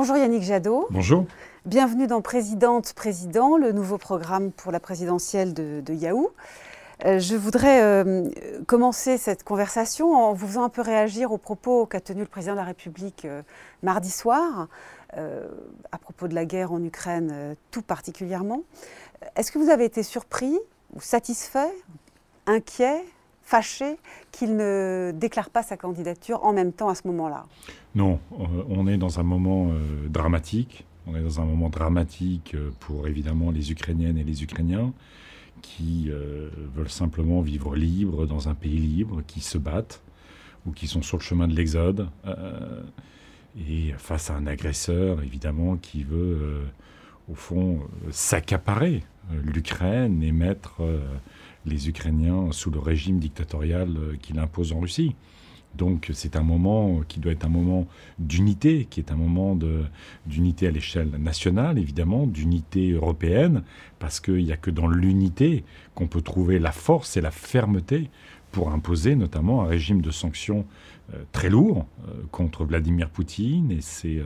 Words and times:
Bonjour 0.00 0.16
Yannick 0.16 0.44
Jadot. 0.44 0.86
Bonjour. 0.90 1.24
Bienvenue 1.66 2.06
dans 2.06 2.20
Présidente, 2.22 2.92
Président, 2.92 3.56
le 3.56 3.72
nouveau 3.72 3.98
programme 3.98 4.52
pour 4.52 4.70
la 4.70 4.78
présidentielle 4.78 5.54
de, 5.54 5.92
Yahoo. 5.92 6.30
Euh, 7.04 7.18
je 7.18 7.34
voudrais 7.34 7.82
euh, 7.82 8.30
commencer 8.68 9.18
cette 9.18 9.42
conversation 9.42 10.14
en 10.14 10.34
vous 10.34 10.46
faisant 10.46 10.62
un 10.62 10.68
peu 10.68 10.82
réagir 10.82 11.32
aux 11.32 11.36
propos 11.36 11.84
qu'a 11.84 12.00
tenu 12.00 12.20
le 12.20 12.28
président 12.28 12.52
de 12.52 12.58
la 12.58 12.64
République 12.64 13.24
euh, 13.24 13.42
mardi 13.82 14.12
soir, 14.12 14.68
à 15.16 15.98
propos 15.98 16.28
de 16.28 16.34
la 16.36 16.44
guerre 16.44 16.70
en 16.70 16.80
Ukraine 16.84 17.56
tout 17.72 17.82
particulièrement. 17.82 18.62
Est-ce 19.34 19.50
que 19.50 19.58
vous 19.58 19.68
avez 19.68 19.84
été 19.84 20.04
surpris 20.04 20.56
ou 20.94 21.00
satisfait, 21.00 21.74
inquiet 22.46 23.04
fâché 23.48 23.96
qu'il 24.30 24.56
ne 24.56 25.10
déclare 25.14 25.48
pas 25.48 25.62
sa 25.62 25.78
candidature 25.78 26.44
en 26.44 26.52
même 26.52 26.72
temps 26.74 26.90
à 26.90 26.94
ce 26.94 27.06
moment-là 27.06 27.46
Non, 27.94 28.20
euh, 28.32 28.44
on 28.68 28.86
est 28.86 28.98
dans 28.98 29.20
un 29.20 29.22
moment 29.22 29.70
euh, 29.70 30.06
dramatique. 30.08 30.84
On 31.06 31.16
est 31.16 31.22
dans 31.22 31.40
un 31.40 31.46
moment 31.46 31.70
dramatique 31.70 32.52
euh, 32.54 32.70
pour 32.78 33.08
évidemment 33.08 33.50
les 33.50 33.72
Ukrainiennes 33.72 34.18
et 34.18 34.24
les 34.24 34.42
Ukrainiens 34.42 34.92
qui 35.62 36.08
veulent 36.76 36.88
simplement 36.88 37.40
vivre 37.40 37.74
libres 37.74 38.26
dans 38.26 38.48
un 38.48 38.54
pays 38.54 38.78
libre, 38.78 39.22
qui 39.26 39.40
se 39.40 39.58
battent 39.58 40.00
ou 40.66 40.70
qui 40.70 40.86
sont 40.86 41.02
sur 41.02 41.16
le 41.16 41.22
chemin 41.24 41.48
de 41.48 41.54
l'exode. 41.56 42.08
et 43.68 43.92
face 43.98 44.30
à 44.30 44.34
un 44.36 44.46
agresseur, 44.46 45.20
évidemment, 45.20 45.76
qui 45.76 46.04
veut, 46.04 46.60
au 47.28 47.34
fond, 47.34 47.80
s'accaparer 48.12 49.02
l'Ukraine 49.42 50.22
et 50.22 50.30
mettre 50.30 50.80
les 51.66 51.88
Ukrainiens 51.88 52.48
sous 52.52 52.70
le 52.70 52.78
régime 52.78 53.18
dictatorial 53.18 53.96
euh, 53.96 54.16
qu'il 54.20 54.38
impose 54.38 54.72
en 54.72 54.80
Russie. 54.80 55.14
Donc 55.76 56.10
c'est 56.14 56.36
un 56.36 56.42
moment 56.42 57.02
qui 57.06 57.20
doit 57.20 57.32
être 57.32 57.44
un 57.44 57.50
moment 57.50 57.86
d'unité, 58.18 58.86
qui 58.88 59.00
est 59.00 59.12
un 59.12 59.16
moment 59.16 59.56
d'unité 60.26 60.66
à 60.66 60.70
l'échelle 60.70 61.10
nationale, 61.18 61.78
évidemment, 61.78 62.26
d'unité 62.26 62.92
européenne, 62.92 63.62
parce 63.98 64.18
qu'il 64.18 64.44
n'y 64.44 64.52
a 64.52 64.56
que 64.56 64.70
dans 64.70 64.88
l'unité 64.88 65.64
qu'on 65.94 66.06
peut 66.06 66.22
trouver 66.22 66.58
la 66.58 66.72
force 66.72 67.16
et 67.16 67.20
la 67.20 67.30
fermeté 67.30 68.10
pour 68.50 68.72
imposer 68.72 69.14
notamment 69.14 69.62
un 69.62 69.66
régime 69.66 70.00
de 70.00 70.10
sanctions 70.10 70.64
très 71.32 71.48
lourd 71.48 71.86
euh, 72.06 72.12
contre 72.30 72.64
Vladimir 72.64 73.08
Poutine 73.08 73.70
et 73.70 73.80
ses, 73.80 74.22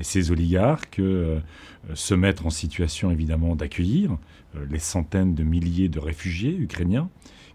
ses 0.00 0.30
oligarques, 0.30 1.00
se 1.94 2.14
mettre 2.14 2.46
en 2.46 2.50
situation 2.50 3.10
évidemment 3.10 3.56
d'accueillir 3.56 4.16
euh, 4.56 4.66
les 4.70 4.78
centaines 4.78 5.34
de 5.34 5.42
milliers 5.42 5.88
de 5.88 5.98
réfugiés 5.98 6.56
ukrainiens 6.56 7.08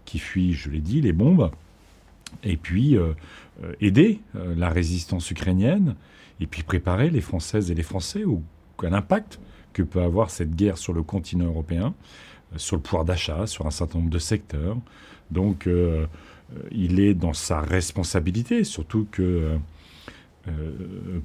qui 0.04 0.18
fuient, 0.18 0.54
je 0.54 0.70
l'ai 0.70 0.80
dit, 0.80 1.00
les 1.00 1.12
bombes, 1.12 1.50
et 2.42 2.56
puis 2.56 2.96
euh, 2.96 3.12
euh, 3.62 3.72
aider 3.80 4.20
la 4.34 4.68
résistance 4.68 5.30
ukrainienne, 5.30 5.94
et 6.40 6.46
puis 6.46 6.62
préparer 6.62 7.10
les 7.10 7.20
Françaises 7.20 7.70
et 7.70 7.74
les 7.74 7.82
Français 7.82 8.24
au, 8.24 8.42
à 8.82 8.88
l'impact 8.88 9.38
que 9.72 9.82
peut 9.82 10.02
avoir 10.02 10.30
cette 10.30 10.56
guerre 10.56 10.78
sur 10.78 10.92
le 10.92 11.02
continent 11.02 11.44
européen, 11.44 11.94
sur 12.56 12.76
le 12.76 12.82
pouvoir 12.82 13.04
d'achat, 13.04 13.46
sur 13.46 13.66
un 13.66 13.70
certain 13.70 13.98
nombre 13.98 14.10
de 14.10 14.18
secteurs. 14.18 14.78
Donc 15.30 15.68
il 16.72 17.00
est 17.00 17.14
dans 17.14 17.32
sa 17.32 17.60
responsabilité, 17.60 18.64
surtout 18.64 19.06
que 19.10 19.56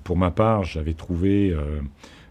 pour 0.04 0.18
ma 0.18 0.30
part, 0.30 0.64
j'avais 0.64 0.94
trouvé 0.94 1.56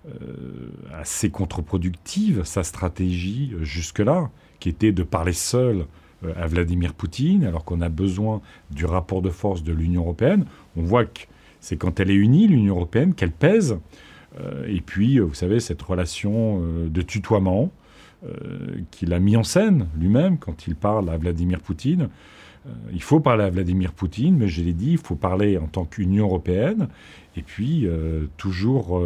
euh, 0.07 0.69
assez 0.93 1.31
contre-productive, 1.31 2.45
sa 2.45 2.63
stratégie 2.63 3.53
euh, 3.55 3.65
jusque-là, 3.65 4.29
qui 4.61 4.69
était 4.69 4.93
de 4.93 5.03
parler 5.03 5.33
seul 5.33 5.87
euh, 6.27 6.35
à 6.37 6.47
Vladimir 6.47 6.93
Poutine, 6.93 7.43
alors 7.47 7.65
qu'on 7.65 7.81
a 7.81 7.89
besoin 7.89 8.43
du 8.71 8.85
rapport 8.85 9.23
de 9.23 9.31
force 9.31 9.63
de 9.63 9.73
l'Union 9.73 10.03
européenne. 10.03 10.45
On 10.77 10.83
voit 10.83 11.07
que 11.07 11.21
c'est 11.61 11.79
quand 11.79 12.01
elle 12.01 12.11
est 12.11 12.17
unie, 12.17 12.49
l'Union 12.49 12.75
européenne, 12.75 13.15
qu'elle 13.15 13.33
pèse. 13.33 13.79
et 14.67 14.83
puis, 14.83 15.19
vous 15.21 15.33
savez, 15.33 15.59
cette 15.59 15.81
relation 15.81 16.61
de 16.61 17.03
tutoiement 17.03 17.71
qu'il 18.91 19.15
a 19.15 19.19
mis 19.19 19.37
en 19.37 19.45
scène 19.45 19.87
lui-même 19.99 20.37
quand 20.37 20.67
il 20.67 20.75
parle 20.77 21.09
à 21.09 21.17
Vladimir 21.17 21.61
Poutine. 21.61 22.11
Il 22.93 23.03
faut 23.03 23.21
parler 23.21 23.45
à 23.45 23.51
Vladimir 23.51 23.93
Poutine, 23.93 24.37
mais 24.37 24.49
je 24.49 24.63
l'ai 24.63 24.73
dit, 24.73 24.93
il 24.93 24.99
faut 24.99 25.17
parler 25.17 25.59
en 25.59 25.67
tant 25.67 25.85
qu'Union 25.85 26.27
européenne, 26.27 26.89
et 27.37 27.43
puis 27.43 27.87
toujours 28.37 29.03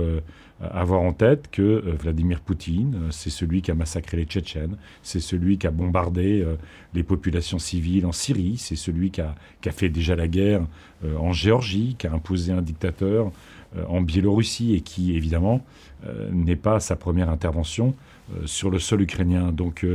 avoir 0.60 1.02
en 1.02 1.12
tête 1.12 1.48
que 1.50 1.62
euh, 1.62 1.94
Vladimir 2.00 2.40
Poutine, 2.40 2.94
euh, 2.94 3.10
c'est 3.10 3.30
celui 3.30 3.62
qui 3.62 3.70
a 3.70 3.74
massacré 3.74 4.16
les 4.16 4.24
Tchétchènes, 4.24 4.76
c'est 5.02 5.20
celui 5.20 5.58
qui 5.58 5.66
a 5.66 5.70
bombardé 5.70 6.42
euh, 6.42 6.56
les 6.94 7.02
populations 7.02 7.58
civiles 7.58 8.06
en 8.06 8.12
Syrie, 8.12 8.56
c'est 8.58 8.76
celui 8.76 9.10
qui 9.10 9.20
a, 9.20 9.34
fait 9.70 9.88
déjà 9.88 10.16
la 10.16 10.28
guerre 10.28 10.62
en 11.18 11.32
Géorgie, 11.32 11.94
qui 11.98 12.06
a 12.06 12.12
imposé 12.12 12.52
un 12.52 12.62
dictateur 12.62 13.30
en 13.88 14.00
Biélorussie 14.00 14.74
et 14.74 14.80
qui, 14.80 15.14
évidemment, 15.14 15.62
n'est 16.32 16.56
pas 16.56 16.80
sa 16.80 16.96
première 16.96 17.28
intervention 17.28 17.94
sur 18.46 18.70
le 18.70 18.78
sol 18.78 19.02
ukrainien. 19.02 19.52
Donc, 19.52 19.86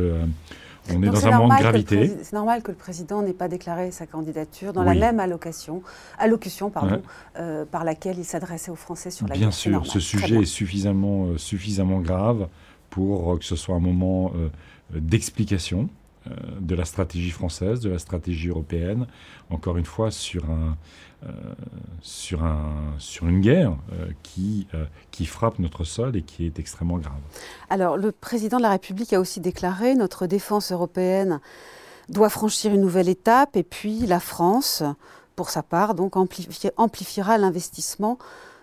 on 0.90 1.02
est 1.02 1.10
dans 1.10 1.28
un 1.28 1.38
moment 1.38 1.56
de 1.56 1.62
gravité. 1.62 2.12
C'est 2.22 2.34
normal 2.34 2.62
que 2.62 2.72
le 2.72 2.78
président 2.78 3.22
n'ait 3.22 3.34
pas 3.34 3.48
déclaré 3.48 3.92
sa 3.92 4.06
candidature 4.06 4.74
dans 4.74 4.84
la 4.84 4.94
même 4.94 5.20
allocation, 5.20 5.82
allocution 6.18 6.70
pardon, 6.70 7.02
euh, 7.38 7.66
par 7.66 7.84
laquelle 7.84 8.20
il 8.20 8.26
s'adressait 8.26 8.72
aux 8.72 8.76
Français 8.76 9.12
sur 9.12 9.28
la 9.28 9.36
Bien 9.36 9.52
sûr, 9.52 9.86
ce 9.86 10.00
sujet 10.00 10.42
est 10.42 10.46
suffisamment, 10.46 11.28
euh, 11.28 11.38
suffisamment 11.38 12.00
grave 12.00 12.48
pour 12.90 13.40
que 13.40 13.46
ce 13.46 13.56
soit 13.56 13.76
un 13.76 13.80
moment 13.80 14.32
euh, 14.36 14.50
d'explication 14.94 15.90
de 16.60 16.76
la 16.76 16.86
stratégie 16.86 17.32
française, 17.32 17.82
de 17.82 17.90
la 17.90 18.00
stratégie 18.00 18.50
européenne, 18.50 19.08
encore 19.50 19.78
une 19.78 19.86
fois 19.86 20.10
sur 20.12 20.50
un, 20.50 20.78
euh, 21.26 21.32
sur, 22.02 22.44
un, 22.44 22.96
sur 22.98 23.28
une 23.28 23.40
guerre 23.40 23.78
euh, 23.94 24.08
qui, 24.24 24.68
euh, 24.74 24.84
qui 25.12 25.26
frappe 25.26 25.58
notre 25.58 25.86
sol 25.86 26.18
et 26.18 26.22
qui 26.22 26.46
est 26.46 26.60
extrêmement 26.60 26.98
grave. 26.98 27.14
Alors, 27.70 27.96
le 27.96 28.12
président 28.12 28.58
de 28.58 28.64
la 28.64 28.72
République 28.72 29.14
a 29.14 29.22
aussi 29.22 29.40
déclaré 29.40 29.96
notre 29.96 30.28
défense 30.28 30.74
européenne 30.74 31.40
doit 32.10 32.28
franchir 32.28 32.74
une 32.74 32.82
nouvelle 32.82 33.08
étape 33.08 33.56
et 33.56 33.64
puis 33.64 34.00
la 34.00 34.20
France, 34.20 34.84
pour 35.38 35.50
sa 35.50 35.64
part, 35.64 35.96
donc 35.96 36.18
amplifiera 36.18 37.38
l'investissement 37.38 38.18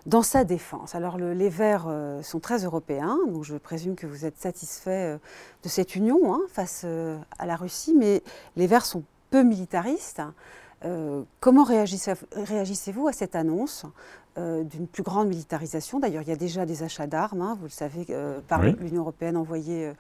dans 0.06 0.22
sa 0.22 0.44
défense. 0.44 0.94
Alors 0.94 1.18
les 1.18 1.48
Verts 1.48 1.86
sont 2.22 2.40
très 2.40 2.64
européens, 2.64 3.18
donc 3.28 3.44
je 3.44 3.56
présume 3.56 3.96
que 3.96 4.06
vous 4.06 4.24
êtes 4.24 4.38
satisfait 4.38 5.18
de 5.62 5.68
cette 5.68 5.94
union 5.94 6.34
hein, 6.34 6.40
face 6.48 6.86
à 7.38 7.46
la 7.46 7.56
Russie, 7.56 7.94
mais 7.96 8.22
les 8.56 8.66
Verts 8.66 8.86
sont 8.86 9.02
peu 9.30 9.42
militaristes. 9.42 10.22
Euh, 10.84 11.22
comment 11.40 11.64
réagissez-vous 11.64 13.08
à 13.08 13.12
cette 13.12 13.36
annonce 13.36 13.84
euh, 14.38 14.64
d'une 14.64 14.86
plus 14.86 15.02
grande 15.02 15.28
militarisation? 15.28 16.00
D'ailleurs, 16.00 16.22
il 16.22 16.28
y 16.28 16.32
a 16.32 16.36
déjà 16.36 16.64
des 16.64 16.82
achats 16.82 17.06
d'armes, 17.06 17.42
hein, 17.42 17.56
vous 17.58 17.66
le 17.66 17.70
savez, 17.70 18.06
euh, 18.10 18.40
par 18.48 18.62
l'Union 18.62 19.02
européenne 19.02 19.36
envoyés 19.36 19.92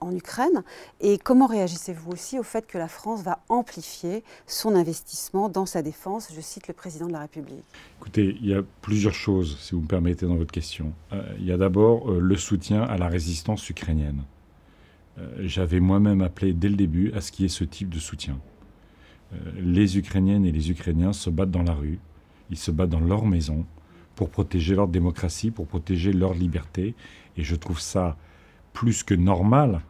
en 0.00 0.14
Ukraine. 0.14 0.62
Et 1.00 1.18
comment 1.18 1.46
réagissez-vous 1.46 2.12
aussi 2.12 2.38
au 2.38 2.42
fait 2.42 2.66
que 2.66 2.78
la 2.78 2.88
France 2.88 3.22
va 3.22 3.40
amplifier 3.48 4.24
son 4.46 4.74
investissement 4.74 5.48
dans 5.48 5.66
sa 5.66 5.82
défense? 5.82 6.28
Je 6.34 6.40
cite 6.40 6.68
le 6.68 6.74
président 6.74 7.06
de 7.06 7.12
la 7.12 7.20
République. 7.20 7.64
Écoutez, 8.00 8.36
il 8.40 8.46
y 8.46 8.54
a 8.54 8.62
plusieurs 8.80 9.14
choses, 9.14 9.58
si 9.60 9.74
vous 9.74 9.82
me 9.82 9.86
permettez, 9.86 10.26
dans 10.26 10.36
votre 10.36 10.52
question. 10.52 10.92
il 11.38 11.44
y 11.44 11.52
a 11.52 11.58
d'abord 11.58 12.10
le 12.10 12.36
soutien 12.36 12.82
à 12.82 12.96
la 12.96 13.08
résistance 13.08 13.68
ukrainienne. 13.68 14.22
J'avais 15.40 15.80
moi-même 15.80 16.22
appelé 16.22 16.52
dès 16.52 16.68
le 16.68 16.76
début 16.76 17.12
à 17.12 17.20
ce 17.20 17.32
qu'il 17.32 17.44
y 17.44 17.46
ait 17.46 17.50
ce 17.50 17.64
type 17.64 17.90
de 17.90 17.98
soutien. 17.98 18.38
Euh, 19.32 19.36
les 19.60 19.98
Ukrainiennes 19.98 20.44
et 20.44 20.52
les 20.52 20.70
Ukrainiens 20.70 21.12
se 21.12 21.30
battent 21.30 21.50
dans 21.50 21.62
la 21.62 21.72
rue, 21.72 21.98
ils 22.50 22.56
se 22.56 22.70
battent 22.70 22.90
dans 22.90 23.00
leur 23.00 23.24
maison 23.24 23.64
pour 24.14 24.30
protéger 24.30 24.74
leur 24.74 24.88
démocratie, 24.88 25.50
pour 25.50 25.66
protéger 25.66 26.12
leur 26.12 26.34
liberté. 26.34 26.94
Et 27.36 27.44
je 27.44 27.56
trouve 27.56 27.80
ça 27.80 28.16
plus 28.72 29.02
que 29.02 29.14
normal 29.14 29.80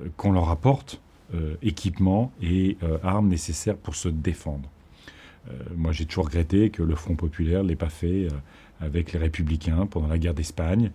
euh, 0.00 0.08
qu'on 0.16 0.32
leur 0.32 0.50
apporte 0.50 1.00
euh, 1.34 1.54
équipement 1.62 2.32
et 2.42 2.76
armes 3.02 3.28
nécessaires 3.28 3.76
pour 3.76 3.94
se 3.94 4.08
défendre. 4.08 4.68
moi, 5.76 5.92
j'ai 5.92 6.04
toujours 6.04 6.26
regretté 6.26 6.70
que 6.70 6.82
le 6.82 6.94
Front 6.96 7.14
populaire 7.14 7.62
l'ait 7.62 7.76
pas 7.76 7.88
fait 7.88 8.28
avec 8.80 9.12
les 9.12 9.18
Républicains 9.18 9.86
pendant 9.86 10.08
la 10.08 10.18
guerre 10.18 10.34
d'Espagne. 10.34 10.90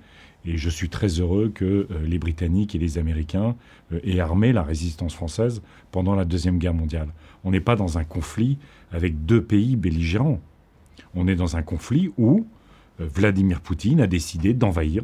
Et 0.45 0.57
je 0.57 0.69
suis 0.69 0.89
très 0.89 1.07
heureux 1.07 1.49
que 1.49 1.87
les 2.05 2.19
Britanniques 2.19 2.75
et 2.75 2.77
les 2.77 2.97
Américains 2.99 3.55
aient 4.03 4.19
armé 4.19 4.53
la 4.53 4.61
résistance 4.61 5.15
française 5.15 5.61
pendant 5.91 6.13
la 6.13 6.23
Deuxième 6.23 6.59
Guerre 6.59 6.73
mondiale. 6.75 7.09
On 7.43 7.51
n'est 7.51 7.61
pas 7.61 7.75
dans 7.75 7.97
un 7.97 8.03
conflit 8.03 8.57
avec 8.91 9.25
deux 9.25 9.43
pays 9.43 9.75
belligérants. 9.75 10.39
On 11.15 11.27
est 11.27 11.35
dans 11.35 11.55
un 11.55 11.63
conflit 11.63 12.11
où 12.17 12.45
euh, 12.99 13.07
Vladimir 13.13 13.61
Poutine 13.61 14.01
a 14.01 14.07
décidé 14.07 14.53
d'envahir, 14.53 15.03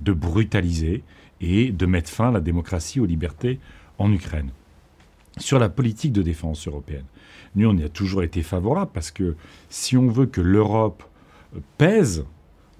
de 0.00 0.12
brutaliser 0.12 1.02
et 1.40 1.70
de 1.70 1.86
mettre 1.86 2.10
fin 2.10 2.28
à 2.28 2.32
la 2.32 2.40
démocratie, 2.40 3.00
aux 3.00 3.06
libertés 3.06 3.58
en 3.98 4.12
Ukraine. 4.12 4.50
Sur 5.38 5.58
la 5.58 5.68
politique 5.68 6.12
de 6.12 6.22
défense 6.22 6.66
européenne, 6.68 7.04
nous, 7.54 7.68
on 7.68 7.76
y 7.76 7.84
a 7.84 7.88
toujours 7.88 8.22
été 8.22 8.42
favorable 8.42 8.90
parce 8.92 9.10
que 9.10 9.36
si 9.68 9.96
on 9.96 10.08
veut 10.08 10.26
que 10.26 10.40
l'Europe 10.40 11.04
euh, 11.54 11.60
pèse 11.78 12.24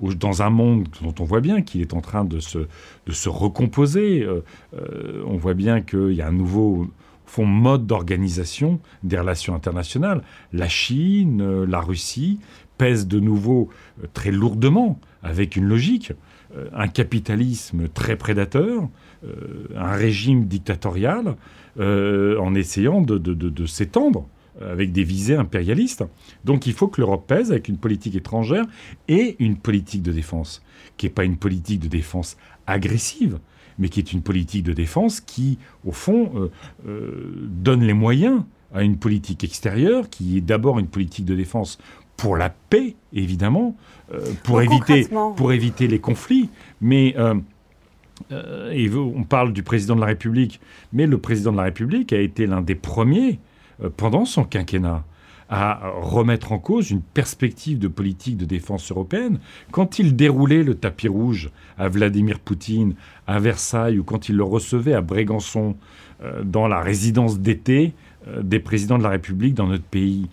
dans 0.02 0.43
un 0.43 0.50
monde 0.50 0.88
dont 1.00 1.14
on 1.20 1.25
voit 1.25 1.40
bien 1.40 1.62
qu'il 1.62 1.81
est 1.81 1.94
en 1.94 2.00
train 2.00 2.25
de 2.25 2.40
se, 2.40 3.28
recomposer, 3.28 4.22
euh, 4.25 5.22
on 5.26 5.37
voit 5.37 5.54
bien 5.54 5.81
qu'il 5.81 6.12
y 6.12 6.22
a 6.22 6.28
un 6.28 6.32
nouveau 6.32 6.88
font 7.25 7.46
mode 7.46 7.87
d'organisation 7.87 8.81
des 9.04 9.19
relations 9.19 9.54
internationales. 9.54 10.22
La 10.52 10.69
Chine, 10.69 11.40
euh, 11.40 11.64
la 11.66 11.81
Russie 11.81 12.40
pèsent 12.76 13.06
de 13.06 13.20
nouveau 13.20 13.70
euh, 14.02 14.06
très 14.12 14.32
lourdement 14.32 14.99
avec 15.22 15.56
une 15.56 15.64
logique, 15.64 16.12
un 16.75 16.88
capitalisme 16.88 17.88
très 17.88 18.16
prédateur, 18.16 18.87
un 19.75 19.93
régime 19.93 20.46
dictatorial, 20.46 21.37
en 21.78 22.54
essayant 22.54 23.00
de 23.00 23.66
s'étendre 23.66 24.26
avec 24.60 24.93
des 24.93 25.04
visées 25.04 25.37
impérialistes. 25.37 26.04
Donc 26.44 26.66
il 26.66 26.72
faut 26.72 26.88
que 26.88 27.00
l'Europe 27.00 27.26
pèse 27.26 27.50
avec 27.50 27.69
une 27.69 27.78
politique 27.78 28.14
étrangère 28.16 28.64
et 29.08 29.37
une 29.38 29.56
politique 29.56 30.02
de 30.02 30.12
défense, 30.12 30.62
qui 30.96 31.06
n'est 31.06 31.10
pas 31.12 31.25
une 31.25 31.37
politique 31.37 31.81
de 31.81 31.88
défense 31.88 32.37
agressive, 32.66 33.38
mais 33.78 33.88
qui 33.88 34.00
est 34.00 34.12
une 34.12 34.22
politique 34.22 34.64
de 34.64 34.72
défense 34.72 35.20
qui, 35.20 35.58
au 35.84 35.93
fond, 35.93 36.31
euh, 36.34 36.50
euh, 36.87 37.49
donne 37.49 37.82
les 37.82 37.94
moyens 37.94 38.43
à 38.75 38.82
une 38.82 38.96
politique 38.96 39.44
extérieure, 39.44 40.08
qui 40.10 40.38
est 40.38 40.40
d'abord 40.40 40.78
une 40.78 40.87
politique 40.87 41.25
de 41.25 41.34
défense 41.34 41.78
pour 42.16 42.37
la 42.37 42.50
paix, 42.50 42.94
évidemment, 43.12 43.76
euh, 44.12 44.20
pour, 44.44 44.62
éviter, 44.62 45.08
pour 45.37 45.52
éviter 45.52 45.88
les 45.88 45.99
conflits, 45.99 46.49
mais... 46.81 47.14
et 48.70 48.88
on 48.94 49.25
parle 49.25 49.52
du 49.52 49.62
président 49.62 49.96
de 49.96 50.00
la 50.00 50.06
République, 50.06 50.60
mais 50.93 51.06
le 51.06 51.19
président 51.19 51.50
de 51.50 51.56
la 51.56 51.64
République 51.64 52.12
a 52.12 52.20
été 52.20 52.46
l'un 52.46 52.60
des 52.60 52.76
premiers 52.76 53.40
euh, 53.40 53.51
pendant 53.96 54.25
son 54.25 54.44
quinquennat 54.44 55.05
à 55.49 55.93
remettre 56.00 56.52
en 56.52 56.58
cause 56.58 56.90
une 56.90 57.02
perspective 57.02 57.79
de 57.79 57.88
politique 57.88 58.38
de 58.38 58.46
défense 58.46 58.90
européenne. 58.90 59.38
Quand 59.70 59.99
il 59.99 60.17
déroulait 60.17 60.62
le 60.62 60.75
tapis 60.75 61.08
rouge 61.08 61.50
à 61.76 61.88
Vladimir 61.88 62.38
Poutine 62.38 62.94
à 63.26 63.38
Versailles 63.38 63.99
ou 63.99 64.02
quand 64.02 64.31
il 64.31 64.37
le 64.37 64.44
recevait 64.44 64.94
à 64.94 65.02
Brégançon 65.02 65.76
euh, 66.23 66.43
dans 66.43 66.69
la 66.69 66.81
résidence 66.81 67.38
d'été 67.38 67.93
euh, 68.29 68.43
des 68.43 68.61
présidents 68.61 68.96
de 68.96 69.02
la 69.02 69.11
République 69.11 69.52
dans 69.55 69.67
notre 69.67 69.85
pays, 69.85 70.28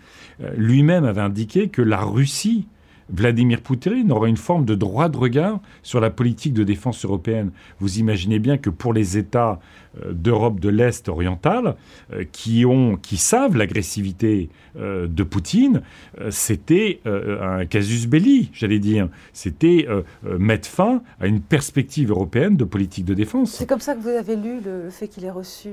lui-même 0.56 1.04
avait 1.04 1.20
indiqué 1.20 1.68
que 1.68 1.82
la 1.82 2.00
Russie 2.00 2.66
Vladimir 3.12 3.62
Poutine 3.62 4.12
aurait 4.12 4.30
une 4.30 4.38
forme 4.38 4.66
de 4.66 4.76
droit 4.76 5.10
de 5.10 5.18
regard 5.18 5.60
sur 5.82 6.00
la 6.00 6.10
politique 6.10 6.54
de 6.54 6.64
défense 6.64 7.04
européenne. 7.04 7.52
Vous 7.80 8.00
imaginez 8.00 8.40
bien 8.40 8.58
que 8.58 8.70
pour 8.70 8.94
les 8.94 9.18
États 9.18 9.60
euh, 9.89 9.89
d'Europe 10.12 10.60
de 10.60 10.70
l'Est 10.70 11.10
orientale 11.10 11.76
euh, 12.14 12.24
qui, 12.32 12.66
ont, 12.66 12.98
qui 12.98 13.18
savent 13.18 13.56
l'agressivité 13.56 14.50
euh, 14.78 15.08
de 15.08 15.24
Poutine, 15.24 15.82
c'était 16.30 17.02
un 17.06 17.66
casus 17.66 18.08
belli, 18.08 18.50
j'allais 18.54 18.80
dire. 18.80 19.10
C'était 19.34 19.88
mettre 20.24 20.68
fin 20.68 21.02
à 21.20 21.28
une 21.28 21.42
perspective 21.42 22.12
européenne 22.12 22.58
de 22.58 22.64
politique 22.64 23.06
de 23.06 23.14
défense. 23.14 23.52
C'est 23.52 23.68
comme 23.68 23.80
ça 23.80 23.96
que 23.96 24.02
vous 24.02 24.10
avez 24.10 24.36
lu 24.36 24.60
le, 24.64 24.90
fait 24.90 25.08
qu'il 25.08 25.26
ait 25.26 25.32
reçu 25.32 25.70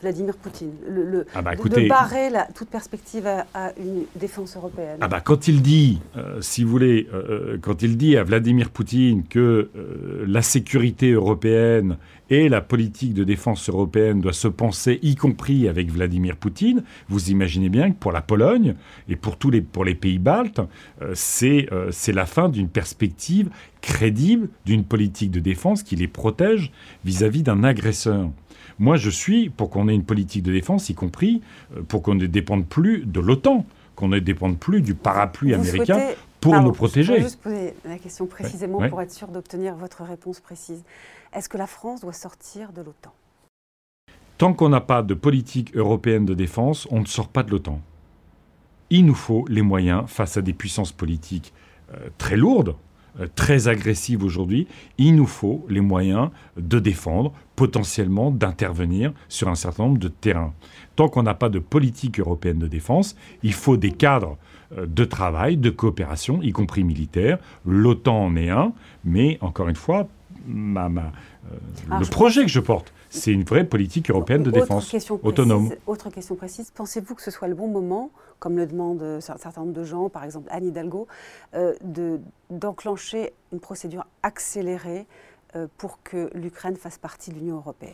Vladimir 0.00 0.34
Poutine, 0.36 0.72
le, 0.88 1.26
ah 1.34 1.42
bah, 1.42 1.54
de, 1.54 1.88
barrer 1.88 2.30
la, 2.30 2.44
toute 2.54 2.68
perspective 2.68 3.26
à, 3.26 3.72
une 3.78 4.04
défense 4.16 4.56
européenne. 4.56 4.98
Ah 5.00 5.08
bah, 5.08 5.20
quand 5.20 5.48
il 5.48 5.62
dit, 5.62 6.00
si 6.40 6.64
vous 6.64 6.70
voulez, 6.70 7.08
quand 7.62 7.82
il 7.82 7.96
dit 7.96 8.16
à 8.16 8.24
Vladimir 8.24 8.70
Poutine 8.70 9.24
que 9.24 9.70
la 10.26 10.42
sécurité 10.42 11.12
européenne 11.12 11.96
et 12.30 12.48
la 12.48 12.60
politique 12.60 13.12
de 13.12 13.24
défense 13.24 13.68
européenne 13.68 14.20
doit 14.20 14.32
se 14.32 14.48
penser, 14.48 15.00
y 15.02 15.16
compris 15.16 15.68
avec 15.68 15.90
Vladimir 15.90 16.36
Poutine. 16.36 16.84
Vous 17.08 17.30
imaginez 17.30 17.68
bien 17.68 17.90
que 17.90 17.96
pour 17.96 18.12
la 18.12 18.22
Pologne 18.22 18.76
et 19.08 19.16
pour 19.16 19.36
tous 19.36 19.50
les, 19.50 19.60
pour 19.60 19.84
les 19.84 19.96
pays 19.96 20.18
baltes, 20.18 20.60
euh, 21.02 21.14
euh, 21.42 21.88
c'est 21.90 22.12
la 22.12 22.26
fin 22.26 22.48
d'une 22.48 22.68
perspective 22.68 23.50
crédible 23.80 24.48
d'une 24.64 24.84
politique 24.84 25.30
de 25.30 25.40
défense 25.40 25.82
qui 25.82 25.96
les 25.96 26.08
protège 26.08 26.72
vis-à-vis 27.04 27.42
d'un 27.42 27.64
agresseur. 27.64 28.30
Moi, 28.78 28.96
je 28.96 29.10
suis 29.10 29.50
pour 29.50 29.70
qu'on 29.70 29.88
ait 29.88 29.94
une 29.94 30.04
politique 30.04 30.42
de 30.42 30.52
défense, 30.52 30.88
y 30.88 30.94
compris 30.94 31.42
euh, 31.76 31.82
pour 31.82 32.02
qu'on 32.02 32.14
ne 32.14 32.26
dépende 32.26 32.66
plus 32.66 33.04
de 33.04 33.20
l'OTAN, 33.20 33.66
qu'on 33.94 34.08
ne 34.08 34.18
dépende 34.18 34.58
plus 34.58 34.80
du 34.80 34.94
parapluie 34.94 35.52
américain 35.52 36.00
pour 36.40 36.58
nous 36.60 36.72
protéger. 36.72 37.12
Je 37.12 37.18
vais 37.18 37.22
juste 37.22 37.42
poser 37.42 37.74
la 37.84 37.98
question 37.98 38.26
précisément 38.26 38.88
pour 38.88 39.02
être 39.02 39.12
sûr 39.12 39.28
d'obtenir 39.28 39.74
votre 39.76 40.02
réponse 40.02 40.40
précise. 40.40 40.82
Est-ce 41.34 41.48
que 41.48 41.58
la 41.58 41.66
France 41.66 42.00
doit 42.00 42.14
sortir 42.14 42.72
de 42.72 42.80
l'OTAN? 42.80 43.12
Tant 44.38 44.54
qu'on 44.54 44.70
n'a 44.70 44.80
pas 44.80 45.02
de 45.02 45.12
politique 45.12 45.76
européenne 45.76 46.24
de 46.24 46.32
défense, 46.32 46.88
on 46.90 47.00
ne 47.00 47.06
sort 47.06 47.28
pas 47.28 47.42
de 47.42 47.50
l'OTAN. 47.50 47.80
Il 48.88 49.04
nous 49.04 49.14
faut 49.14 49.44
les 49.48 49.60
moyens 49.60 50.04
face 50.08 50.38
à 50.38 50.42
des 50.42 50.54
puissances 50.54 50.92
politiques 50.92 51.52
euh, 51.92 52.08
très 52.16 52.36
lourdes, 52.36 52.74
très 53.34 53.68
agressives 53.68 54.24
aujourd'hui. 54.24 54.66
Il 54.98 55.16
nous 55.16 55.26
faut 55.26 55.66
les 55.68 55.80
moyens 55.80 56.30
de 56.56 56.78
défendre, 56.78 57.32
potentiellement 57.56 58.30
d'intervenir 58.30 59.12
sur 59.28 59.48
un 59.48 59.54
certain 59.54 59.84
nombre 59.84 59.98
de 59.98 60.08
terrains. 60.08 60.54
Tant 60.96 61.08
qu'on 61.08 61.22
n'a 61.22 61.34
pas 61.34 61.48
de 61.48 61.58
politique 61.58 62.18
européenne 62.18 62.58
de 62.58 62.66
défense, 62.66 63.16
il 63.42 63.52
faut 63.52 63.76
des 63.76 63.90
cadres 63.90 64.38
euh, 64.76 64.86
de 64.86 65.04
travail, 65.04 65.56
de 65.56 65.70
coopération, 65.70 66.40
y 66.42 66.52
compris 66.52 66.84
militaire. 66.84 67.38
L'OTAN 67.66 68.24
en 68.26 68.36
est 68.36 68.50
un, 68.50 68.72
mais 69.04 69.38
encore 69.40 69.68
une 69.68 69.76
fois, 69.76 70.08
ma, 70.46 70.86
euh, 70.86 71.98
le 71.98 72.06
projet 72.06 72.42
que 72.42 72.50
je 72.50 72.60
porte, 72.60 72.92
c'est 73.10 73.32
une 73.32 73.44
vraie 73.44 73.64
politique 73.64 74.10
européenne 74.10 74.42
de 74.42 74.50
défense 74.50 74.94
autonome. 75.22 75.70
autre 75.86 76.10
question 76.10 76.34
précise, 76.36 76.72
pensez-vous 76.74 77.14
que 77.14 77.22
ce 77.22 77.30
soit 77.30 77.48
le 77.48 77.54
bon 77.54 77.68
moment, 77.68 78.10
comme 78.38 78.56
le 78.56 78.66
demandent 78.66 79.02
un 79.02 79.20
certain 79.20 79.60
nombre 79.60 79.74
de 79.74 79.84
gens, 79.84 80.08
par 80.08 80.24
exemple 80.24 80.48
Anne 80.50 80.66
Hidalgo, 80.66 81.06
euh, 81.54 81.74
d'enclencher 82.48 83.32
une 83.52 83.60
procédure 83.60 84.06
accélérée 84.22 85.06
euh, 85.56 85.66
pour 85.76 85.98
que 86.02 86.30
l'Ukraine 86.34 86.76
fasse 86.76 86.96
partie 86.96 87.30
de 87.30 87.36
l'Union 87.36 87.56
européenne? 87.56 87.92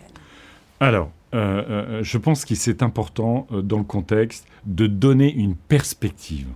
Alors, 0.78 1.10
je 1.32 2.18
pense 2.18 2.44
qu'il 2.44 2.56
c'est 2.56 2.82
important 2.82 3.46
dans 3.50 3.78
le 3.78 3.84
contexte 3.84 4.46
de 4.66 4.86
donner 4.86 5.32
une 5.32 5.54
perspective 5.54 6.48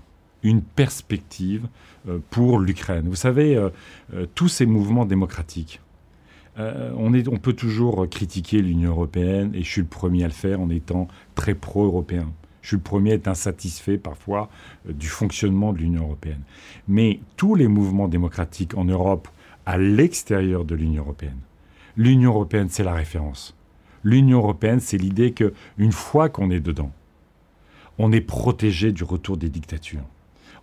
une 0.42 0.62
perspective 0.62 1.66
euh, 2.08 2.18
pour 2.30 2.58
l'Ukraine. 2.58 3.08
Vous 3.08 3.16
savez, 3.16 3.56
euh, 3.56 3.70
euh, 4.14 4.26
tous 4.34 4.48
ces 4.48 4.66
mouvements 4.66 5.04
démocratiques, 5.04 5.80
on, 6.96 7.14
est, 7.14 7.28
on 7.28 7.36
peut 7.36 7.52
toujours 7.52 8.08
critiquer 8.08 8.62
l'Union 8.62 8.90
européenne, 8.90 9.52
et 9.54 9.62
je 9.62 9.70
suis 9.70 9.80
le 9.80 9.86
premier 9.86 10.24
à 10.24 10.28
le 10.28 10.32
faire 10.32 10.60
en 10.60 10.70
étant 10.70 11.08
très 11.34 11.54
pro-européen. 11.54 12.32
Je 12.62 12.68
suis 12.68 12.76
le 12.76 12.82
premier 12.82 13.12
à 13.12 13.14
être 13.14 13.28
insatisfait 13.28 13.98
parfois 13.98 14.50
du 14.88 15.06
fonctionnement 15.06 15.72
de 15.72 15.78
l'Union 15.78 16.02
européenne. 16.02 16.42
Mais 16.88 17.20
tous 17.36 17.54
les 17.54 17.68
mouvements 17.68 18.08
démocratiques 18.08 18.76
en 18.76 18.84
Europe, 18.84 19.28
à 19.66 19.78
l'extérieur 19.78 20.64
de 20.64 20.74
l'Union 20.74 21.02
européenne, 21.02 21.38
l'Union 21.96 22.32
européenne, 22.32 22.68
c'est 22.68 22.84
la 22.84 22.94
référence. 22.94 23.56
L'Union 24.04 24.38
européenne, 24.38 24.80
c'est 24.80 24.98
l'idée 24.98 25.32
qu'une 25.32 25.92
fois 25.92 26.28
qu'on 26.28 26.50
est 26.50 26.60
dedans, 26.60 26.92
on 27.98 28.12
est 28.12 28.20
protégé 28.20 28.92
du 28.92 29.04
retour 29.04 29.36
des 29.36 29.50
dictatures 29.50 30.06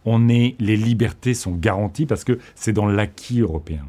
on 0.09 0.30
est, 0.30 0.56
les 0.59 0.77
libertés 0.77 1.33
sont 1.33 1.51
garanties 1.51 2.06
parce 2.06 2.24
que 2.24 2.39
c'est 2.56 2.71
dans 2.71 2.88
l'acquis 2.88 3.42
européen. 3.42 3.86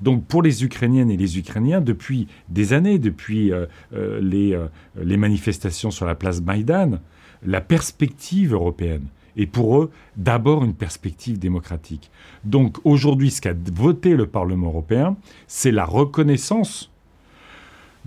Donc 0.00 0.24
pour 0.24 0.42
les 0.42 0.64
Ukrainiennes 0.64 1.12
et 1.12 1.16
les 1.16 1.38
Ukrainiens, 1.38 1.80
depuis 1.80 2.26
des 2.48 2.72
années, 2.72 2.98
depuis 2.98 3.52
euh, 3.52 3.66
euh, 3.94 4.20
les, 4.20 4.52
euh, 4.52 4.66
les, 5.00 5.16
manifestations 5.16 5.92
sur 5.92 6.06
la 6.06 6.16
place 6.16 6.40
Maïdan, 6.40 6.98
la 7.46 7.60
perspective 7.60 8.52
européenne 8.52 9.04
est 9.36 9.46
pour 9.46 9.78
eux 9.78 9.90
d'abord 10.16 10.64
une 10.64 10.74
perspective 10.74 11.38
démocratique. 11.38 12.10
Donc 12.44 12.78
aujourd'hui, 12.82 13.30
ce 13.30 13.40
qu'a 13.40 13.54
voté 13.72 14.16
le 14.16 14.26
Parlement 14.26 14.68
européen, 14.68 15.16
c'est 15.46 15.70
la 15.70 15.84
reconnaissance 15.84 16.90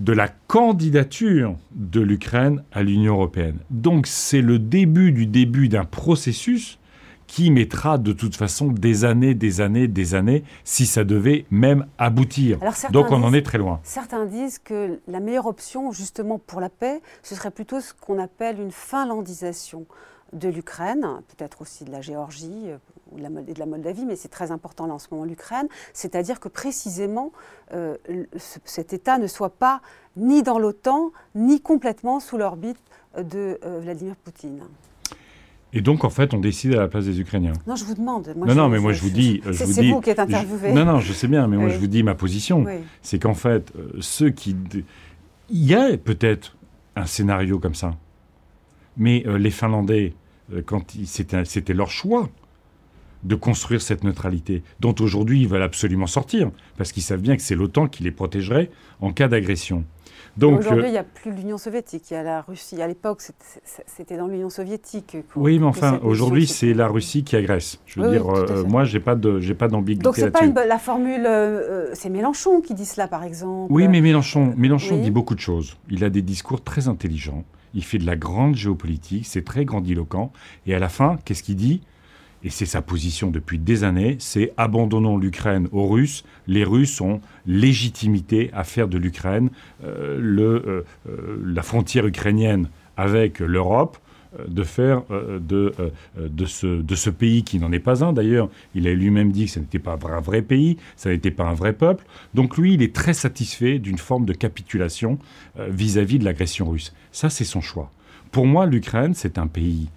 de 0.00 0.12
la 0.12 0.28
candidature 0.28 1.56
de 1.74 2.02
l'Ukraine 2.02 2.62
à 2.72 2.82
l'Union 2.82 3.14
européenne. 3.14 3.56
Donc 3.70 4.06
c'est 4.06 4.42
le 4.42 4.58
début 4.58 5.12
du 5.12 5.24
début 5.24 5.70
d'un 5.70 5.84
processus 5.84 6.78
qui 7.34 7.50
mettra 7.50 7.98
de 7.98 8.12
toute 8.12 8.36
façon 8.36 8.68
des 8.68 9.04
années, 9.04 9.34
des 9.34 9.60
années, 9.60 9.88
des 9.88 10.14
années, 10.14 10.44
si 10.62 10.86
ça 10.86 11.02
devait 11.02 11.46
même 11.50 11.84
aboutir. 11.98 12.60
Donc 12.92 13.10
on 13.10 13.20
en 13.24 13.34
est 13.34 13.42
très 13.42 13.58
loin. 13.58 13.80
Certains 13.82 14.24
disent 14.24 14.60
que 14.60 15.00
la 15.08 15.18
meilleure 15.18 15.46
option, 15.46 15.90
justement 15.90 16.38
pour 16.38 16.60
la 16.60 16.68
paix, 16.68 17.02
ce 17.24 17.34
serait 17.34 17.50
plutôt 17.50 17.80
ce 17.80 17.92
qu'on 17.92 18.20
appelle 18.20 18.60
une 18.60 18.70
finlandisation 18.70 19.84
de 20.32 20.48
l'Ukraine, 20.48 21.04
peut-être 21.36 21.60
aussi 21.62 21.82
de 21.82 21.90
la 21.90 22.02
Géorgie 22.02 22.70
euh, 22.70 22.76
ou 23.10 23.18
de 23.18 23.58
la 23.58 23.66
Moldavie, 23.66 24.04
mais 24.04 24.14
c'est 24.14 24.28
très 24.28 24.52
important 24.52 24.86
là 24.86 24.94
en 24.94 25.00
ce 25.00 25.08
moment 25.10 25.24
l'Ukraine, 25.24 25.66
c'est-à-dire 25.92 26.38
que 26.38 26.48
précisément 26.48 27.32
euh, 27.72 27.96
cet 28.64 28.92
État 28.92 29.18
ne 29.18 29.26
soit 29.26 29.56
pas 29.56 29.80
ni 30.16 30.44
dans 30.44 30.60
l'OTAN, 30.60 31.10
ni 31.34 31.60
complètement 31.60 32.20
sous 32.20 32.38
l'orbite 32.38 32.78
de 33.18 33.58
euh, 33.64 33.80
Vladimir 33.80 34.14
Poutine. 34.14 34.62
Et 35.76 35.80
donc, 35.80 36.04
en 36.04 36.10
fait, 36.10 36.32
on 36.32 36.38
décide 36.38 36.74
à 36.74 36.80
la 36.80 36.88
place 36.88 37.04
des 37.04 37.20
Ukrainiens. 37.20 37.52
Non, 37.66 37.74
je 37.74 37.84
vous 37.84 37.94
demande. 37.94 38.32
non, 38.36 38.54
non, 38.54 38.68
mais 38.68 38.78
moi, 38.78 38.92
je 38.92 39.02
vous 39.02 39.10
dis. 39.10 39.42
C'est 39.52 39.82
vous 39.90 40.00
qui 40.00 40.10
êtes 40.10 40.20
interviewé. 40.20 40.72
non, 40.72 40.84
non, 40.84 41.00
je 41.00 41.12
sais 41.12 41.28
bien, 41.28 41.46
mais 41.48 41.56
moi, 41.56 41.68
je 41.68 41.78
vous 41.78 41.88
dis 41.88 42.02
ma 42.02 42.14
position. 42.14 42.64
C'est 43.02 43.18
qu'en 43.18 43.34
fait, 43.34 43.72
euh, 43.76 43.88
ceux 44.00 44.30
qui. 44.30 44.56
Il 45.50 45.62
y 45.62 45.74
a 45.74 45.94
peut-être 45.98 46.56
un 46.96 47.06
scénario 47.06 47.58
comme 47.58 47.74
ça. 47.74 47.96
Mais 48.96 49.24
euh, 49.26 49.36
les 49.36 49.50
Finlandais, 49.50 50.14
euh, 50.52 50.62
quand 50.64 50.96
c'était 51.04 51.74
leur 51.74 51.90
choix 51.90 52.30
de 53.24 53.34
construire 53.34 53.82
cette 53.82 54.04
neutralité, 54.04 54.62
dont 54.80 54.94
aujourd'hui 55.00 55.42
ils 55.42 55.48
veulent 55.48 55.62
absolument 55.62 56.06
sortir, 56.06 56.50
parce 56.76 56.92
qu'ils 56.92 57.02
savent 57.02 57.20
bien 57.20 57.36
que 57.36 57.42
c'est 57.42 57.54
l'OTAN 57.54 57.88
qui 57.88 58.02
les 58.02 58.10
protégerait 58.10 58.70
en 59.00 59.12
cas 59.12 59.28
d'agression. 59.28 59.84
Donc 60.36 60.58
aujourd'hui, 60.58 60.84
euh, 60.84 60.88
il 60.88 60.92
n'y 60.92 60.98
a 60.98 61.04
plus 61.04 61.32
l'Union 61.32 61.58
soviétique, 61.58 62.10
il 62.10 62.14
y 62.14 62.16
a 62.16 62.22
la 62.22 62.40
Russie. 62.42 62.80
À 62.82 62.88
l'époque, 62.88 63.22
c'était 63.86 64.16
dans 64.16 64.26
l'Union 64.26 64.50
soviétique. 64.50 65.16
Oui, 65.36 65.58
mais 65.58 65.66
enfin, 65.66 66.00
aujourd'hui, 66.02 66.46
c'est 66.46 66.74
la 66.74 66.88
Russie 66.88 67.24
qui 67.24 67.36
agresse. 67.36 67.78
Je 67.86 68.00
veux 68.00 68.10
dire, 68.10 68.28
euh, 68.28 68.64
moi, 68.64 68.84
j'ai 68.84 69.00
pas 69.00 69.14
de, 69.14 69.38
j'ai 69.38 69.54
pas 69.54 69.68
d'ambiguïté 69.68 70.02
Donc 70.02 70.16
c'est 70.16 70.30
pas 70.30 70.44
une, 70.44 70.54
la 70.54 70.78
formule. 70.78 71.24
Euh, 71.26 71.90
c'est 71.94 72.10
Mélenchon 72.10 72.60
qui 72.60 72.74
dit 72.74 72.86
cela, 72.86 73.06
par 73.06 73.22
exemple. 73.22 73.72
Oui, 73.72 73.86
mais 73.88 74.00
Mélenchon, 74.00 74.54
Mélenchon 74.56 74.98
dit 74.98 75.10
beaucoup 75.10 75.34
de 75.34 75.40
choses. 75.40 75.76
Il 75.90 76.02
a 76.04 76.10
des 76.10 76.22
discours 76.22 76.62
très 76.62 76.88
intelligents. 76.88 77.44
Il 77.74 77.84
fait 77.84 77.98
de 77.98 78.06
la 78.06 78.16
grande 78.16 78.54
géopolitique. 78.54 79.26
C'est 79.26 79.44
très 79.44 79.64
grandiloquent. 79.64 80.32
Et 80.66 80.74
à 80.74 80.78
la 80.78 80.88
fin, 80.88 81.18
qu'est-ce 81.24 81.42
qu'il 81.42 81.56
dit? 81.56 81.82
Et 82.44 82.50
c'est 82.50 82.66
sa 82.66 82.82
position 82.82 83.30
depuis 83.30 83.58
des 83.58 83.84
années, 83.84 84.16
c'est 84.20 84.52
abandonnons 84.58 85.16
l'Ukraine 85.16 85.66
aux 85.72 85.88
Russes. 85.88 86.24
Les 86.46 86.62
Russes 86.62 87.00
ont 87.00 87.20
légitimité 87.46 88.50
à 88.52 88.64
faire 88.64 88.86
de 88.86 88.98
l'Ukraine 88.98 89.48
euh, 89.82 90.20
euh, 90.20 90.84
euh, 91.08 91.42
la 91.44 91.62
frontière 91.62 92.06
ukrainienne 92.06 92.68
avec 92.96 93.40
l'Europe 93.40 93.96
de 94.48 94.64
faire 94.64 95.02
de, 95.08 95.72
ce, 96.44 97.10
pays 97.10 97.44
qui 97.44 97.60
n'en 97.60 97.70
est 97.70 97.78
pas 97.78 98.04
un. 98.04 98.12
D'ailleurs, 98.12 98.48
il 98.74 98.88
a 98.88 98.92
lui-même 98.92 99.30
dit 99.30 99.44
que 99.44 99.52
ce 99.52 99.60
n'était 99.60 99.78
pas 99.78 99.92
un 99.92 100.20
vrai 100.20 100.42
pays, 100.42 100.76
ça 100.96 101.10
n'était 101.10 101.30
pas 101.30 101.44
un 101.44 101.54
vrai 101.54 101.72
peuple. 101.72 102.04
Donc 102.34 102.58
lui, 102.58 102.74
il 102.74 102.82
est 102.82 102.92
très 102.92 103.14
satisfait 103.14 103.78
d'une 103.78 103.96
forme 103.96 104.24
de 104.24 104.32
capitulation 104.32 105.20
vis-à-vis 105.56 106.16
-vis 106.16 106.18
de 106.18 106.24
l'agression 106.24 106.68
russe. 106.68 106.92
Ça, 107.12 107.30
c'est 107.30 107.44
son 107.44 107.60
choix. 107.60 107.92
Pour 108.32 108.46
moi, 108.46 108.66
l'Ukraine, 108.66 109.14
c'est 109.14 109.38
un 109.38 109.46
pays 109.46 109.88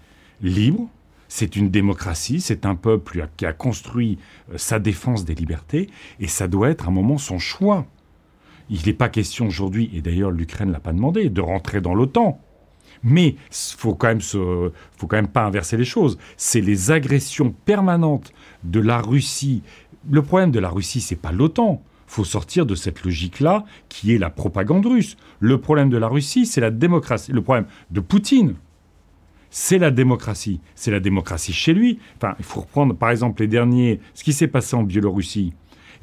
libre, 0.44 0.88
c'est 1.28 1.56
une 1.56 1.70
démocratie, 1.70 2.42
c'est 2.42 2.66
un 2.66 2.76
peuple 2.76 3.28
qui 3.38 3.46
a 3.46 3.54
construit 3.54 4.18
euh, 4.52 4.58
sa 4.58 4.80
défense 4.80 5.26
des 5.26 5.36
libertés, 5.36 5.90
et 6.20 6.28
ça 6.28 6.48
doit 6.48 6.70
être 6.70 6.88
un 6.88 6.92
moment 6.92 7.18
son 7.18 7.40
choix. 7.40 7.86
Il 8.70 8.86
n'est 8.86 8.94
pas 8.94 9.10
question 9.10 9.48
aujourd'hui, 9.48 9.90
et 9.94 10.02
d'ailleurs 10.02 10.32
l'Ukraine 10.32 10.70
ne 10.70 10.74
l'a 10.74 10.80
pas 10.80 10.94
demandé, 10.94 11.30
de 11.30 11.42
rentrer 11.42 11.82
dans 11.82 11.94
l'OTAN. 11.94 12.40
Mais 13.04 13.36
faut 13.52 13.94
quand 13.94 14.08
même 14.08 14.22
faut 14.22 14.72
quand 15.08 15.18
même 15.18 15.28
pas 15.28 15.46
inverser 15.46 15.78
les 15.78 15.86
choses. 15.86 16.18
C'est 16.36 16.62
les 16.62 16.92
agressions 16.92 17.52
permanentes 17.52 18.34
de 18.64 18.80
la 18.80 19.00
Russie. 19.00 19.62
Le 20.10 20.22
problème 20.24 20.52
de 20.52 20.60
la 20.60 20.70
Russie, 20.70 21.02
c'est 21.02 21.16
pas 21.16 21.32
l'OTAN. 21.32 21.82
Faut 22.08 22.24
sortir 22.24 22.66
de 22.66 22.74
cette 22.74 23.04
logique-là, 23.04 23.66
qui 23.90 24.16
est 24.16 24.18
la 24.18 24.30
propagande 24.30 24.86
russe. 24.86 25.18
Le 25.40 25.60
problème 25.60 25.90
de 25.90 25.98
la 25.98 26.08
Russie, 26.08 26.46
c'est 26.46 26.62
la 26.62 26.72
démocratie. 26.72 27.34
Le 27.34 27.42
problème 27.42 27.68
de 27.92 28.00
Poutine, 28.00 28.56
c'est 29.50 29.78
la 29.78 29.92
démocratie. 29.92 30.60
C'est 30.76 30.92
la 30.92 31.00
démocratie 31.00 31.54
chez 31.54 31.74
lui. 31.74 32.00
Enfin, 32.18 32.36
il 32.40 32.46
faut 32.46 32.62
reprendre, 32.62 32.96
par 32.96 33.10
exemple, 33.10 33.42
les 33.42 33.48
derniers, 33.48 34.00
ce 34.14 34.24
qui 34.24 34.34
s'est 34.34 34.48
passé 34.48 34.76
en 34.76 34.84
Biélorussie. 34.84 35.54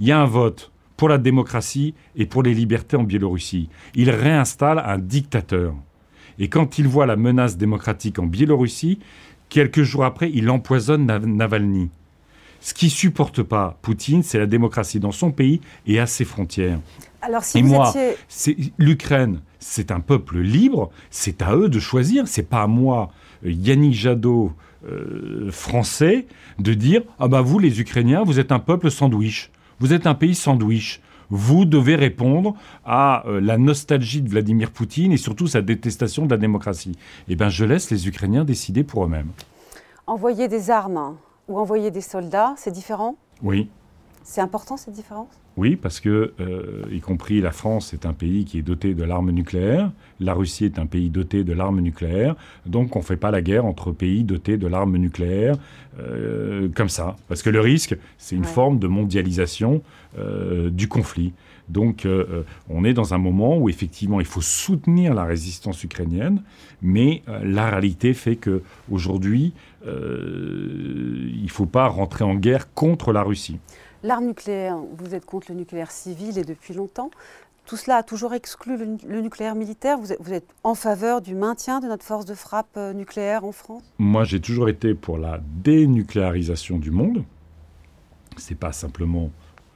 Il 0.01 0.07
y 0.07 0.13
a 0.13 0.21
un 0.21 0.27
vote 0.27 0.73
pour 0.97 1.09
la 1.09 1.19
démocratie 1.19 1.95
et 2.17 2.27
pour 2.27 2.43
les 2.43 2.55
libertés 2.55 2.97
en 2.97 3.03
Biélorussie. 3.03 3.69
Il 3.95 4.11
réinstalle 4.11 4.83
un 4.85 4.99
dictateur. 4.99 5.75
Et 6.39 6.49
quand 6.49 6.79
il 6.79 6.89
voit 6.89 7.07
la 7.07 7.17
menace 7.17 7.57
démocratique 7.57 8.19
en 8.19 8.27
Biélorussie, 8.27 8.99
quelques 9.49 9.83
jours 9.83 10.05
après, 10.05 10.31
il 10.33 10.51
empoisonne 10.51 11.07
Navalny. 11.07 11.91
Ce 12.61 12.73
qui 12.73 12.89
supporte 12.89 13.43
pas 13.43 13.79
Poutine, 13.83 14.23
c'est 14.23 14.39
la 14.39 14.47
démocratie 14.47 14.99
dans 14.99 15.13
son 15.13 15.31
pays 15.31 15.61
et 15.87 16.01
à 16.01 16.07
ses 16.07 16.25
frontières. 16.25 16.81
Alors, 17.21 17.45
si 17.45 17.59
et 17.59 17.63
moi, 17.63 17.93
l'Ukraine, 18.79 19.43
c'est 19.59 19.91
un 19.91 20.01
peuple 20.01 20.39
libre, 20.39 20.91
c'est 21.11 21.43
à 21.43 21.57
eux 21.57 21.69
de 21.69 21.79
choisir, 21.79 22.27
c'est 22.27 22.49
pas 22.49 22.63
à 22.63 22.67
moi 22.67 23.11
Yannick 23.45 23.95
Jadot 23.95 24.53
euh, 24.87 25.51
français 25.51 26.27
de 26.59 26.75
dire 26.75 27.03
Ah 27.19 27.29
bah 27.29 27.41
vous, 27.41 27.59
les 27.59 27.81
Ukrainiens, 27.81 28.23
vous 28.25 28.39
êtes 28.39 28.53
un 28.53 28.59
peuple 28.59 28.91
sandwich. 28.91 29.51
Vous 29.81 29.93
êtes 29.93 30.07
un 30.07 30.15
pays 30.15 30.35
sandwich. 30.35 31.01
Vous 31.31 31.65
devez 31.65 31.97
répondre 31.97 32.55
à 32.85 33.27
euh, 33.27 33.41
la 33.41 33.57
nostalgie 33.57 34.23
de 34.23 34.29
Vladimir 34.29 34.71
Poutine 34.71 35.13
et 35.13 35.17
surtout 35.17 35.47
sa 35.47 35.63
détestation 35.63 36.27
de 36.27 36.31
la 36.31 36.37
démocratie. 36.37 36.97
Eh 37.29 37.37
bien, 37.37 37.49
je 37.49 37.65
laisse 37.65 37.91
les 37.91 38.07
Ukrainiens 38.09 38.45
décider 38.45 38.85
pour 38.85 39.05
eux-mêmes. 39.05 39.31
Envoyer 40.07 40.49
des 40.49 40.71
armes 40.71 41.17
ou 41.49 41.59
envoyer 41.59 41.91
des 41.91 42.03
soldats, 42.03 42.55
c'est 42.57 42.71
différent? 42.71 43.17
Oui. 43.43 43.69
C'est 44.23 44.41
important 44.41 44.77
cette 44.77 44.95
différence? 44.95 45.29
Oui, 45.57 45.77
parce 45.77 46.01
que, 46.01 46.33
euh, 46.41 46.83
y 46.91 47.01
compris 47.01 47.41
la 47.41 47.53
France 47.53 47.95
est 47.95 48.07
un 48.07 48.13
pays 48.13 48.45
qui 48.45 48.59
est 48.59 48.63
doté 48.63 48.95
de 48.95 49.05
l'arme 49.05 49.31
nucléaire, 49.31 49.93
la 50.19 50.35
Russie 50.35 50.65
est 50.65 50.81
un 50.81 50.87
pays 50.87 51.11
doté 51.11 51.45
de 51.45 51.53
l'arme 51.53 51.81
nucléaire, 51.81 52.35
donc 52.67 52.97
on 52.97 52.99
ne 52.99 53.05
fait 53.05 53.17
pas 53.17 53.31
la 53.31 53.41
guerre 53.41 53.65
entre 53.65 53.93
pays 53.93 54.25
dotés 54.25 54.57
de 54.57 54.67
l'arme 54.67 54.97
nucléaire 54.97 55.55
euh, 56.01 56.69
comme 56.75 56.89
ça. 56.89 57.15
Parce 57.29 57.43
que 57.43 57.51
le 57.51 57.61
risque, 57.61 57.97
c'est 58.19 58.35
une 58.35 58.45
forme 58.45 58.81
de 58.81 58.89
mondialisation 58.89 59.83
euh, 60.19 60.71
du 60.71 60.89
conflit. 60.89 61.33
Donc 61.69 62.07
on 62.69 62.85
est 62.85 62.93
dans 62.93 63.15
un 63.15 63.19
moment 63.19 63.57
où 63.57 63.71
effectivement 63.71 64.21
il 64.21 64.27
faut 64.27 64.43
soutenir 64.43 65.15
la 65.15 65.25
résistance 65.25 65.83
ukrainienne, 65.83 66.43
mais 66.83 67.23
la 67.43 67.71
réalité 67.71 68.13
fait 68.13 68.37
que 68.37 68.61
aujourd'hui 68.91 69.55
il 69.87 71.43
ne 71.43 71.49
faut 71.49 71.65
pas 71.65 71.89
rentrer 71.89 72.23
en 72.23 72.35
guerre 72.35 72.75
contre 72.75 73.15
la 73.15 73.23
Russie. 73.23 73.57
L'arme 74.05 74.27
nucléaire, 74.27 74.77
vous 74.99 75.15
êtes 75.15 75.25
contre 75.25 75.51
le 75.51 75.57
nucléaire 75.57 75.91
civil 75.91 76.39
et 76.39 76.45
depuis 76.45 76.75
longtemps. 76.75 77.11
Tout 77.65 77.79
cela 77.79 77.97
a 77.97 78.03
toujours 78.03 78.35
exclu 78.35 78.77
le, 78.77 79.21
nucléaire 79.23 79.55
militaire. 79.55 79.97
Vous 79.99 80.13
êtes, 80.13 80.47
en 80.63 80.75
faveur 80.75 81.23
du 81.23 81.35
maintien 81.35 81.81
de 81.81 81.87
notre 81.87 82.05
force 82.05 82.27
de 82.27 82.35
frappe 82.35 82.77
euh, 82.77 82.93
nucléaire 82.93 83.47
en 83.47 83.53
France? 83.53 83.83
Moi, 83.99 84.25
j'ai 84.25 84.43
toujours 84.43 84.69
été 84.69 84.93
pour 84.93 85.17
la 85.17 85.41
dénucléarisation 85.63 86.79
du 86.79 86.91
monde. 86.91 87.25
Ce 88.37 88.51
n'est 88.51 88.59
pas 88.59 88.73
simplement 88.73 89.31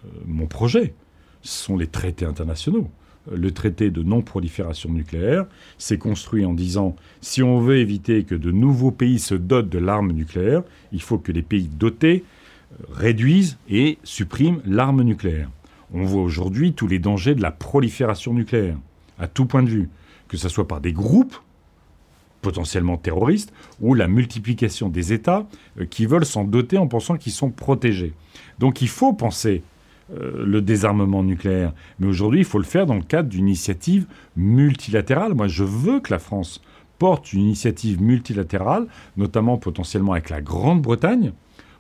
euh, 0.05 0.09
mon 0.27 0.47
projet, 0.47 0.93
ce 1.41 1.65
sont 1.65 1.79
les 1.79 1.87
traités 1.87 2.27
internationaux. 2.27 2.91
Le 3.33 3.51
traité 3.51 3.91
de 3.91 4.03
non-prolifération 4.03 4.91
nucléaire 4.91 5.47
s'est 5.79 5.97
construit 5.97 6.45
en 6.45 6.53
disant 6.53 6.97
si 7.23 7.43
on 7.43 7.61
veut 7.61 7.79
éviter 7.79 8.25
que 8.25 8.35
de 8.35 8.51
nouveaux 8.51 8.91
pays 8.91 9.21
se 9.21 9.35
dotent 9.35 9.71
de 9.71 9.79
l'arme 9.79 10.13
nucléaire, 10.13 10.63
il 10.93 11.01
faut 11.01 11.19
que 11.19 11.33
les 11.33 11.43
pays 11.43 11.69
dotés 11.69 12.25
réduisent 12.91 13.59
et 13.69 13.99
suppriment 14.05 14.61
l'arme 14.65 15.03
nucléaire. 15.03 15.51
On 15.93 16.05
voit 16.05 16.23
aujourd'hui 16.23 16.73
tous 16.73 16.87
les 16.87 16.99
dangers 16.99 17.35
de 17.35 17.43
la 17.43 17.51
prolifération 17.51 18.35
nucléaire, 18.35 18.77
à 19.19 19.27
tout 19.27 19.47
point 19.47 19.63
de 19.63 19.71
vue, 19.71 19.89
que 20.29 20.37
ce 20.37 20.49
soit 20.49 20.69
par 20.69 20.81
des 20.81 20.93
groupes 20.93 21.37
potentiellement 22.43 22.97
terroristes 22.97 23.53
ou 23.81 23.95
la 23.95 24.07
multiplication 24.07 24.89
des 24.89 25.13
États 25.13 25.47
euh, 25.81 25.87
qui 25.87 26.07
veulent 26.07 26.25
s'en 26.25 26.45
doter 26.45 26.79
en 26.79 26.87
pensant 26.87 27.17
qu'ils 27.17 27.33
sont 27.33 27.51
protégés. 27.51 28.13
Donc 28.59 28.81
il 28.81 28.89
faut 28.89 29.13
penser 29.13 29.63
euh, 30.15 30.45
le 30.47 30.63
désarmement 30.63 31.23
nucléaire, 31.23 31.73
mais 31.99 32.07
aujourd'hui 32.07 32.41
il 32.41 32.45
faut 32.45 32.59
le 32.59 32.65
faire 32.65 32.87
dans 32.87 32.95
le 32.95 33.03
cadre 33.03 33.29
d'une 33.29 33.49
initiative 33.49 34.07
multilatérale. 34.37 35.35
Moi 35.35 35.49
je 35.49 35.65
veux 35.65 36.01
que 36.01 36.13
la 36.13 36.19
France 36.19 36.63
porte 36.99 37.33
une 37.33 37.41
initiative 37.41 38.01
multilatérale, 38.01 38.87
notamment 39.17 39.57
potentiellement 39.57 40.13
avec 40.13 40.31
la 40.31 40.41
Grande-Bretagne, 40.41 41.33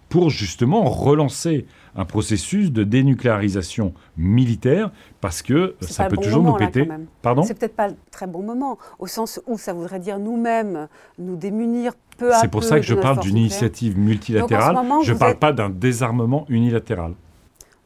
pour 0.08 0.30
justement 0.30 0.84
relancer 0.84 1.66
un 1.94 2.04
processus 2.04 2.72
de 2.72 2.84
dénucléarisation 2.84 3.92
militaire 4.16 4.90
parce 5.20 5.42
que 5.42 5.74
ça 5.80 6.06
peut 6.06 6.16
toujours 6.16 6.42
nous 6.42 6.54
péter. 6.54 6.88
Pardon? 7.22 7.42
C'est 7.42 7.58
peut-être 7.58 7.76
pas 7.76 7.88
le 7.88 7.96
très 8.10 8.26
bon 8.26 8.42
moment, 8.42 8.78
au 8.98 9.06
sens 9.06 9.40
où 9.46 9.58
ça 9.58 9.72
voudrait 9.72 10.00
dire 10.00 10.18
nous-mêmes 10.18 10.88
nous 11.18 11.36
démunir 11.36 11.92
peu 12.16 12.32
à 12.32 12.36
peu. 12.36 12.40
C'est 12.42 12.50
pour 12.50 12.64
ça 12.64 12.76
que 12.76 12.86
je 12.86 12.94
parle 12.94 13.20
d'une 13.20 13.36
initiative 13.36 13.98
multilatérale. 13.98 14.76
je 15.02 15.12
ne 15.12 15.18
parle 15.18 15.36
pas 15.36 15.52
d'un 15.52 15.70
désarmement 15.70 16.46
unilatéral. 16.48 17.14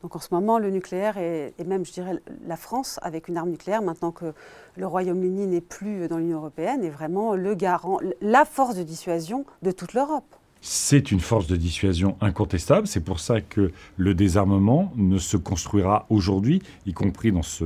Donc 0.03 0.17
en 0.17 0.19
ce 0.19 0.29
moment, 0.33 0.59
le 0.59 0.71
nucléaire 0.71 1.17
et, 1.17 1.55
même, 1.65 1.87
je 1.87 1.93
dirais, 1.93 2.21
la 2.45 2.57
France 2.57 2.99
avec 3.03 3.29
une 3.29 3.37
arme 3.37 3.51
nucléaire, 3.51 3.83
maintenant 3.83 4.11
que 4.11 4.35
le 4.77 4.87
Royaume-Uni 4.87 5.47
n'est 5.47 5.61
plus 5.61 6.09
dans 6.09 6.19
l'Union 6.19 6.39
européenne, 6.39 6.83
est 6.83 6.91
vraiment 6.91 7.35
le 7.35 7.55
garant, 7.55 7.99
la 8.21 8.45
force 8.45 8.75
de 8.75 8.83
dissuasion 8.83 9.45
de 9.63 9.71
toute 9.71 9.95
l'Europe 9.95 10.25
c'est 10.63 11.11
une 11.11 11.21
force 11.21 11.49
de 11.49 11.57
dissuasion 11.57 12.17
incontestable. 12.21 12.87
C'est 12.87 13.05
pour 13.05 13.19
ça 13.19 13.41
que 13.41 13.73
le 13.97 14.15
désarmement 14.15 14.93
ne 14.97 15.19
se 15.19 15.37
construira 15.37 16.07
aujourd'hui, 16.09 16.63
y 16.87 16.93
compris 16.93 17.33
dans 17.33 17.43
ce, 17.43 17.65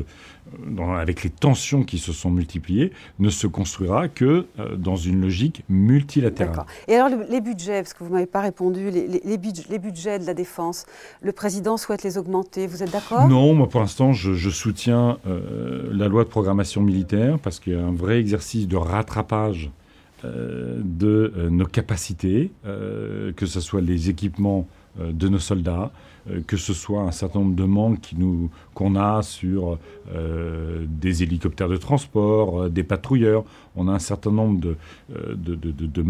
avec 0.99 1.23
les 1.23 1.31
tensions 1.31 1.85
qui 1.85 1.99
se 1.99 2.13
sont 2.15 2.31
multipliées, 2.31 2.93
ne 3.19 3.29
se 3.29 3.47
construira 3.47 4.09
que 4.09 4.47
euh, 4.59 4.77
dans 4.77 4.97
une 4.97 5.21
logique 5.21 5.63
multilatérale. 5.69 6.65
Et 6.89 6.95
alors 6.95 7.19
les 7.29 7.41
budgets, 7.43 7.83
parce 7.83 7.93
que 7.93 7.99
vous 8.03 8.09
ne 8.09 8.15
m'avez 8.15 8.27
pas 8.27 8.41
répondu, 8.41 8.91
les, 8.91 9.39
budgets, 9.39 10.19
de 10.19 10.25
la 10.25 10.35
défense, 10.35 10.87
le 11.21 11.33
président 11.33 11.77
souhaite 11.77 12.03
les 12.03 12.17
augmenter, 12.17 12.67
vous 12.67 12.83
êtes 12.83 12.93
d'accord? 12.93 13.29
Non, 13.29 13.53
moi 13.53 13.69
pour 13.69 13.81
l'instant 13.81 14.15
je, 14.15 14.51
soutiens 14.51 15.19
euh, 15.27 15.91
la 15.93 16.09
loi 16.09 16.25
de 16.25 16.31
programmation 16.31 16.81
militaire 16.81 17.39
parce 17.39 17.61
qu'il 17.61 17.75
y 17.75 17.77
a 17.77 17.85
un 17.85 17.95
vrai 17.95 18.19
exercice 18.19 18.67
de 18.67 18.77
rattrapage 18.77 19.71
euh, 20.25 20.81
de 20.83 21.31
euh, 21.37 21.51
nos 21.51 21.67
capacités, 21.67 22.51
euh, 22.65 23.33
que 23.33 23.45
ce 23.45 23.61
soit 23.61 23.83
les 23.83 24.09
équipements 24.09 24.67
de 24.99 25.29
nos 25.29 25.39
soldats, 25.39 25.93
que 26.47 26.57
ce 26.57 26.73
soit 26.73 27.03
un 27.03 27.11
certain 27.11 27.41
nombre 27.41 27.55
de 27.55 27.65
manques 27.65 28.15
qu'on 28.73 28.97
a 28.97 29.21
sur 29.21 29.79
des 30.89 31.23
hélicoptères 31.23 31.69
de 31.69 31.77
transport, 31.77 32.71
des 32.71 32.83
patrouilleurs. 32.83 33.45
On 33.77 33.89
a 33.89 33.93
un 33.93 33.99
certain 33.99 34.31
nombre 34.31 34.59
de, 34.59 34.77
de, 35.11 36.03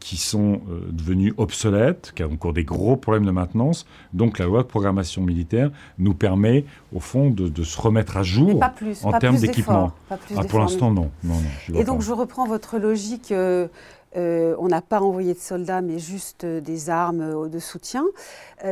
qui 0.00 0.16
sont 0.16 0.60
euh, 0.68 0.88
devenus 0.90 1.32
obsolètes, 1.38 2.12
qui 2.14 2.22
ont 2.22 2.32
encore 2.32 2.52
des 2.52 2.64
gros 2.64 2.96
problèmes 2.96 3.24
de 3.24 3.30
maintenance. 3.30 3.86
Donc 4.12 4.38
la 4.38 4.44
loi 4.44 4.62
de 4.62 4.68
programmation 4.68 5.22
militaire 5.22 5.70
nous 5.98 6.14
permet, 6.14 6.64
au 6.94 7.00
fond, 7.00 7.30
de, 7.30 7.62
se 7.62 7.80
remettre 7.80 8.16
à 8.16 8.22
jour 8.22 8.60
en 9.02 9.18
termes 9.18 9.38
d'équipement. 9.38 9.92
Ah, 10.10 10.16
pour 10.48 10.58
l'instant, 10.58 10.90
non. 10.90 11.10
non, 11.24 11.36
non 11.70 11.80
Et 11.80 11.84
donc 11.84 12.02
je 12.02 12.12
reprends 12.12 12.46
votre 12.46 12.78
logique. 12.78 13.32
Euh, 13.32 13.68
euh, 14.16 14.54
on 14.58 14.68
n'a 14.68 14.82
pas 14.82 15.00
envoyé 15.00 15.32
de 15.32 15.38
soldats, 15.38 15.80
mais 15.80 15.98
juste 15.98 16.44
euh, 16.44 16.60
des 16.60 16.90
armes 16.90 17.22
euh, 17.22 17.48
de 17.48 17.58
soutien. 17.58 18.04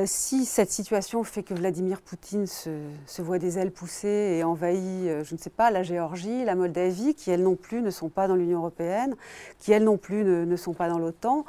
si 0.05 0.45
cette 0.45 0.71
situation 0.71 1.25
fait 1.25 1.43
que 1.43 1.55
Vladimir 1.55 2.01
Poutine 2.01 2.47
se, 2.47 2.71
voit 3.19 3.39
des 3.39 3.59
ailes 3.59 3.73
pousser 3.73 4.37
et 4.39 4.45
envahit, 4.45 5.25
je 5.25 5.35
ne 5.35 5.39
sais 5.39 5.51
pas, 5.51 5.71
la 5.73 5.83
Géorgie, 5.83 6.45
la 6.45 6.55
Moldavie, 6.55 7.15
qui 7.15 7.31
elles 7.33 7.43
non 7.43 7.57
plus 7.57 7.83
ne 7.83 7.91
sont 7.91 8.09
pas 8.09 8.29
dans 8.29 8.37
l'Union 8.37 8.59
européenne, 8.61 9.17
qui 9.59 9.73
elles 9.73 9.83
non 9.83 9.97
plus 9.97 10.25
ne, 10.25 10.57
sont 10.57 10.75
pas 10.75 10.89
dans 10.89 10.99
l'OTAN, 10.99 11.45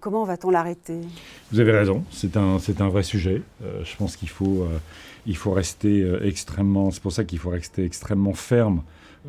comment 0.00 0.24
va-t-on 0.24 0.50
l'arrêter? 0.50 1.00
Vous 1.52 1.60
avez 1.60 1.72
raison, 1.72 2.04
c'est 2.10 2.36
un, 2.36 2.58
un 2.78 2.88
vrai 2.88 3.02
sujet. 3.02 3.42
je 3.62 3.96
pense 3.96 4.16
qu'il 4.16 4.28
faut, 4.28 4.66
il 5.26 5.36
faut 5.36 5.52
rester 5.52 6.06
extrêmement, 6.22 6.90
c'est 6.90 7.02
pour 7.02 7.12
ça 7.12 7.24
qu'il 7.24 7.38
faut 7.38 7.50
rester 7.50 7.84
extrêmement 7.84 8.34
ferme 8.34 8.82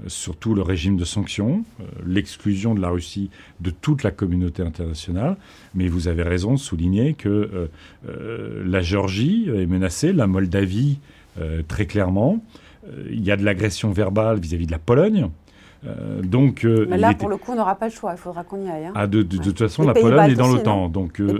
surtout 0.07 0.53
le 0.53 0.61
régime 0.61 0.97
de 0.97 1.05
sanctions, 1.05 1.63
euh, 1.79 1.83
l'exclusion 2.05 2.75
de 2.75 2.81
la 2.81 2.89
Russie 2.89 3.29
de 3.59 3.71
toute 3.71 4.03
la 4.03 4.11
communauté 4.11 4.61
internationale. 4.61 5.37
Mais 5.73 5.87
vous 5.87 6.07
avez 6.07 6.23
raison 6.23 6.53
de 6.53 6.59
souligner 6.59 7.13
que 7.13 7.29
euh, 7.29 7.67
euh, 8.07 8.63
la 8.65 8.81
Géorgie 8.81 9.49
est 9.49 9.65
menacée, 9.65 10.13
la 10.13 10.27
Moldavie 10.27 10.99
très 11.67 11.85
clairement. 11.85 12.43
Il 13.11 13.23
y 13.23 13.29
a 13.29 13.37
de 13.37 13.45
l'agression 13.45 13.91
verbale 13.91 14.39
vis-à-vis 14.39 14.65
de 14.65 14.71
la 14.71 14.79
Pologne. 14.79 15.29
Euh, 15.87 16.21
donc, 16.21 16.65
euh, 16.65 16.85
mais 16.89 16.97
là, 16.97 17.13
pour 17.13 17.29
le 17.29 17.37
coup, 17.37 17.51
on 17.51 17.55
n'aura 17.55 17.75
pas 17.75 17.87
le 17.87 17.93
choix. 17.93 18.13
Il 18.13 18.17
faudra 18.17 18.43
qu'on 18.43 18.63
y 18.63 18.69
aille. 18.69 18.85
Hein. 18.87 18.93
Ah, 18.95 19.07
de, 19.07 19.21
toute 19.21 19.57
façon, 19.57 19.83
la 19.83 19.93
Pologne 19.93 20.31
est 20.31 20.35
dans 20.35 20.47
l'OTAN. 20.47 20.89
Donc, 20.89 21.19
euh, 21.19 21.37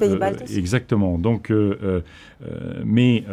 exactement. 0.56 1.18
Donc, 1.18 1.52
mais 2.86 3.24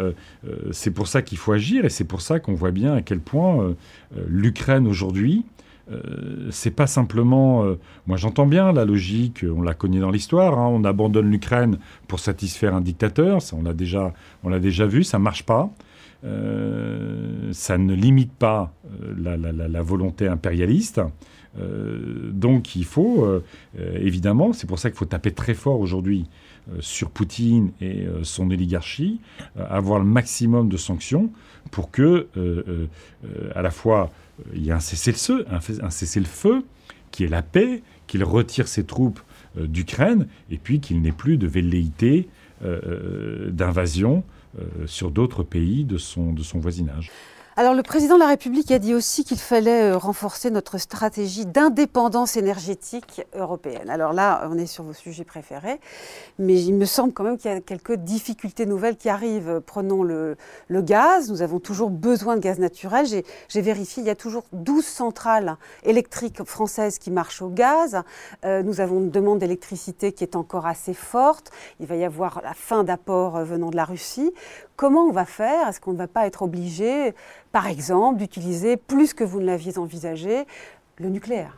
c'est 0.72 0.90
pour 0.90 1.08
ça 1.08 1.22
qu'il 1.22 1.38
faut 1.38 1.52
agir 1.52 1.84
et 1.84 1.90
c'est 1.90 2.04
pour 2.04 2.20
ça 2.20 2.40
qu'on 2.40 2.54
voit 2.54 2.70
bien 2.70 2.94
à 2.94 3.02
quel 3.02 3.20
point 3.20 3.74
l'Ukraine 4.26 4.86
aujourd'hui. 4.86 5.44
c'est 6.50 6.70
pas 6.70 6.86
simplement. 6.86 7.64
moi, 8.06 8.16
j'entends 8.16 8.46
bien 8.46 8.72
la 8.72 8.84
logique. 8.84 9.44
On 9.44 9.62
la 9.62 9.74
connaît 9.74 10.00
dans 10.00 10.10
l'histoire. 10.10 10.58
Hein, 10.58 10.68
on 10.68 10.84
abandonne 10.84 11.30
l'Ukraine 11.30 11.78
pour 12.08 12.20
satisfaire 12.20 12.74
un 12.74 12.80
dictateur. 12.80 13.42
Ça, 13.42 13.56
on 13.56 13.62
l'a 13.62 13.74
déjà, 13.74 14.12
on 14.42 14.48
l'a 14.48 14.60
déjà 14.60 14.86
vu. 14.86 15.04
Ça 15.04 15.18
marche 15.18 15.44
pas. 15.44 15.70
Euh, 16.24 17.52
ça 17.52 17.76
ne 17.76 17.94
limite 17.94 18.32
pas 18.32 18.72
euh, 19.02 19.68
la, 19.68 19.82
volonté 19.82 20.26
impérialiste. 20.26 21.00
Euh, 21.58 22.30
donc 22.32 22.74
il 22.76 22.84
faut, 22.84 23.26
évidemment, 23.78 24.52
c'est 24.52 24.66
pour 24.66 24.78
ça 24.78 24.90
qu'il 24.90 24.98
faut 24.98 25.04
taper 25.04 25.32
très 25.32 25.54
fort 25.54 25.80
aujourd'hui 25.80 26.26
sur 26.80 27.10
Poutine 27.10 27.72
et 27.82 28.06
son 28.22 28.50
oligarchie, 28.50 29.20
avoir 29.56 29.98
le 29.98 30.06
maximum 30.06 30.70
de 30.70 30.78
sanctions 30.78 31.30
pour 31.70 31.90
que, 31.90 32.28
à 33.54 33.60
la 33.60 33.70
fois, 33.70 34.10
il 34.54 34.64
y 34.64 34.70
ait 34.70 34.72
un 34.72 34.80
cessez-le-feu, 34.80 35.44
un, 35.50 35.90
cessez-le-feu 35.90 36.64
qui 37.10 37.24
est 37.24 37.28
la 37.28 37.42
paix, 37.42 37.82
qu'il 38.06 38.24
retire 38.24 38.66
ses 38.66 38.84
troupes 38.84 39.20
d'Ukraine, 39.56 40.26
et 40.50 40.56
puis 40.56 40.80
qu'il 40.80 41.02
n'ait 41.02 41.12
plus 41.12 41.36
de 41.36 41.46
velléité 41.46 42.28
d'invasion 42.62 44.24
sur 44.86 45.10
d'autres 45.10 45.42
pays 45.42 45.84
de 45.84 45.98
son, 45.98 46.32
de 46.32 46.42
son 46.42 46.58
voisinage. 46.58 47.10
Alors 47.56 47.72
le 47.72 47.84
président 47.84 48.16
de 48.16 48.20
la 48.20 48.26
République 48.26 48.72
a 48.72 48.80
dit 48.80 48.94
aussi 48.94 49.22
qu'il 49.22 49.38
fallait 49.38 49.92
euh, 49.92 49.96
renforcer 49.96 50.50
notre 50.50 50.76
stratégie 50.76 51.46
d'indépendance 51.46 52.36
énergétique 52.36 53.22
européenne. 53.32 53.90
Alors 53.90 54.12
là, 54.12 54.48
on 54.50 54.58
est 54.58 54.66
sur 54.66 54.82
vos 54.82 54.92
sujets 54.92 55.22
préférés, 55.22 55.78
mais 56.40 56.60
il 56.60 56.74
me 56.74 56.84
semble 56.84 57.12
quand 57.12 57.22
même 57.22 57.38
qu'il 57.38 57.52
y 57.52 57.54
a 57.54 57.60
quelques 57.60 57.94
difficultés 57.94 58.66
nouvelles 58.66 58.96
qui 58.96 59.08
arrivent. 59.08 59.62
Prenons 59.64 60.02
le, 60.02 60.36
gaz, 60.68 61.30
nous 61.30 61.42
avons 61.42 61.60
toujours 61.60 61.90
besoin 61.90 62.34
de 62.34 62.40
gaz 62.40 62.58
naturel. 62.58 63.06
J'ai 63.06 63.60
vérifié, 63.60 64.02
il 64.02 64.06
y 64.06 64.10
a 64.10 64.16
toujours 64.16 64.46
12 64.52 64.84
centrales 64.84 65.56
électriques 65.84 66.42
françaises 66.42 66.98
qui 66.98 67.12
marchent 67.12 67.40
au 67.40 67.50
gaz. 67.50 68.02
Euh, 68.44 68.64
nous 68.64 68.80
avons 68.80 68.98
une 68.98 69.10
demande 69.10 69.38
d'électricité 69.38 70.10
qui 70.10 70.24
est 70.24 70.34
encore 70.34 70.66
assez 70.66 70.92
forte. 70.92 71.52
Il 71.78 71.86
va 71.86 71.94
y 71.94 72.04
avoir 72.04 72.40
la 72.42 72.52
fin 72.52 72.82
d'apports 72.82 73.36
euh, 73.36 73.44
venant 73.44 73.70
de 73.70 73.76
la 73.76 73.84
Russie. 73.84 74.32
Comment 74.76 75.04
on 75.04 75.12
va 75.12 75.24
faire? 75.24 75.68
Est-ce 75.68 75.80
qu'on 75.80 75.92
ne 75.92 75.98
va 75.98 76.08
pas 76.08 76.26
être 76.26 76.42
obligé, 76.42 77.14
par 77.54 77.68
exemple, 77.68 78.18
d'utiliser, 78.18 78.76
plus 78.76 79.14
que 79.14 79.22
vous 79.22 79.40
ne 79.40 79.46
l'aviez 79.46 79.78
envisagé, 79.78 80.44
le 80.98 81.08
nucléaire 81.08 81.56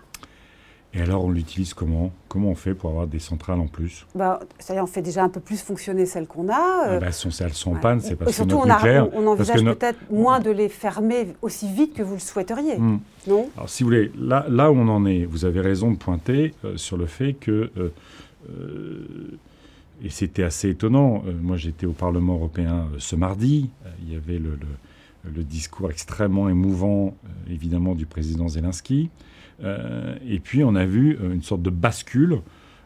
et 0.95 1.03
alors, 1.03 1.27
on 1.27 1.31
l'utilise 1.31 1.75
comment? 1.75 2.11
Comment 2.27 2.51
on 2.51 2.55
fait 2.55 2.73
pour 2.73 2.89
avoir 2.89 3.07
des 3.07 3.19
centrales 3.19 3.61
en 3.61 3.67
plus? 3.67 4.07
Bah, 4.15 4.41
Ça 4.59 4.73
on 4.83 4.87
fait 4.87 5.03
déjà 5.03 5.23
un 5.25 5.29
peu 5.29 5.41
plus 5.41 5.61
fonctionner 5.61 6.07
celles 6.07 6.27
qu'on 6.27 6.49
a. 6.49 6.53
Euh. 6.89 6.97
Ah 6.97 7.01
bah, 7.01 7.13
sont, 7.13 7.29
elles 7.41 7.53
sont 7.53 7.73
en 7.73 7.81
panne, 7.81 8.01
c'est 8.01 8.17
parce 8.17 8.31
surtout, 8.31 8.61
que 8.61 8.69
nucléaire, 8.69 9.09
on, 9.13 9.27
envisage 9.27 9.63
peut-être 9.63 9.99
moins 10.11 10.41
de 10.41 10.51
les 10.51 10.71
fermer 10.71 11.35
aussi 11.43 11.71
vite 11.71 11.93
que 11.93 12.03
vous 12.03 12.15
le 12.15 12.21
souhaiteriez, 12.21 12.79
hmm. 12.79 13.01
non? 13.27 13.51
Alors, 13.57 13.69
si 13.69 13.83
vous 13.83 13.89
voulez, 13.91 14.11
là, 14.19 14.47
là 14.49 14.73
où 14.73 14.77
on 14.77 14.89
en 14.89 15.05
est, 15.05 15.27
vous 15.27 15.45
avez 15.45 15.61
raison 15.61 15.91
de 15.91 15.97
pointer 15.97 16.55
euh, 16.65 16.77
sur 16.77 16.97
le 16.97 17.07
fait 17.07 17.35
que... 17.35 17.71
Euh, 17.77 19.39
et 20.03 20.11
c'était 20.11 20.43
assez 20.43 20.71
étonnant. 20.71 21.23
Euh, 21.27 21.33
moi, 21.41 21.57
j'étais 21.57 21.87
au 21.87 21.93
Parlement 21.93 22.35
européen 22.35 22.89
euh, 22.93 22.97
ce 22.99 23.17
mardi. 23.17 23.71
Euh, 23.85 23.91
il 24.03 24.13
y 24.13 24.17
avait 24.17 24.39
le, 24.39 24.59
discours 25.43 25.91
extrêmement 25.91 26.49
émouvant, 26.49 27.17
évidemment, 27.51 27.95
du 27.95 28.07
président 28.07 28.49
Zelensky. 28.49 29.11
et 29.63 30.41
puis, 30.41 30.65
on 30.65 30.75
a 30.75 30.85
vu 30.85 31.19
une 31.33 31.43
sorte 31.43 31.63
de 31.63 31.71
bascule 31.71 32.41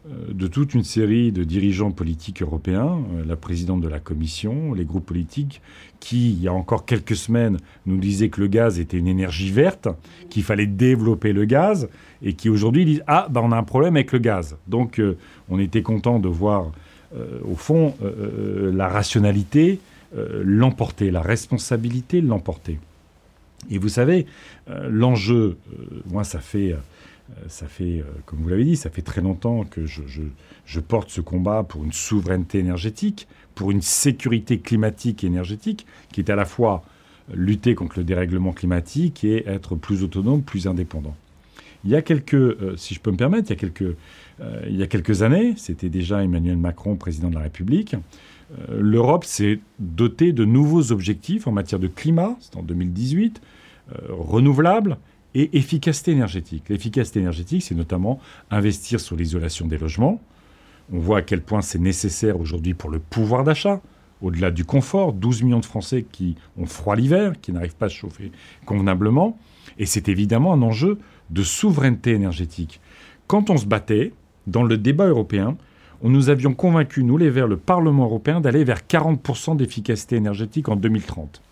de 0.09 0.47
toute 0.47 0.73
une 0.73 0.83
série 0.83 1.31
de 1.31 1.45
dirigeants 1.45 1.91
politiques 1.91 2.41
européens, 2.41 3.01
la 3.27 3.37
présidente 3.37 3.83
de 3.83 3.89
la 3.89 4.01
Commission, 4.01 4.73
les 4.73 4.87
groupes 4.87 5.05
politiques, 5.05 5.61
qui, 5.99 6.31
il 6.31 6.41
y 6.41 6.49
a 6.49 6.55
encore 6.55 6.87
quelques 6.87 7.17
semaines, 7.17 7.59
nous 7.85 7.99
disaient 7.99 8.31
que 8.31 8.41
le 8.41 8.47
gaz 8.47 8.81
était 8.81 8.97
une 8.97 9.09
énergie 9.09 9.51
verte, 9.51 9.89
qu'il 10.31 10.43
fallait 10.43 10.67
développer 10.67 11.35
le 11.35 11.45
gaz, 11.45 11.89
et 12.23 12.33
qui 12.33 12.49
aujourd'hui 12.49 12.87
disent 12.87 13.03
Ah, 13.07 13.29
ben, 13.31 13.43
on 13.43 13.53
a 13.53 13.57
un 13.57 13.63
problème 13.63 13.97
avec 13.97 14.13
le 14.13 14.21
gaz. 14.21 14.57
Donc, 14.69 15.03
on 15.51 15.59
était 15.59 15.83
content 15.83 16.19
de 16.19 16.29
voir 16.29 16.73
euh, 17.17 17.41
au 17.45 17.57
fond, 17.57 17.95
euh, 18.03 18.69
euh, 18.69 18.73
la 18.73 18.89
rationalité 18.89 19.81
l'emporter, 20.13 21.11
la 21.11 21.23
responsabilité 21.23 22.21
l'emporter. 22.21 22.79
Et 23.71 23.79
vous 23.79 23.89
savez, 23.89 24.27
l'enjeu, 24.69 25.59
moi, 26.07 26.25
ça 26.25 26.41
fait 26.41 26.75
ça 27.47 27.69
fait, 27.69 28.03
comme 28.27 28.41
vous 28.41 28.49
l'avez 28.49 28.65
dit, 28.65 28.77
ça 28.77 28.91
fait 28.91 29.03
très 29.03 29.21
longtemps 29.21 29.65
que 29.65 29.87
je, 29.87 30.03
je, 30.65 30.81
porte 30.81 31.11
ce 31.11 31.21
combat 31.21 31.63
pour 31.63 31.85
une 31.85 31.93
souveraineté 31.93 32.59
énergétique, 32.59 33.29
pour 33.55 33.71
une 33.71 33.83
sécurité 33.83 34.59
climatique 34.59 35.23
et 35.23 35.29
énergétique, 35.29 35.87
qui 36.13 36.21
est 36.21 36.31
à 36.31 36.35
la 36.35 36.45
fois 36.45 36.83
lutter 37.33 37.75
contre 37.75 37.99
le 37.99 38.05
dérèglement 38.05 38.53
climatique 38.53 39.25
et 39.25 39.49
être 39.49 39.77
plus 39.77 40.03
autonome, 40.03 40.43
plus 40.43 40.67
indépendant. 40.67 41.15
Il 41.85 41.91
y 41.91 41.97
a 41.97 42.03
quelques, 42.03 42.77
si 42.77 42.95
je 42.95 43.01
peux 43.01 43.11
me 43.11 43.17
permettre, 43.17 43.51
il 43.51 43.55
y 43.55 43.57
a 43.57 43.61
quelques, 43.61 43.97
euh, 44.41 44.63
il 44.69 44.77
y 44.77 44.83
a 44.83 44.87
quelques 44.87 45.23
années, 45.23 45.55
c'était 45.57 45.89
déjà 45.89 46.23
Emmanuel 46.23 46.57
Macron, 46.57 46.97
président 46.97 47.31
de 47.31 47.35
la 47.35 47.41
République, 47.41 47.95
euh, 47.95 47.99
l'Europe 48.69 49.25
s'est 49.25 49.61
dotée 49.79 50.33
de 50.33 50.45
nouveaux 50.45 50.93
objectifs 50.93 51.47
en 51.47 51.53
matière 51.53 51.79
de 51.79 51.87
climat, 51.87 52.37
c'est 52.41 52.57
en 52.57 52.63
2018, 52.63 53.41
euh, 53.93 53.99
renouvelable 54.11 54.99
et 55.35 55.57
efficacité 55.57 56.13
énergétique. 56.13 56.65
L'efficacité 56.69 57.21
énergétique, 57.21 57.63
c'est 57.63 57.75
notamment 57.75 58.21
investir 58.51 59.01
sur 59.01 59.17
l'isolation 59.17 59.67
des 59.67 59.79
logements. 59.79 60.21
On 60.93 60.99
voit 60.99 61.19
à 61.19 61.23
quel 61.23 61.41
point 61.41 61.63
c'est 61.63 61.79
nécessaire 61.79 62.41
aujourd'hui 62.41 62.75
pour 62.75 62.91
le 62.91 62.99
pouvoir 62.99 63.45
d'achat, 63.45 63.81
au-delà 64.23 64.51
du 64.51 64.65
confort. 64.65 65.13
12 65.13 65.45
millions 65.45 65.61
de 65.61 65.67
Français 65.67 66.05
qui 66.11 66.37
ont 66.59 66.67
froid 66.67 66.97
l'hiver, 66.97 67.35
qui 67.41 67.53
n'arrivent 67.53 67.77
pas 67.77 67.87
à 67.87 67.89
se 67.89 67.95
chauffer 67.95 68.33
convenablement. 68.67 69.39
Et 69.79 69.87
c'est 69.87 70.09
évidemment 70.09 70.53
un 70.53 70.63
enjeu 70.63 70.99
de 71.31 71.43
souveraineté 71.43 72.11
énergétique. 72.11 72.81
Quand 73.29 73.51
on 73.51 73.57
se 73.57 73.67
battait, 73.67 74.13
dans 74.47 74.65
le 74.65 74.77
débat 74.77 75.07
européen, 75.07 75.57
nous 76.09 76.31
avions 76.31 76.55
convaincu, 76.55 77.05
nous 77.05 77.19
les 77.19 77.31
Verts, 77.31 77.49
le 77.49 77.57
Parlement 77.57 78.05
européen 78.05 78.41
d'aller 78.41 78.65
vers 78.65 78.81
40% 78.89 79.57
d'efficacité 79.57 80.17
énergétique 80.17 80.69
en 80.69 80.77
2030. 80.77 81.43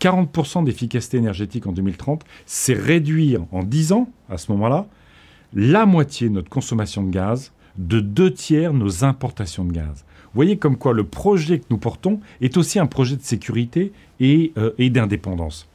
40% 0.00 0.64
d'efficacité 0.64 1.18
énergétique 1.18 1.66
en 1.66 1.72
2030, 1.72 2.24
c'est 2.46 2.72
réduire 2.72 3.42
en 3.52 3.62
10 3.62 3.92
ans, 3.92 4.08
à 4.30 4.38
ce 4.38 4.50
moment-là, 4.52 4.86
la 5.52 5.84
moitié 5.84 6.28
de 6.28 6.34
notre 6.34 6.48
consommation 6.48 7.02
de 7.02 7.10
gaz, 7.10 7.52
de 7.76 8.00
deux 8.00 8.32
tiers 8.32 8.72
nos 8.72 9.04
importations 9.04 9.64
de 9.64 9.72
gaz. 9.72 10.04
Vous 10.32 10.36
voyez 10.36 10.56
comme 10.56 10.76
quoi 10.76 10.94
le 10.94 11.04
projet 11.04 11.58
que 11.58 11.66
nous 11.70 11.78
portons 11.78 12.20
est 12.40 12.56
aussi 12.56 12.78
un 12.78 12.86
projet 12.86 13.16
de 13.16 13.22
sécurité 13.22 13.92
et, 14.20 14.52
euh, 14.56 14.70
et 14.78 14.88
d'indépendance. 14.88 15.68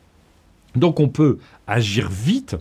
Donc 0.76 1.00
on 1.00 1.10
peut 1.10 1.40
agir 1.68 2.10
vite 2.10 2.56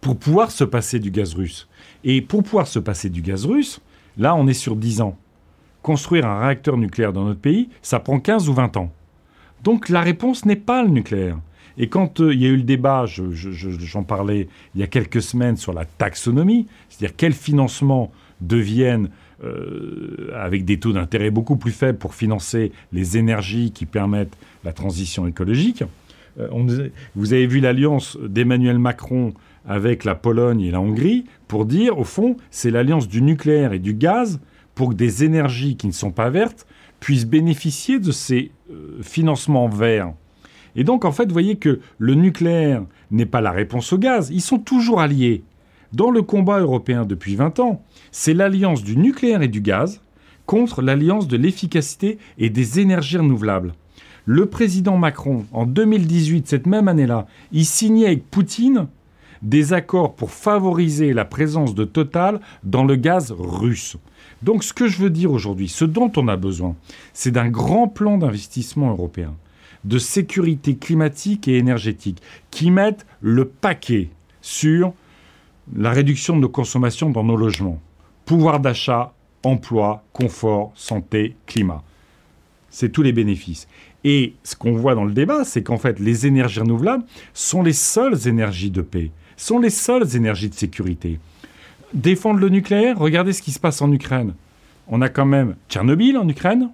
pour 0.00 0.18
pouvoir 0.18 0.50
se 0.50 0.64
passer 0.64 0.98
du 0.98 1.10
gaz 1.10 1.34
russe. 1.34 1.68
Et 2.02 2.20
pour 2.20 2.42
pouvoir 2.42 2.66
se 2.66 2.78
passer 2.78 3.08
du 3.08 3.22
gaz 3.22 3.46
russe, 3.46 3.80
là, 4.16 4.34
on 4.34 4.46
est 4.46 4.54
sur 4.54 4.76
10 4.76 5.00
ans. 5.00 5.16
construire 5.82 6.24
un 6.26 6.40
réacteur 6.40 6.78
nucléaire 6.78 7.12
dans 7.12 7.24
notre 7.24 7.40
pays, 7.40 7.68
ça 7.82 8.00
prend 8.00 8.18
15 8.18 8.48
ou 8.48 8.54
20 8.54 8.78
ans. 8.78 8.90
Donc 9.62 9.90
la 9.90 10.00
réponse 10.00 10.46
n'est 10.46 10.56
pas 10.56 10.82
le 10.82 10.88
nucléaire. 10.88 11.38
Et 11.76 11.88
quand 11.88 12.20
euh, 12.20 12.32
il 12.32 12.40
y 12.40 12.46
a 12.46 12.48
eu 12.48 12.56
le 12.56 12.62
débat, 12.62 13.04
j'en 13.06 14.02
parlais 14.02 14.48
il 14.74 14.80
y 14.80 14.84
a 14.84 14.86
quelques 14.86 15.22
semaines 15.22 15.56
sur 15.56 15.72
la 15.72 15.84
taxonomie, 15.84 16.66
c'est-à-dire 16.88 17.16
quels 17.16 17.32
financements 17.32 18.12
deviennent 18.40 19.10
euh, 19.42 20.30
avec 20.34 20.64
des 20.64 20.78
taux 20.78 20.92
d'intérêt 20.92 21.30
beaucoup 21.30 21.56
plus 21.56 21.72
faibles 21.72 21.98
pour 21.98 22.14
financer 22.14 22.72
les 22.92 23.16
énergies 23.18 23.72
qui 23.72 23.86
permettent 23.86 24.36
la 24.62 24.72
transition 24.72 25.26
écologique. 25.26 25.82
Euh, 26.38 26.48
vous 27.14 27.32
avez 27.32 27.46
vu 27.46 27.60
l'alliance 27.60 28.16
d'Emmanuel 28.20 28.78
Macron 28.78 29.34
avec 29.66 30.04
la 30.04 30.14
Pologne 30.14 30.60
et 30.60 30.70
la 30.70 30.80
Hongrie 30.80 31.24
pour 31.48 31.64
dire, 31.64 31.98
au 31.98 32.04
fond, 32.04 32.36
c'est 32.50 32.70
l'alliance 32.70 33.08
du 33.08 33.22
nucléaire 33.22 33.72
et 33.72 33.78
du 33.78 33.94
gaz 33.94 34.40
pour 34.74 34.90
que 34.90 34.94
des 34.94 35.24
énergies 35.24 35.76
qui 35.76 35.86
ne 35.86 35.92
sont 35.92 36.10
pas 36.10 36.30
vertes 36.30 36.66
puissent 37.00 37.26
bénéficier 37.26 37.98
de 37.98 38.12
ces 38.12 38.50
financements 39.02 39.68
verts. 39.68 40.12
Et 40.76 40.84
donc, 40.84 41.04
en 41.04 41.12
fait, 41.12 41.26
vous 41.26 41.32
voyez 41.32 41.56
que 41.56 41.80
le 41.98 42.14
nucléaire 42.14 42.84
n'est 43.10 43.26
pas 43.26 43.40
la 43.40 43.52
réponse 43.52 43.92
au 43.92 43.98
gaz. 43.98 44.30
Ils 44.32 44.40
sont 44.40 44.58
toujours 44.58 45.00
alliés. 45.00 45.44
Dans 45.92 46.10
le 46.10 46.22
combat 46.22 46.58
européen 46.58 47.04
depuis 47.04 47.36
20 47.36 47.60
ans, 47.60 47.82
c'est 48.10 48.34
l'alliance 48.34 48.82
du 48.82 48.96
nucléaire 48.96 49.42
et 49.42 49.48
du 49.48 49.60
gaz 49.60 50.00
contre 50.46 50.82
l'alliance 50.82 51.28
de 51.28 51.36
l'efficacité 51.36 52.18
et 52.38 52.50
des 52.50 52.80
énergies 52.80 53.18
renouvelables. 53.18 53.74
Le 54.26 54.46
président 54.46 54.96
Macron, 54.96 55.44
en 55.52 55.66
2018, 55.66 56.48
cette 56.48 56.66
même 56.66 56.88
année-là, 56.88 57.26
il 57.52 57.64
signait 57.64 58.06
avec 58.06 58.28
Poutine 58.28 58.88
des 59.44 59.72
accords 59.72 60.14
pour 60.14 60.32
favoriser 60.32 61.12
la 61.12 61.24
présence 61.24 61.74
de 61.74 61.84
Total 61.84 62.40
dans 62.64 62.84
le 62.84 62.96
gaz 62.96 63.32
russe. 63.38 63.96
Donc 64.42 64.64
ce 64.64 64.72
que 64.72 64.88
je 64.88 64.98
veux 64.98 65.10
dire 65.10 65.30
aujourd'hui, 65.30 65.68
ce 65.68 65.84
dont 65.84 66.10
on 66.16 66.26
a 66.28 66.36
besoin, 66.36 66.74
c'est 67.12 67.30
d'un 67.30 67.48
grand 67.48 67.86
plan 67.86 68.18
d'investissement 68.18 68.90
européen 68.90 69.34
de 69.84 69.98
sécurité 69.98 70.76
climatique 70.76 71.46
et 71.46 71.58
énergétique 71.58 72.22
qui 72.50 72.70
mettent 72.70 73.06
le 73.20 73.44
paquet 73.44 74.08
sur 74.40 74.94
la 75.76 75.90
réduction 75.90 76.36
de 76.36 76.40
nos 76.40 76.48
consommations 76.48 77.10
dans 77.10 77.24
nos 77.24 77.36
logements. 77.36 77.80
Pouvoir 78.24 78.60
d'achat, 78.60 79.12
emploi, 79.42 80.02
confort, 80.12 80.72
santé, 80.74 81.36
climat. 81.46 81.82
C'est 82.70 82.90
tous 82.90 83.02
les 83.02 83.12
bénéfices. 83.12 83.68
Et 84.04 84.34
ce 84.42 84.56
qu'on 84.56 84.72
voit 84.72 84.94
dans 84.94 85.04
le 85.04 85.12
débat, 85.12 85.44
c'est 85.44 85.62
qu'en 85.62 85.78
fait, 85.78 86.00
les 86.00 86.26
énergies 86.26 86.60
renouvelables 86.60 87.04
sont 87.32 87.62
les 87.62 87.72
seules 87.72 88.26
énergies 88.26 88.70
de 88.70 88.82
paix, 88.82 89.10
sont 89.36 89.58
les 89.58 89.70
seules 89.70 90.16
énergies 90.16 90.48
de 90.48 90.54
sécurité. 90.54 91.18
Défendre 91.92 92.40
le 92.40 92.48
nucléaire, 92.48 92.98
regardez 92.98 93.32
ce 93.32 93.42
qui 93.42 93.52
se 93.52 93.60
passe 93.60 93.80
en 93.82 93.92
Ukraine. 93.92 94.34
On 94.88 95.00
a 95.00 95.08
quand 95.08 95.26
même 95.26 95.56
Tchernobyl 95.68 96.18
en 96.18 96.28
Ukraine, 96.28 96.70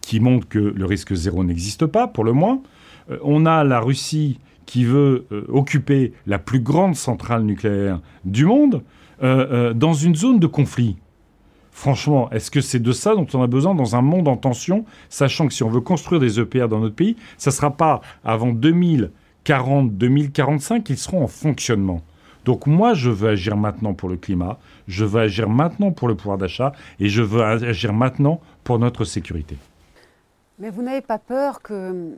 qui 0.00 0.20
montre 0.20 0.48
que 0.48 0.58
le 0.58 0.84
risque 0.84 1.14
zéro 1.14 1.44
n'existe 1.44 1.86
pas, 1.86 2.06
pour 2.06 2.24
le 2.24 2.32
moins. 2.32 2.62
Euh, 3.10 3.18
on 3.22 3.46
a 3.46 3.64
la 3.64 3.80
Russie 3.80 4.38
qui 4.66 4.84
veut 4.84 5.26
euh, 5.32 5.44
occuper 5.48 6.12
la 6.26 6.38
plus 6.38 6.60
grande 6.60 6.94
centrale 6.94 7.42
nucléaire 7.42 8.00
du 8.24 8.44
monde 8.44 8.82
euh, 9.22 9.72
dans 9.74 9.94
une 9.94 10.14
zone 10.14 10.38
de 10.38 10.46
conflit. 10.46 10.96
Franchement, 11.72 12.28
est-ce 12.30 12.50
que 12.50 12.60
c'est 12.60 12.80
de 12.80 12.92
ça 12.92 13.14
dont 13.14 13.26
on 13.34 13.42
a 13.42 13.46
besoin 13.46 13.74
dans 13.74 13.94
un 13.96 14.02
monde 14.02 14.26
en 14.26 14.36
tension, 14.36 14.84
sachant 15.08 15.46
que 15.46 15.54
si 15.54 15.62
on 15.62 15.68
veut 15.68 15.80
construire 15.80 16.20
des 16.20 16.40
EPR 16.40 16.66
dans 16.68 16.80
notre 16.80 16.96
pays, 16.96 17.16
ça 17.36 17.50
ne 17.50 17.54
sera 17.54 17.70
pas 17.70 18.00
avant 18.24 18.52
2040, 19.48 19.96
2045 19.96 20.84
qu'ils 20.84 20.98
seront 20.98 21.24
en 21.24 21.26
fonctionnement. 21.26 22.02
Donc 22.44 22.66
moi, 22.66 22.94
je 22.94 23.10
veux 23.10 23.30
agir 23.30 23.56
maintenant 23.56 23.94
pour 23.94 24.08
le 24.08 24.16
climat, 24.16 24.58
je 24.86 25.04
veux 25.04 25.22
agir 25.22 25.48
maintenant 25.48 25.90
pour 25.90 26.08
le 26.08 26.14
pouvoir 26.14 26.38
d'achat 26.38 26.72
et 27.00 27.08
je 27.08 27.22
veux 27.22 27.42
agir 27.42 27.92
maintenant 27.92 28.40
pour 28.64 28.78
notre 28.78 29.04
sécurité. 29.04 29.56
Mais 30.58 30.70
vous 30.70 30.82
n'avez 30.82 31.00
pas 31.00 31.18
peur 31.18 31.62
que, 31.62 32.16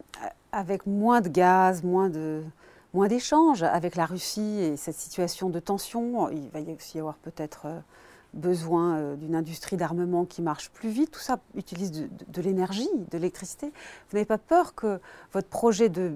avec 0.50 0.86
moins 0.86 1.20
de 1.20 1.28
gaz, 1.28 1.84
moins 1.84 2.08
de 2.08 2.42
moins 2.92 3.06
d'échanges 3.06 3.62
avec 3.62 3.94
la 3.94 4.04
Russie 4.04 4.58
et 4.60 4.76
cette 4.76 4.96
situation 4.96 5.48
de 5.48 5.60
tension, 5.60 6.28
il 6.30 6.48
va 6.48 6.58
aussi 6.74 6.96
y 6.96 7.00
avoir 7.00 7.14
peut-être 7.18 7.66
euh, 7.66 7.78
besoin 8.34 8.96
euh, 8.96 9.16
d'une 9.16 9.36
industrie 9.36 9.76
d'armement 9.76 10.24
qui 10.24 10.42
marche 10.42 10.70
plus 10.70 10.90
vite. 10.90 11.12
Tout 11.12 11.20
ça 11.20 11.38
utilise 11.54 11.92
de, 11.92 12.42
l'énergie, 12.42 12.88
de 13.12 13.16
l'électricité. 13.16 13.66
Vous 13.66 14.16
n'avez 14.16 14.24
pas 14.24 14.38
peur 14.38 14.74
que 14.74 14.98
votre 15.32 15.48
projet 15.48 15.88
de 15.88 16.14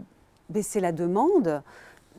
baisser 0.50 0.80
la 0.80 0.92
demande 0.92 1.62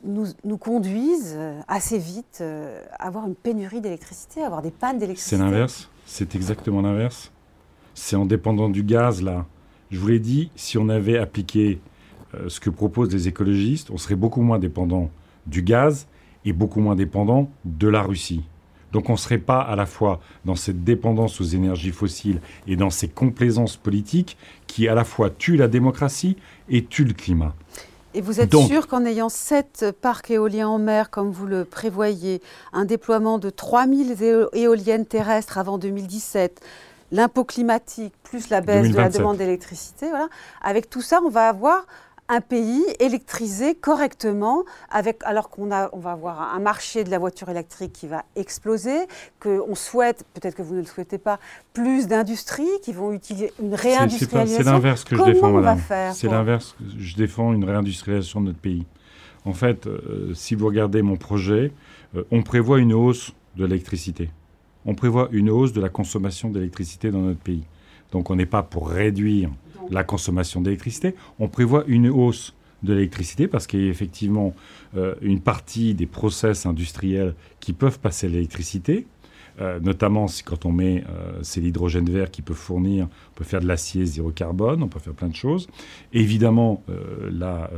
nous, 0.04 0.26
nous 0.44 0.58
conduise 0.58 1.38
assez 1.68 1.98
vite 1.98 2.42
à 2.42 3.06
avoir 3.06 3.26
une 3.26 3.34
pénurie 3.34 3.80
d'électricité, 3.80 4.42
à 4.42 4.46
avoir 4.46 4.62
des 4.62 4.70
pannes 4.70 4.98
d'électricité 4.98 5.36
C'est 5.36 5.42
l'inverse. 5.42 5.88
C'est 6.06 6.34
exactement 6.34 6.82
l'inverse. 6.82 7.32
C'est 7.94 8.16
en 8.16 8.26
dépendant 8.26 8.68
du 8.68 8.82
gaz, 8.82 9.22
là, 9.22 9.46
je 9.90 9.98
vous 9.98 10.08
l'ai 10.08 10.18
dit, 10.18 10.50
si 10.56 10.78
on 10.78 10.88
avait 10.88 11.18
appliqué 11.18 11.80
euh, 12.34 12.48
ce 12.48 12.60
que 12.60 12.70
proposent 12.70 13.12
les 13.12 13.28
écologistes, 13.28 13.90
on 13.90 13.96
serait 13.96 14.16
beaucoup 14.16 14.42
moins 14.42 14.58
dépendant 14.58 15.10
du 15.46 15.62
gaz 15.62 16.06
et 16.44 16.52
beaucoup 16.52 16.80
moins 16.80 16.96
dépendant 16.96 17.50
de 17.64 17.88
la 17.88 18.02
Russie. 18.02 18.42
Donc 18.92 19.08
on 19.10 19.12
ne 19.12 19.18
serait 19.18 19.38
pas 19.38 19.60
à 19.60 19.76
la 19.76 19.86
fois 19.86 20.20
dans 20.44 20.54
cette 20.54 20.84
dépendance 20.84 21.40
aux 21.40 21.44
énergies 21.44 21.90
fossiles 21.90 22.40
et 22.66 22.76
dans 22.76 22.90
ces 22.90 23.08
complaisances 23.08 23.76
politiques 23.76 24.36
qui 24.66 24.88
à 24.88 24.94
la 24.94 25.04
fois 25.04 25.30
tuent 25.30 25.56
la 25.56 25.68
démocratie 25.68 26.36
et 26.68 26.84
tuent 26.84 27.04
le 27.04 27.12
climat. 27.12 27.54
Et 28.16 28.22
vous 28.22 28.40
êtes 28.40 28.56
sûr 28.56 28.86
qu'en 28.86 29.04
ayant 29.04 29.28
sept 29.28 29.84
parcs 30.00 30.30
éoliens 30.30 30.68
en 30.68 30.78
mer, 30.78 31.10
comme 31.10 31.30
vous 31.30 31.44
le 31.44 31.66
prévoyez, 31.66 32.40
un 32.72 32.86
déploiement 32.86 33.36
de 33.36 33.50
3000 33.50 34.16
éoliennes 34.54 35.04
terrestres 35.04 35.58
avant 35.58 35.76
2017, 35.76 36.62
l'impôt 37.12 37.44
climatique 37.44 38.14
plus 38.22 38.48
la 38.48 38.62
baisse 38.62 38.90
de 38.90 38.96
la 38.96 39.10
demande 39.10 39.36
d'électricité, 39.36 40.08
voilà. 40.08 40.28
avec 40.62 40.88
tout 40.88 41.02
ça, 41.02 41.20
on 41.26 41.28
va 41.28 41.50
avoir 41.50 41.84
un 42.28 42.40
pays 42.40 42.82
électrisé 43.00 43.74
correctement, 43.74 44.64
avec, 44.90 45.20
alors 45.24 45.50
qu'on 45.50 45.70
on 45.70 45.98
va 45.98 46.12
avoir 46.12 46.54
un 46.54 46.58
marché 46.58 47.04
de 47.04 47.10
la 47.10 47.18
voiture 47.18 47.48
électrique 47.48 47.92
qui 47.92 48.06
va 48.06 48.24
exploser, 48.34 48.96
qu'on 49.40 49.74
souhaite, 49.74 50.24
peut-être 50.34 50.54
que 50.54 50.62
vous 50.62 50.74
ne 50.74 50.80
le 50.80 50.86
souhaitez 50.86 51.18
pas, 51.18 51.38
plus 51.72 52.06
d'industries 52.06 52.64
qui 52.82 52.92
vont 52.92 53.12
utiliser 53.12 53.52
une 53.62 53.74
réindustrialisation. 53.74 54.64
C'est 54.64 54.70
l'inverse 54.70 55.04
que 55.04 55.16
je 55.16 55.22
défends, 55.22 55.52
madame. 55.52 55.80
C'est 56.12 56.28
l'inverse. 56.28 56.76
Je 56.98 57.16
défends 57.16 57.52
une 57.52 57.64
réindustrialisation 57.64 58.40
de 58.40 58.46
notre 58.46 58.58
pays. 58.58 58.86
En 59.44 59.52
fait, 59.52 59.86
euh, 59.86 60.34
si 60.34 60.56
vous 60.56 60.66
regardez 60.66 61.02
mon 61.02 61.16
projet, 61.16 61.72
euh, 62.16 62.24
on 62.32 62.42
prévoit 62.42 62.80
une 62.80 62.92
hausse 62.92 63.32
de 63.56 63.64
l'électricité 63.64 64.30
on 64.86 64.94
prévoit 64.94 65.28
une 65.32 65.50
hausse 65.50 65.72
de 65.72 65.80
la 65.80 65.88
consommation 65.88 66.48
d'électricité 66.48 67.10
dans 67.10 67.20
notre 67.20 67.40
pays. 67.40 67.64
Donc 68.12 68.30
on 68.30 68.36
n'est 68.36 68.46
pas 68.46 68.62
pour 68.62 68.88
réduire 68.88 69.50
la 69.90 70.04
consommation 70.04 70.60
d'électricité, 70.60 71.14
on 71.38 71.48
prévoit 71.48 71.84
une 71.86 72.08
hausse 72.08 72.54
de 72.82 72.94
l'électricité 72.94 73.48
parce 73.48 73.66
qu'il 73.66 73.82
y 73.82 73.86
a 73.86 73.90
effectivement 73.90 74.54
euh, 74.96 75.14
une 75.20 75.40
partie 75.40 75.94
des 75.94 76.06
process 76.06 76.66
industriels 76.66 77.34
qui 77.60 77.72
peuvent 77.72 77.98
passer 77.98 78.28
l'électricité. 78.28 79.06
Euh, 79.58 79.80
notamment 79.80 80.28
si 80.28 80.42
quand 80.42 80.66
on 80.66 80.72
met 80.72 81.02
euh, 81.08 81.38
c'est 81.40 81.62
l'hydrogène 81.62 82.10
vert 82.10 82.30
qui 82.30 82.42
peut 82.42 82.52
fournir, 82.52 83.08
on 83.32 83.34
peut 83.38 83.44
faire 83.44 83.60
de 83.60 83.66
l'acier 83.66 84.04
zéro 84.04 84.30
carbone, 84.30 84.82
on 84.82 84.88
peut 84.88 84.98
faire 84.98 85.14
plein 85.14 85.28
de 85.28 85.34
choses. 85.34 85.66
Évidemment, 86.12 86.82
la, 87.30 87.70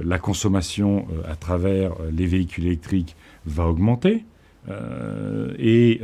la, 0.00 0.18
consommation 0.20 1.08
à 1.28 1.34
travers 1.34 1.92
les 2.12 2.26
véhicules 2.26 2.66
électriques 2.66 3.16
va 3.46 3.66
augmenter. 3.66 4.24
Et 5.58 6.00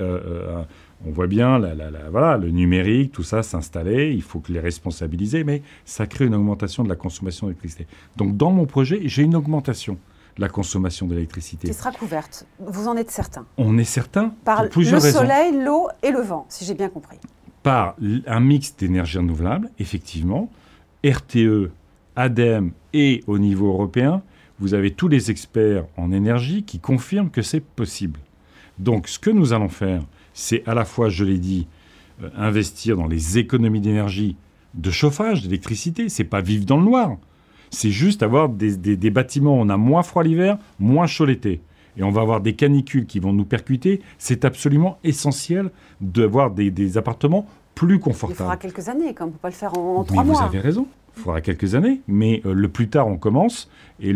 on 1.07 1.11
voit 1.11 1.27
bien 1.27 1.59
la, 1.59 1.75
voilà, 2.11 2.37
le 2.37 2.51
numérique, 2.51 3.13
tout 3.13 3.23
ça 3.23 3.43
s'installer, 3.43 4.13
il 4.13 4.23
faut 4.23 4.41
que 4.41 4.53
les 4.53 4.61
responsabiliser, 4.61 5.45
mais 5.45 5.63
ça 5.85 6.07
crée 6.07 6.27
une 6.27 6.35
augmentation 6.35 6.83
de 6.83 6.89
la 6.89 6.97
consommation 6.97 7.47
d'électricité. 7.47 7.87
Donc 8.17 8.37
dans 8.37 8.51
mon 8.51 8.67
projet, 8.67 9.03
j'ai 9.05 9.23
une 9.23 9.37
augmentation 9.37 9.99
de 10.37 10.41
la 10.41 10.49
consommation 10.49 11.07
d'électricité. 11.07 11.69
Qui 11.69 11.75
sera 11.75 11.93
couverte, 11.93 12.47
vous 12.59 12.89
en 12.89 12.97
êtes 12.97 13.11
certain 13.11 13.47
On 13.57 13.79
est 13.79 13.85
certain 13.85 14.35
Par 14.45 14.69
plusieurs 14.69 15.03
le 15.03 15.11
soleil, 15.11 15.53
l'eau 15.53 15.89
et 16.03 16.11
le 16.11 16.21
vent, 16.21 16.47
si 16.49 16.65
j'ai 16.65 16.75
bien 16.75 16.89
compris. 16.89 17.19
Par 17.63 17.97
un 18.27 18.41
mix 18.41 18.75
d'énergie 18.77 19.19
renouvelable, 19.19 19.71
effectivement, 19.79 20.51
RTE, 21.05 21.71
ADEME 22.17 22.73
et 22.93 23.23
au 23.27 23.39
niveau 23.39 23.69
européen, 23.69 24.23
vous 24.59 24.75
avez 24.75 24.93
tous 24.93 25.09
les 25.09 25.31
experts 25.31 25.85
en 25.97 26.13
énergie 26.13 26.63
qui 26.63 26.79
confirment 26.79 27.31
que 27.31 27.43
c'est 27.43 27.61
possible. 27.61 28.21
Donc 28.79 29.09
ce 29.09 29.19
que 29.19 29.31
nous 29.31 29.53
allons 29.53 29.69
faire, 29.69 30.03
c'est 30.35 30.67
à 30.67 30.75
la 30.75 30.85
fois, 30.85 31.09
je 31.09 31.25
l'ai 31.25 31.39
dit, 31.39 31.67
euh, 32.23 32.29
investir 32.37 32.97
dans 32.97 33.07
les 33.07 33.39
économies 33.39 33.81
d'énergie, 33.81 34.37
de 34.75 34.91
chauffage, 34.91 35.43
d'électricité. 35.43 36.09
C'est 36.09 36.25
pas 36.25 36.43
vivre 36.43 36.67
dans 36.67 36.77
le 36.77 36.85
noir. 36.85 37.17
C'est 37.71 37.91
juste 37.91 38.23
avoir 38.23 38.49
des, 38.49 39.11
bâtiments, 39.11 39.55
on 39.59 39.69
a 39.69 39.77
moins 39.77 40.03
froid 40.03 40.23
l'hiver, 40.23 40.59
moins 40.79 41.07
chaud 41.07 41.25
l'été. 41.25 41.61
Et 41.97 42.03
on 42.03 42.11
va 42.11 42.21
avoir 42.21 42.41
des 42.41 42.55
canicules 42.55 43.07
qui 43.07 43.21
vont 43.21 43.33
nous 43.33 43.45
percuter. 43.45 44.01
C'est 44.19 44.45
absolument 44.45 44.99
essentiel 45.05 45.71
d'avoir 46.01 46.51
des, 46.51 46.99
appartements 46.99 47.47
plus 47.75 47.99
confortables. 47.99 48.33
Il 48.33 48.37
faudra 48.37 48.57
quelques 48.57 48.89
années, 48.89 49.15
quand 49.15 49.25
on 49.25 49.29
ne 49.29 49.33
peut 49.33 49.39
pas 49.39 49.49
le 49.49 49.55
faire 49.55 49.77
en, 49.77 50.05
trois 50.05 50.25
mois. 50.25 50.41
Vous 50.41 50.47
avez 50.47 50.61
raison. 50.61 50.87
Il 51.17 51.23
faudra 51.23 51.41
quelques 51.41 51.75
années, 51.75 52.01
mais 52.09 52.43
euh, 52.45 52.53
le 52.53 52.69
plus 52.69 52.89
tard 52.89 53.07
on 53.09 53.17
commence. 53.17 53.69
Et 54.01 54.13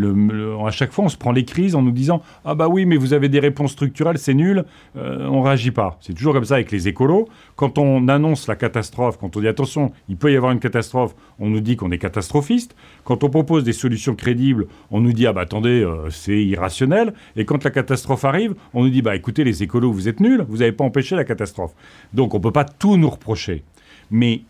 à 0.67 0.71
chaque 0.73 0.93
fois, 0.93 1.05
on 1.05 1.09
se 1.09 1.17
prend 1.17 1.31
les 1.31 1.45
crises 1.45 1.77
en 1.77 1.83
nous 1.83 1.93
disant 1.93 2.21
Ah, 2.45 2.57
bah 2.57 2.67
oui, 2.69 2.85
mais 2.85 2.97
vous 2.97 3.13
avez 3.13 3.29
des 3.29 3.39
réponses 3.39 3.73
structurelles, 3.73 4.19
c'est 4.19 4.35
nul, 4.35 4.65
euh, 4.97 5.27
on 5.29 5.41
réagit 5.41 5.71
pas. 5.71 5.99
C'est 6.01 6.15
toujours 6.15 6.33
comme 6.33 6.45
ça 6.45 6.55
avec 6.55 6.73
les 6.73 6.89
écolos. 6.89 7.29
Quand 7.55 7.79
on 7.79 8.09
annonce 8.09 8.49
la 8.49 8.57
catastrophe, 8.57 9.19
quand 9.19 9.37
on 9.37 9.41
dit 9.41 9.47
Attention, 9.47 9.93
il 10.09 10.17
peut 10.17 10.33
y 10.33 10.37
avoir 10.37 10.51
une 10.51 10.59
catastrophe, 10.59 11.15
on 11.39 11.49
nous 11.49 11.61
dit 11.61 11.77
qu'on 11.77 11.93
est 11.93 11.99
catastrophiste. 11.99 12.75
Quand 13.05 13.23
on 13.23 13.31
propose 13.31 13.63
des 13.63 13.73
solutions 13.73 14.17
crédibles, 14.17 14.67
on 14.91 15.01
nous 15.01 15.13
dit 15.13 15.29
Ah, 15.29 15.33
bah 15.33 15.43
attendez, 15.43 15.83
euh, 15.83 16.11
c'est 16.11 16.43
irrationnel. 16.43 17.15
Et 17.37 17.45
quand 17.45 17.63
la 17.63 17.71
catastrophe 17.71 18.25
arrive, 18.25 18.55
on 18.75 18.83
nous 18.83 18.91
dit 18.91 19.03
Bah 19.03 19.15
écoutez, 19.15 19.45
les 19.45 19.63
écolos, 19.63 19.93
vous 19.93 20.09
êtes 20.09 20.19
nuls, 20.19 20.45
vous 20.49 20.59
n'avez 20.59 20.73
pas 20.73 20.85
empêché 20.85 21.15
la 21.15 21.25
catastrophe. 21.25 21.73
Donc 22.13 22.35
on 22.35 22.39
ne 22.39 22.43
peut 22.43 22.53
pas 22.53 22.65
tout 22.65 22.97
nous 22.97 23.11
reprocher. 23.11 23.63
Mais 24.11 24.43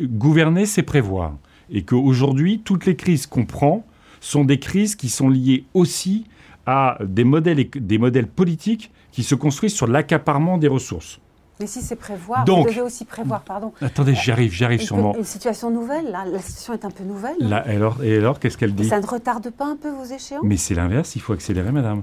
gouverner, 0.00 0.66
c'est 0.66 0.82
prévoir 0.82 1.34
et 1.72 1.82
qu'aujourd'hui, 1.82 2.60
toutes 2.60 2.86
les 2.86 2.96
crises 2.96 3.26
qu'on 3.26 3.46
prend 3.46 3.84
sont 4.20 4.44
des 4.44 4.60
crises 4.60 4.94
qui 4.94 5.08
sont 5.08 5.28
liées 5.28 5.64
aussi 5.74 6.26
à 6.66 6.98
des 7.02 7.24
modèles, 7.24 7.68
des 7.74 7.98
modèles 7.98 8.28
politiques 8.28 8.92
qui 9.10 9.24
se 9.24 9.34
construisent 9.34 9.74
sur 9.74 9.88
l'accaparement 9.88 10.58
des 10.58 10.68
ressources. 10.68 11.18
Mais 11.60 11.66
si 11.66 11.80
c'est 11.80 11.96
prévoir, 11.96 12.44
Donc, 12.44 12.66
vous 12.66 12.70
devez 12.72 12.80
aussi 12.82 13.04
prévoir, 13.04 13.42
pardon. 13.42 13.72
Attendez, 13.80 14.14
j'y 14.14 14.30
arrive, 14.30 14.52
j'y 14.52 14.64
arrive 14.64 14.80
sûrement. 14.80 15.14
Une 15.16 15.24
situation 15.24 15.70
nouvelle, 15.70 16.10
là, 16.10 16.24
la 16.24 16.40
situation 16.40 16.72
est 16.72 16.84
un 16.84 16.90
peu 16.90 17.04
nouvelle. 17.04 17.36
Là, 17.40 17.58
alors, 17.58 18.02
et 18.02 18.16
alors 18.16 18.40
qu'est-ce 18.40 18.56
qu'elle 18.56 18.74
dit 18.74 18.84
Ça 18.84 19.00
ne 19.00 19.06
retarde 19.06 19.50
pas 19.50 19.66
un 19.66 19.76
peu 19.76 19.90
vos 19.90 20.04
échéances? 20.04 20.42
Mais 20.44 20.56
c'est 20.56 20.74
l'inverse, 20.74 21.14
il 21.16 21.20
faut 21.20 21.32
accélérer, 21.32 21.72
madame. 21.72 22.02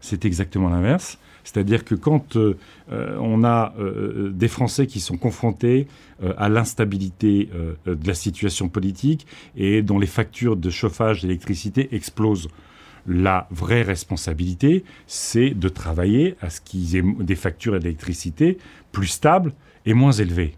C'est 0.00 0.24
exactement 0.24 0.68
l'inverse. 0.68 1.18
C'est-à-dire 1.46 1.84
que 1.84 1.94
quand 1.94 2.36
euh, 2.36 2.58
euh, 2.90 3.16
on 3.20 3.44
a 3.44 3.72
euh, 3.78 4.30
des 4.34 4.48
Français 4.48 4.88
qui 4.88 4.98
sont 4.98 5.16
confrontés 5.16 5.86
à 6.38 6.48
l'instabilité 6.48 7.50
de 7.84 8.06
la 8.06 8.14
situation 8.14 8.70
politique 8.70 9.26
et 9.54 9.82
dont 9.82 9.98
les 9.98 10.06
factures 10.06 10.56
de 10.56 10.70
chauffage 10.70 11.20
d'électricité 11.20 11.94
explosent, 11.94 12.48
la 13.06 13.46
vraie 13.50 13.82
responsabilité, 13.82 14.82
c'est 15.06 15.50
de 15.50 15.68
travailler 15.68 16.36
à 16.40 16.48
ce 16.48 16.62
qu'ils 16.62 16.96
aient 16.96 17.04
des 17.20 17.34
factures 17.34 17.78
d'électricité 17.78 18.56
plus 18.92 19.08
stables 19.08 19.52
et 19.84 19.92
moins 19.92 20.12
élevées. 20.12 20.54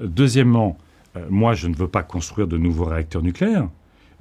deuxièmement, 0.00 0.78
moi, 1.28 1.52
je 1.52 1.68
ne 1.68 1.74
veux 1.74 1.88
pas 1.88 2.02
construire 2.02 2.48
de 2.48 2.56
nouveaux 2.56 2.86
réacteurs 2.86 3.22
nucléaires, 3.22 3.68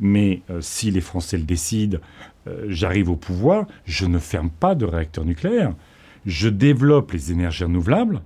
mais 0.01 0.41
si 0.59 0.89
les 0.89 0.99
Français 0.99 1.37
le 1.37 1.43
décident, 1.43 1.99
euh, 2.47 2.65
j'arrive 2.67 3.09
au 3.09 3.15
pouvoir, 3.15 3.67
je 3.85 4.05
ne 4.05 4.17
ferme 4.17 4.49
pas 4.49 4.73
de 4.73 4.85
réacteurs 4.85 5.25
nucléaires. 5.25 5.73
Je 6.25 6.49
développe 6.49 7.11
les 7.11 7.31
énergies 7.31 7.63
renouvelables 7.63 8.21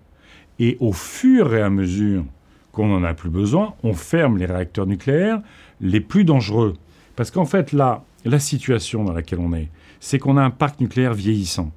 et 0.58 0.78
au 0.80 0.94
fur 0.94 1.54
et 1.54 1.62
à 1.62 1.70
mesure 1.70 2.24
qu'on 2.72 2.88
n'en 2.88 3.04
a 3.04 3.14
plus 3.14 3.30
besoin, 3.30 3.74
on 3.84 3.94
ferme 3.94 4.38
les 4.38 4.46
réacteurs 4.46 4.88
nucléaires 4.88 5.42
les 5.82 6.02
plus 6.02 6.24
dangereux. 6.24 6.76
Parce 7.16 7.32
qu'en 7.32 7.46
fait, 7.46 7.72
là, 7.72 8.04
la 8.24 8.40
situation 8.40 9.04
dans 9.04 9.14
laquelle 9.14 9.40
on 9.40 9.54
est, 9.54 9.70
c'est 10.00 10.20
qu'on 10.20 10.38
a 10.38 10.44
un 10.44 10.50
parc 10.50 10.80
nucléaire 10.80 11.14
vieillissant. 11.14 11.72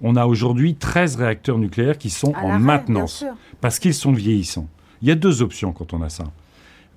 On 0.00 0.16
a 0.16 0.26
aujourd'hui 0.26 0.74
13 0.74 1.16
réacteurs 1.16 1.58
nucléaires 1.58 1.98
qui 1.98 2.10
sont 2.10 2.32
en 2.34 2.58
maintenance 2.58 3.24
parce 3.60 3.78
qu'ils 3.78 3.94
sont 3.94 4.12
vieillissants. 4.12 4.68
Il 5.02 5.08
y 5.08 5.10
a 5.10 5.14
deux 5.14 5.42
options 5.42 5.72
quand 5.72 5.92
on 5.92 6.02
a 6.02 6.08
ça. 6.08 6.24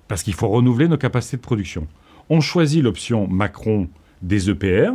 Parce 0.08 0.22
qu'il 0.22 0.34
faut 0.34 0.48
renouveler 0.48 0.88
nos 0.88 0.98
capacités 0.98 1.36
de 1.36 1.42
production. 1.42 1.86
On 2.34 2.40
choisit 2.40 2.82
l'option 2.82 3.28
Macron 3.28 3.90
des 4.22 4.48
EPR. 4.48 4.92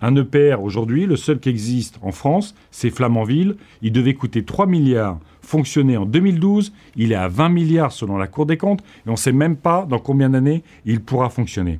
Un 0.00 0.16
EPR 0.16 0.60
aujourd'hui, 0.60 1.06
le 1.06 1.14
seul 1.14 1.38
qui 1.38 1.50
existe 1.50 2.00
en 2.02 2.10
France, 2.10 2.56
c'est 2.72 2.90
Flamanville. 2.90 3.54
Il 3.80 3.92
devait 3.92 4.14
coûter 4.14 4.44
3 4.44 4.66
milliards, 4.66 5.20
fonctionner 5.40 5.96
en 5.96 6.04
2012. 6.04 6.72
Il 6.96 7.12
est 7.12 7.14
à 7.14 7.28
20 7.28 7.50
milliards 7.50 7.92
selon 7.92 8.16
la 8.16 8.26
Cour 8.26 8.44
des 8.44 8.56
comptes 8.56 8.80
et 8.80 9.08
on 9.08 9.12
ne 9.12 9.16
sait 9.16 9.30
même 9.30 9.54
pas 9.54 9.86
dans 9.88 10.00
combien 10.00 10.30
d'années 10.30 10.64
il 10.84 11.00
pourra 11.00 11.30
fonctionner. 11.30 11.78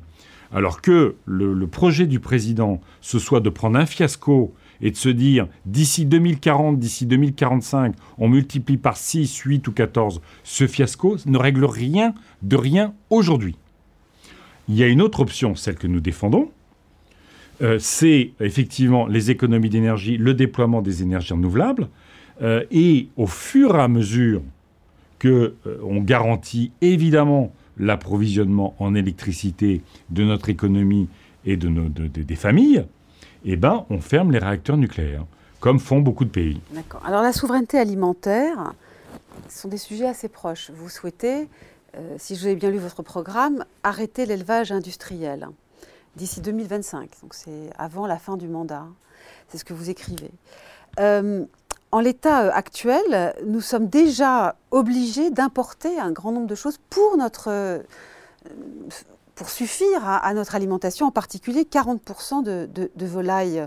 Alors 0.53 0.79
que 0.79 1.17
le, 1.25 1.53
le, 1.53 1.67
projet 1.67 2.07
du 2.07 2.21
président, 2.21 2.79
ce 3.01 3.19
soit 3.19 3.41
de 3.41 3.49
prendre 3.49 3.77
un 3.77 3.85
fiasco 3.85 4.53
et 4.79 4.91
de 4.91 4.95
se 4.95 5.09
dire 5.09 5.49
d'ici 5.65 6.05
2040, 6.05 6.79
d'ici 6.79 7.05
2045, 7.05 7.95
on 8.17 8.29
multiplie 8.29 8.77
par 8.77 8.95
6, 8.95 9.39
8 9.39 9.67
ou 9.67 9.73
14 9.73 10.21
ce 10.45 10.67
fiasco, 10.67 11.17
ne 11.25 11.37
règle 11.37 11.65
rien 11.65 12.13
de 12.43 12.55
rien 12.55 12.93
aujourd'hui. 13.09 13.57
Il 14.69 14.75
y 14.75 14.83
a 14.83 14.87
une 14.87 15.01
autre 15.01 15.19
option, 15.19 15.55
celle 15.55 15.75
que 15.75 15.87
nous 15.87 15.99
défendons, 15.99 16.51
euh, 17.61 17.77
c'est 17.79 18.31
effectivement 18.39 19.07
les 19.07 19.31
économies 19.31 19.69
d'énergie, 19.69 20.15
le 20.17 20.35
déploiement 20.35 20.83
des 20.83 21.01
énergies 21.01 21.33
renouvelables. 21.33 21.89
Euh, 22.41 22.63
et 22.71 23.09
au 23.17 23.25
fur 23.27 23.75
et 23.75 23.81
à 23.81 23.87
mesure 23.87 24.41
que 25.17 25.55
euh, 25.65 25.77
on 25.83 26.01
garantit 26.01 26.71
évidemment 26.81 27.51
l'approvisionnement 27.77 28.75
en 28.79 28.93
électricité 28.93 29.81
de 30.11 30.23
notre 30.23 30.49
économie 30.49 31.09
et 31.45 31.57
de 31.57 31.67
nos, 31.67 31.89
des 31.89 32.35
familles, 32.35 32.85
eh 33.45 33.55
ben, 33.55 33.85
on 33.89 33.99
ferme 33.99 34.31
les 34.31 34.39
réacteurs 34.39 34.77
nucléaires, 34.77 35.25
comme 35.59 35.79
font 35.79 35.99
beaucoup 35.99 36.25
de 36.25 36.29
pays. 36.29 36.61
D'accord. 36.73 37.01
Alors 37.05 37.23
la 37.23 37.33
souveraineté 37.33 37.77
alimentaire, 37.77 38.73
ce 39.49 39.61
sont 39.61 39.69
des 39.69 39.77
sujets 39.77 40.07
assez 40.07 40.29
proches. 40.29 40.71
Vous 40.75 40.89
souhaitez, 40.89 41.47
si 42.17 42.35
je 42.35 42.41
vous 42.41 42.47
ai 42.47 42.55
bien 42.55 42.69
lu 42.69 42.77
votre 42.77 43.03
programme, 43.03 43.65
arrêter 43.83 44.25
l'élevage 44.25 44.71
industriel 44.71 45.49
d'ici 46.15 46.41
2025. 46.41 47.09
Donc 47.21 47.33
c'est 47.33 47.69
avant 47.77 48.07
la 48.07 48.17
fin 48.17 48.37
du 48.37 48.47
mandat. 48.47 48.85
C'est 49.47 49.57
ce 49.57 49.65
que 49.65 49.73
vous 49.73 49.89
écrivez. 49.89 50.31
Euh, 50.99 51.45
en 51.91 51.99
l'état 51.99 52.43
euh, 52.43 52.51
actuel, 52.53 53.33
nous 53.45 53.61
sommes 53.61 53.87
déjà 53.87 54.55
obligés 54.71 55.31
d'importer 55.31 55.99
un 55.99 56.11
grand 56.11 56.31
nombre 56.31 56.47
de 56.47 56.55
choses 56.55 56.79
pour 56.89 57.17
notre 57.17 57.49
euh, 57.49 57.79
pour 59.35 59.49
suffire 59.49 60.05
à, 60.05 60.33
notre 60.33 60.55
alimentation, 60.55 61.05
en 61.05 61.11
particulier 61.11 61.63
40% 61.63 62.43
de, 62.43 63.05
volailles 63.05 63.65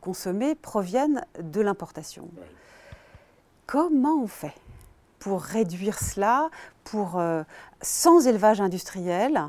consommées 0.00 0.54
proviennent 0.54 1.22
de 1.38 1.60
l'importation. 1.60 2.30
Comment 3.66 4.22
on 4.22 4.26
fait? 4.26 4.54
Pour 5.26 5.42
réduire 5.42 5.98
cela, 5.98 6.50
pour, 6.84 7.20
sans 7.82 8.28
élevage 8.28 8.60
industriel, 8.60 9.40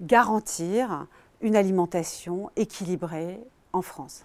garantir 0.00 1.06
une 1.40 1.54
alimentation 1.54 2.50
équilibrée 2.56 3.38
en 3.72 3.82
France, 3.82 4.24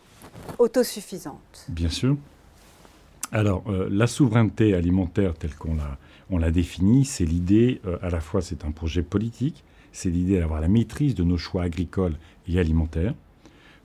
autosuffisante. 0.58 1.68
Bien 1.70 1.90
sûr. 1.90 2.18
Alors, 3.32 3.62
euh, 3.68 3.88
la 3.92 4.08
souveraineté 4.08 4.74
alimentaire 4.74 5.36
telle 5.36 5.54
qu'on 5.54 5.76
l'a, 5.76 6.00
on 6.32 6.40
l'a 6.40 6.50
définie, 6.50 7.06
c'est 7.06 7.26
l'idée, 7.26 7.80
euh, 7.86 8.00
à 8.02 8.10
la 8.10 8.20
fois 8.20 8.42
c'est 8.42 8.66
un 8.66 8.72
projet 8.72 9.04
politique, 9.04 9.64
c'est 9.92 10.10
l'idée 10.10 10.40
d'avoir 10.40 10.62
la 10.62 10.68
maîtrise 10.68 11.14
de 11.14 11.24
nos 11.24 11.38
choix 11.38 11.62
agricoles 11.62 12.16
et 12.48 12.60
alimentaires. 12.60 13.14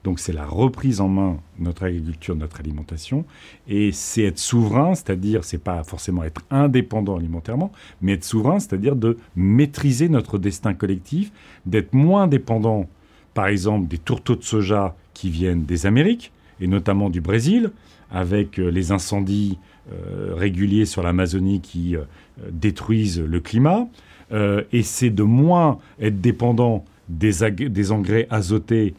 Donc 0.04 0.18
c'est 0.18 0.32
la 0.32 0.44
reprise 0.44 1.00
en 1.00 1.08
main 1.08 1.38
de 1.58 1.64
notre 1.64 1.84
agriculture, 1.84 2.34
de 2.34 2.40
notre 2.40 2.58
alimentation, 2.60 3.24
et 3.68 3.92
c'est 3.92 4.24
être 4.24 4.38
souverain, 4.38 4.94
c'est-à-dire 4.94 5.44
c'est 5.44 5.62
pas 5.62 5.84
forcément 5.84 6.24
être 6.24 6.42
indépendant 6.50 7.16
alimentairement, 7.16 7.70
mais 8.00 8.14
être 8.14 8.24
souverain, 8.24 8.58
c'est-à-dire 8.58 8.96
de 8.96 9.16
maîtriser 9.36 10.08
notre 10.08 10.38
destin 10.38 10.74
collectif, 10.74 11.30
d'être 11.66 11.94
moins 11.94 12.26
dépendant 12.26 12.88
par 13.34 13.46
exemple 13.46 13.88
des 13.88 13.98
tourteaux 13.98 14.36
de 14.36 14.42
soja 14.42 14.96
qui 15.14 15.30
viennent 15.30 15.64
des 15.64 15.86
Amériques, 15.86 16.32
et 16.60 16.66
notamment 16.66 17.10
du 17.10 17.20
Brésil, 17.20 17.70
avec 18.10 18.58
euh, 18.58 18.70
les 18.70 18.92
incendies 18.92 19.58
euh, 19.92 20.34
réguliers 20.34 20.84
sur 20.84 21.02
l'Amazonie 21.02 21.60
qui 21.60 21.96
euh, 21.96 22.02
détruisent 22.50 23.20
le 23.20 23.40
climat. 23.40 23.88
et 24.72 24.82
c'est 24.82 25.10
de 25.10 25.22
moins 25.22 25.78
être 26.00 26.20
dépendant 26.22 26.86
des, 27.10 27.32
des 27.50 27.92
engrais 27.92 28.26
azotés 28.30 28.94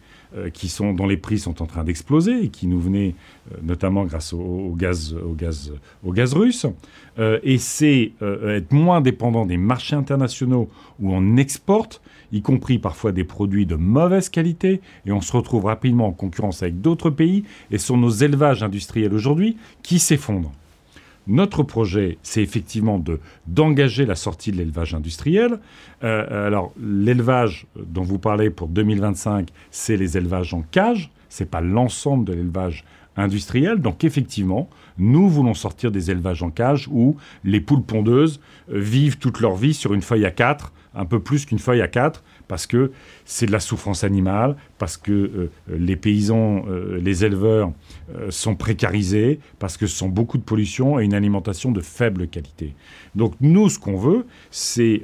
qui 0.54 0.68
sont, 0.68 0.94
dont 0.94 1.08
les 1.08 1.18
prix 1.18 1.40
sont 1.40 1.62
en 1.62 1.66
train 1.66 1.84
d'exploser 1.84 2.46
et 2.46 2.48
qui 2.50 2.68
nous 2.68 2.80
venaient 2.80 3.16
notamment 3.62 4.06
grâce 4.06 4.34
au, 4.34 4.74
gaz, 4.78 5.14
au, 5.14 5.34
gaz, 5.34 5.74
au 6.04 6.12
gaz 6.12 6.34
russe. 6.34 6.66
et 7.20 7.58
c'est 7.58 8.12
être 8.22 8.72
moins 8.72 9.02
dépendant 9.02 9.46
des 9.46 9.58
marchés 9.58 9.96
internationaux 9.96 10.70
où 11.00 11.14
on 11.14 11.38
exporte 11.38 12.02
y 12.34 12.42
compris 12.42 12.80
parfois 12.80 13.12
des 13.12 13.24
produits 13.24 13.66
de 13.66 13.76
mauvaise 13.76 14.28
qualité, 14.28 14.82
et 15.06 15.12
on 15.12 15.22
se 15.22 15.32
retrouve 15.32 15.66
rapidement 15.66 16.08
en 16.08 16.12
concurrence 16.12 16.64
avec 16.64 16.82
d'autres 16.82 17.12
pays, 17.12 17.44
et 17.72 17.78
sont 17.78 17.98
nos 17.98 18.10
élevages 18.10 18.64
industriels 18.64 19.14
aujourd'hui 19.14 19.56
qui 19.84 20.00
s'effondrent. 20.00 20.52
Notre 21.28 21.64
projet, 21.64 22.18
c'est 22.22 22.42
effectivement 22.42 23.00
de, 23.00 23.20
d'engager 23.48 24.06
la 24.06 24.16
sortie 24.16 24.52
de 24.52 24.58
l'élevage 24.58 24.94
industriel. 24.94 25.60
Euh, 26.04 26.48
alors, 26.48 26.74
l'élevage 26.82 27.66
dont 27.76 28.04
vous 28.04 28.20
parlez 28.20 28.50
pour 28.50 28.68
2025, 28.68 29.50
c'est 29.72 29.96
les 29.96 30.18
élevages 30.18 30.54
en 30.54 30.64
cage, 30.64 31.12
c'est 31.30 31.50
pas 31.50 31.62
l'ensemble 31.62 32.26
de 32.26 32.34
l'élevage 32.34 32.84
industriel. 33.16 33.80
Donc 33.80 34.04
effectivement, 34.04 34.70
nous 34.98 35.30
voulons 35.30 35.54
sortir 35.54 35.92
des 35.92 36.12
élevages 36.12 36.44
en 36.44 36.50
cage 36.50 36.88
où 36.92 37.16
les 37.44 37.62
poules 37.62 37.84
pondeuses 37.84 38.40
euh, 38.72 38.80
vivent 38.80 39.18
toute 39.18 39.40
leur 39.40 39.56
vie 39.56 39.74
sur 39.74 39.94
une 39.94 40.02
feuille 40.02 40.26
à 40.26 40.32
quatre, 40.32 40.74
un 40.96 41.06
peu 41.06 41.20
plus 41.20 41.46
qu'une 41.46 41.60
feuille 41.60 41.82
à 41.82 41.88
quatre, 41.88 42.24
parce 42.48 42.68
que 42.68 42.92
c'est 43.26 43.46
de 43.46 43.52
la 43.52 43.60
souffrance 43.60 44.04
animale, 44.04 44.56
parce 44.78 44.98
que 44.98 45.12
euh, 45.12 45.52
les 45.70 45.96
paysans, 45.96 46.66
euh, 46.68 47.00
les 47.02 47.26
éleveurs 47.26 47.72
euh, 48.16 48.32
sont 48.32 48.56
précarisés, 48.56 49.40
parce 49.60 49.78
que 49.78 49.88
ce 49.88 49.96
sont 49.96 50.10
beaucoup 50.10 50.38
de 50.38 50.44
pollution 50.44 51.00
et 51.00 51.06
une 51.06 51.14
alimentation 51.14 51.72
de 51.72 51.82
faible 51.82 52.28
qualité. 52.28 52.74
Donc 53.16 53.34
nous, 53.42 53.70
ce 53.70 53.80
qu'on 53.80 53.98
veut, 53.98 54.26
c'est 54.52 55.04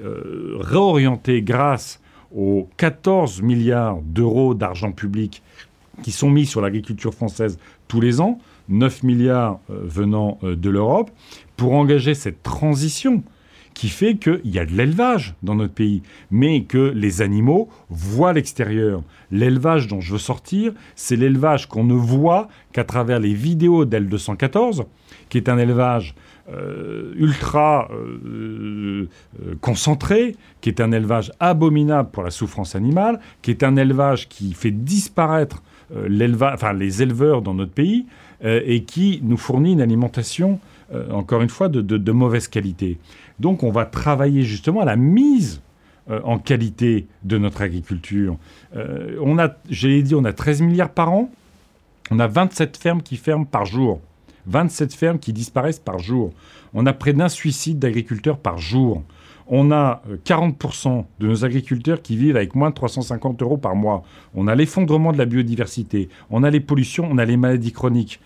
réorienter 0.60 1.42
grâce 1.42 2.02
aux 2.36 2.68
14 2.78 3.42
milliards 3.42 4.00
d'euros 4.02 4.54
d'argent 4.54 4.92
public 4.92 5.42
qui 6.04 6.12
sont 6.12 6.30
mis 6.30 6.46
sur 6.46 6.62
l'agriculture 6.62 7.14
française 7.14 7.60
tous 7.88 8.02
les 8.02 8.22
ans, 8.22 8.40
9 8.70 9.04
milliards 9.04 9.60
venant 9.70 10.40
de 10.42 10.70
l'Europe, 10.70 11.12
pour 11.58 11.74
engager 11.74 12.14
cette 12.14 12.42
transition 12.42 13.24
qui 13.80 13.88
fait 13.88 14.16
qu'il 14.16 14.42
y 14.44 14.60
a 14.60 14.66
de 14.66 14.74
l'élevage 14.74 15.36
dans 15.42 15.56
notre 15.56 15.74
pays, 15.74 16.04
mais 16.32 16.64
que 16.64 16.92
les 16.94 17.22
animaux 17.22 17.70
voient 17.90 18.34
l'extérieur. 18.34 19.04
L'élevage 19.32 19.88
dont 19.88 20.02
je 20.02 20.12
veux 20.12 20.20
sortir, 20.20 20.74
c'est 20.98 21.16
l'élevage 21.16 21.70
qu'on 21.70 21.86
ne 21.86 21.94
voit 21.94 22.50
qu'à 22.74 22.84
travers 22.84 23.22
les 23.22 23.34
vidéos 23.34 23.86
d'L214, 23.86 24.84
qui 25.30 25.38
est 25.38 25.48
un 25.48 25.58
élevage 25.58 26.14
euh, 26.52 27.14
ultra 27.16 27.90
euh, 27.94 29.08
euh, 29.42 29.56
concentré, 29.62 30.36
qui 30.60 30.68
est 30.68 30.82
un 30.82 30.92
élevage 30.92 31.32
abominable 31.40 32.10
pour 32.12 32.24
la 32.24 32.32
souffrance 32.32 32.76
animale, 32.76 33.22
qui 33.42 33.52
est 33.52 33.64
un 33.64 33.78
élevage 33.78 34.28
qui 34.28 34.52
fait 34.56 34.72
disparaître 34.72 35.64
les 36.08 37.02
éleveurs 37.02 37.42
dans 37.42 37.56
notre 37.56 37.72
pays 37.72 38.06
et 38.44 38.84
qui 38.84 39.22
nous 39.24 39.38
fournit 39.38 39.74
une 39.74 39.82
alimentation, 39.82 40.60
encore 41.10 41.42
une 41.42 41.50
fois, 41.50 41.68
de 41.68 42.12
mauvaise 42.12 42.48
qualité. 42.48 43.00
Donc 43.40 43.64
on 43.64 43.72
va 43.72 43.86
travailler 43.86 44.44
justement 44.44 44.82
à 44.82 44.86
la 44.86 44.96
mise 44.96 45.62
euh, 46.10 46.22
en 46.24 46.40
qualité 46.40 47.08
de 47.24 47.38
notre 47.38 47.62
agriculture. 47.62 48.38
Euh, 48.76 49.18
on 49.22 49.38
a, 49.38 49.50
j'ai 49.70 50.02
dit, 50.02 50.16
on 50.16 50.26
a 50.26 50.34
13 50.34 50.62
milliards 50.62 50.90
par 50.90 51.12
an. 51.12 51.30
On 52.12 52.20
a 52.20 52.28
27 52.28 52.78
fermes 52.78 53.02
qui 53.04 53.16
ferment 53.18 53.46
par 53.46 53.66
jour. 53.66 54.02
27 54.48 54.94
fermes 54.94 55.20
qui 55.20 55.34
disparaissent 55.34 55.80
par 55.80 56.00
jour. 56.00 56.34
On 56.74 56.86
a 56.86 56.94
près 56.94 57.14
d'un 57.14 57.30
suicide 57.30 57.78
d'agriculteurs 57.78 58.40
par 58.40 58.58
jour. 58.58 59.04
On 59.48 59.72
a 59.72 60.02
40% 60.26 61.00
euh, 61.00 61.02
de 61.20 61.28
nos 61.28 61.46
agriculteurs 61.46 62.02
qui 62.02 62.16
vivent 62.16 62.36
avec 62.36 62.56
moins 62.56 62.70
de 62.70 62.76
350 62.76 63.42
euros 63.42 63.58
par 63.58 63.76
mois. 63.76 64.04
On 64.34 64.48
a 64.48 64.56
l'effondrement 64.56 65.12
de 65.12 65.18
la 65.18 65.26
biodiversité. 65.26 66.10
On 66.32 66.44
a 66.44 66.50
les 66.50 66.60
pollutions, 66.60 67.08
on 67.10 67.18
a 67.18 67.26
les 67.26 67.38
maladies 67.38 67.72
chroniques. 67.72 68.20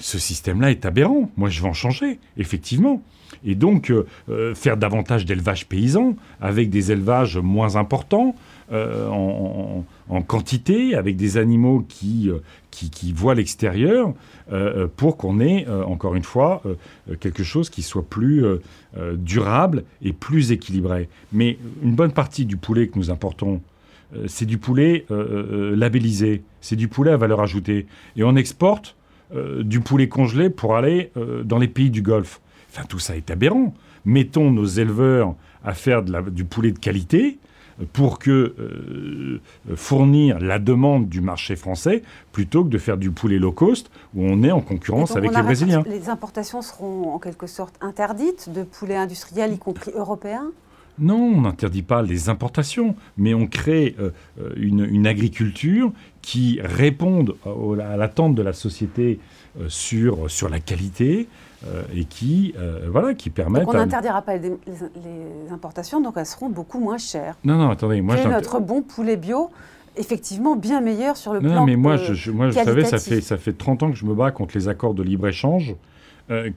Ce 0.00 0.18
système-là 0.18 0.70
est 0.70 0.84
aberrant. 0.84 1.30
Moi, 1.36 1.48
je 1.48 1.60
veux 1.60 1.68
en 1.68 1.74
changer, 1.74 2.18
effectivement 2.36 3.02
et 3.44 3.54
donc 3.54 3.90
euh, 3.90 4.06
euh, 4.28 4.54
faire 4.54 4.76
davantage 4.76 5.24
d'élevage 5.24 5.66
paysan 5.66 6.16
avec 6.40 6.70
des 6.70 6.92
élevages 6.92 7.38
moins 7.38 7.76
importants 7.76 8.34
euh, 8.72 9.08
en, 9.08 10.22
quantité, 10.26 10.94
avec 10.94 11.16
des 11.16 11.38
animaux 11.38 11.84
qui, 11.88 12.30
qui, 12.70 13.12
voient 13.12 13.34
l'extérieur, 13.34 14.12
pour 14.96 15.16
qu'on 15.16 15.40
ait, 15.40 15.66
encore 15.68 16.14
une 16.14 16.24
fois, 16.24 16.62
quelque 17.20 17.42
chose 17.42 17.70
qui 17.70 17.82
soit 17.82 18.04
plus 18.04 18.44
durable 19.14 19.84
et 20.02 20.12
plus 20.12 20.52
équilibré. 20.52 21.08
Mais 21.32 21.58
une 21.82 21.94
bonne 21.94 22.12
partie 22.12 22.44
du 22.44 22.56
poulet 22.56 22.88
que 22.88 22.98
nous 22.98 23.10
importons, 23.10 23.60
c'est 24.26 24.46
du 24.46 24.58
poulet 24.58 25.06
labellisé, 25.08 26.42
c'est 26.60 26.76
du 26.76 26.88
poulet 26.88 27.12
à 27.12 27.16
valeur 27.16 27.40
ajoutée. 27.40 27.86
Et 28.16 28.24
on 28.24 28.36
exporte 28.36 28.96
du 29.32 29.80
poulet 29.80 30.08
congelé 30.08 30.50
pour 30.50 30.76
aller 30.76 31.12
dans 31.44 31.58
les 31.58 31.68
pays 31.68 31.90
du 31.90 32.02
Golfe. 32.02 32.40
Enfin, 32.70 32.84
tout 32.88 32.98
ça 32.98 33.16
est 33.16 33.30
aberrant. 33.30 33.74
Mettons 34.04 34.50
nos 34.50 34.64
éleveurs 34.64 35.34
à 35.64 35.74
faire 35.74 36.02
du 36.02 36.44
poulet 36.44 36.72
de 36.72 36.78
qualité 36.78 37.38
pour 37.92 38.18
que 38.18 38.54
euh, 38.58 39.40
fournir 39.74 40.38
la 40.38 40.58
demande 40.58 41.08
du 41.08 41.20
marché 41.20 41.56
français 41.56 42.02
plutôt 42.32 42.64
que 42.64 42.68
de 42.68 42.78
faire 42.78 42.96
du 42.96 43.10
poulet 43.10 43.38
low 43.38 43.52
cost 43.52 43.90
où 44.14 44.22
on 44.24 44.42
est 44.42 44.50
en 44.50 44.60
concurrence 44.60 45.16
avec 45.16 45.34
les 45.34 45.42
Brésiliens. 45.42 45.82
Les 45.86 46.08
importations 46.08 46.62
seront 46.62 47.14
en 47.14 47.18
quelque 47.18 47.46
sorte 47.46 47.74
interdites 47.80 48.50
de 48.52 48.62
poulet 48.62 48.96
industriel, 48.96 49.52
y 49.52 49.58
compris 49.58 49.92
européen? 49.94 50.50
Non, 51.00 51.16
on 51.16 51.40
n'interdit 51.42 51.82
pas 51.82 52.02
les 52.02 52.28
importations, 52.28 52.94
mais 53.16 53.34
on 53.34 53.46
crée 53.46 53.96
euh, 53.98 54.10
une, 54.56 55.06
agriculture 55.06 55.92
qui 56.22 56.60
réponde 56.62 57.36
à 57.44 57.96
l'attente 57.96 58.34
de 58.34 58.42
la 58.42 58.52
société 58.52 59.18
euh, 59.58 59.64
sur, 59.68 60.30
sur 60.30 60.48
la 60.48 60.60
qualité, 60.60 61.26
euh, 61.66 61.82
et 61.94 62.04
qui, 62.04 62.54
euh, 62.58 62.88
voilà, 62.90 63.12
qui 63.12 63.28
permettent. 63.28 63.64
Donc 63.64 63.74
on 63.74 63.76
n'interdira 63.76 64.22
pas 64.22 64.36
les, 64.38 64.50
importations, 65.52 66.00
donc 66.00 66.14
elles 66.16 66.24
seront 66.24 66.48
beaucoup 66.48 66.80
moins 66.80 66.96
chères. 66.96 67.36
Non, 67.44 67.56
non, 67.58 67.68
attendez, 67.68 68.00
moi. 68.00 68.16
Notre 68.24 68.60
bon 68.60 68.80
poulet 68.80 69.18
bio 69.18 69.50
effectivement 69.96 70.56
bien 70.56 70.80
meilleur 70.80 71.18
sur 71.18 71.34
le 71.34 71.40
plan. 71.40 71.56
Non, 71.56 71.66
mais 71.66 71.76
moi, 71.76 71.96
je, 71.96 72.30
moi, 72.30 72.46
vous 72.46 72.52
savez, 72.52 72.84
ça 72.84 72.98
fait, 72.98 73.20
ça 73.20 73.36
fait 73.36 73.52
30 73.52 73.82
ans 73.82 73.90
que 73.90 73.96
je 73.96 74.06
me 74.06 74.14
bats 74.14 74.30
contre 74.30 74.56
les 74.56 74.68
accords 74.68 74.94
de 74.94 75.02
libre-échange 75.02 75.72
euh, 75.72 75.74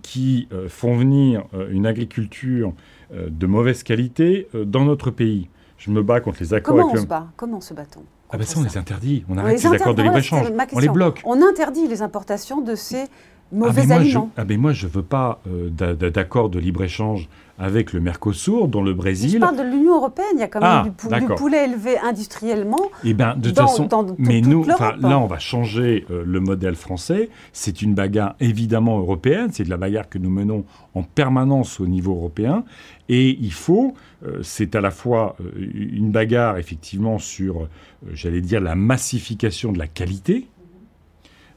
qui 0.02 0.48
font 0.68 0.96
venir 0.96 1.46
une 1.72 1.86
agriculture 1.86 2.74
de 3.12 3.46
mauvaise 3.46 3.84
qualité 3.84 4.48
dans 4.54 4.86
notre 4.86 5.12
pays. 5.12 5.50
Je 5.78 5.92
me 5.92 6.02
bats 6.02 6.20
contre 6.22 6.38
les 6.42 6.54
accords. 6.54 6.76
Comment 6.78 6.92
on 6.94 6.96
se 6.96 7.06
bat? 7.06 7.28
Comment 7.36 7.62
se 7.62 7.74
bat-on 7.74 8.04
ah 8.34 8.38
ben 8.38 8.46
ça, 8.46 8.60
on 8.60 8.64
les 8.64 8.78
interdit. 8.80 9.24
On 9.30 9.38
arrête 9.38 9.62
les, 9.62 9.68
accords 9.68 9.94
de 9.94 10.02
libre-échange. 10.02 10.48
On 10.74 10.80
les 10.80 10.90
bloque. 10.90 11.22
On 11.24 11.40
interdit 11.44 11.88
les 11.88 12.02
importations 12.02 12.62
de 12.62 12.74
ces 12.74 13.04
mauvais 13.52 13.84
ah, 13.92 13.96
aliments. 13.96 14.32
ah 14.36 14.44
ben 14.44 14.60
moi, 14.60 14.74
je 14.74 14.88
ne 14.88 14.92
veux 14.92 15.04
pas 15.04 15.40
euh, 15.48 15.70
d'accord 15.70 16.50
de 16.50 16.58
libre-échange 16.58 17.30
avec 17.60 17.94
le 17.94 18.00
Mercosur, 18.00 18.68
dont 18.68 18.82
le 18.82 18.94
Brésil. 18.94 19.32
je 19.32 19.38
parle 19.38 19.58
de 19.58 19.64
l'Union 19.64 19.96
européenne. 19.96 20.26
Il 20.34 20.40
y 20.40 20.44
a 20.44 20.48
quand 20.48 20.60
même 20.60 20.94
ah, 21.12 21.20
du, 21.20 21.28
poulet 21.28 21.66
élevé 21.66 21.98
industriellement. 22.00 22.90
Eh 23.04 23.14
ben, 23.14 23.36
de 23.36 23.50
toute 23.50 23.58
façon, 23.58 23.88
mais 24.18 24.42
nous, 24.42 24.64
là, 24.64 24.98
on 25.20 25.28
va 25.28 25.40
changer 25.40 26.06
euh, 26.10 26.24
le 26.26 26.40
modèle 26.40 26.76
français. 26.76 27.30
C'est 27.52 27.82
une 27.82 27.94
bagarre 27.94 28.36
évidemment 28.40 28.98
européenne. 28.98 29.50
C'est 29.52 29.64
de 29.64 29.70
la 29.70 29.78
bagarre 29.78 30.10
que 30.10 30.18
nous 30.18 30.32
menons 30.32 30.66
en 30.96 31.04
permanence 31.04 31.80
au 31.80 31.86
niveau 31.86 32.16
européen. 32.16 32.64
Et 33.08 33.38
il 33.40 33.54
faut, 33.54 33.94
euh, 34.26 34.40
c'est 34.42 34.76
à 34.76 34.82
la 34.82 34.92
fois 34.92 35.36
une 35.56 36.12
bagarre 36.12 36.58
effectivement 36.58 37.20
sur, 37.20 37.68
j'allais 38.14 38.42
dire, 38.42 38.62
la 38.62 38.76
massification 38.76 39.72
de 39.72 39.78
la 39.78 39.88
qualité 39.88 40.48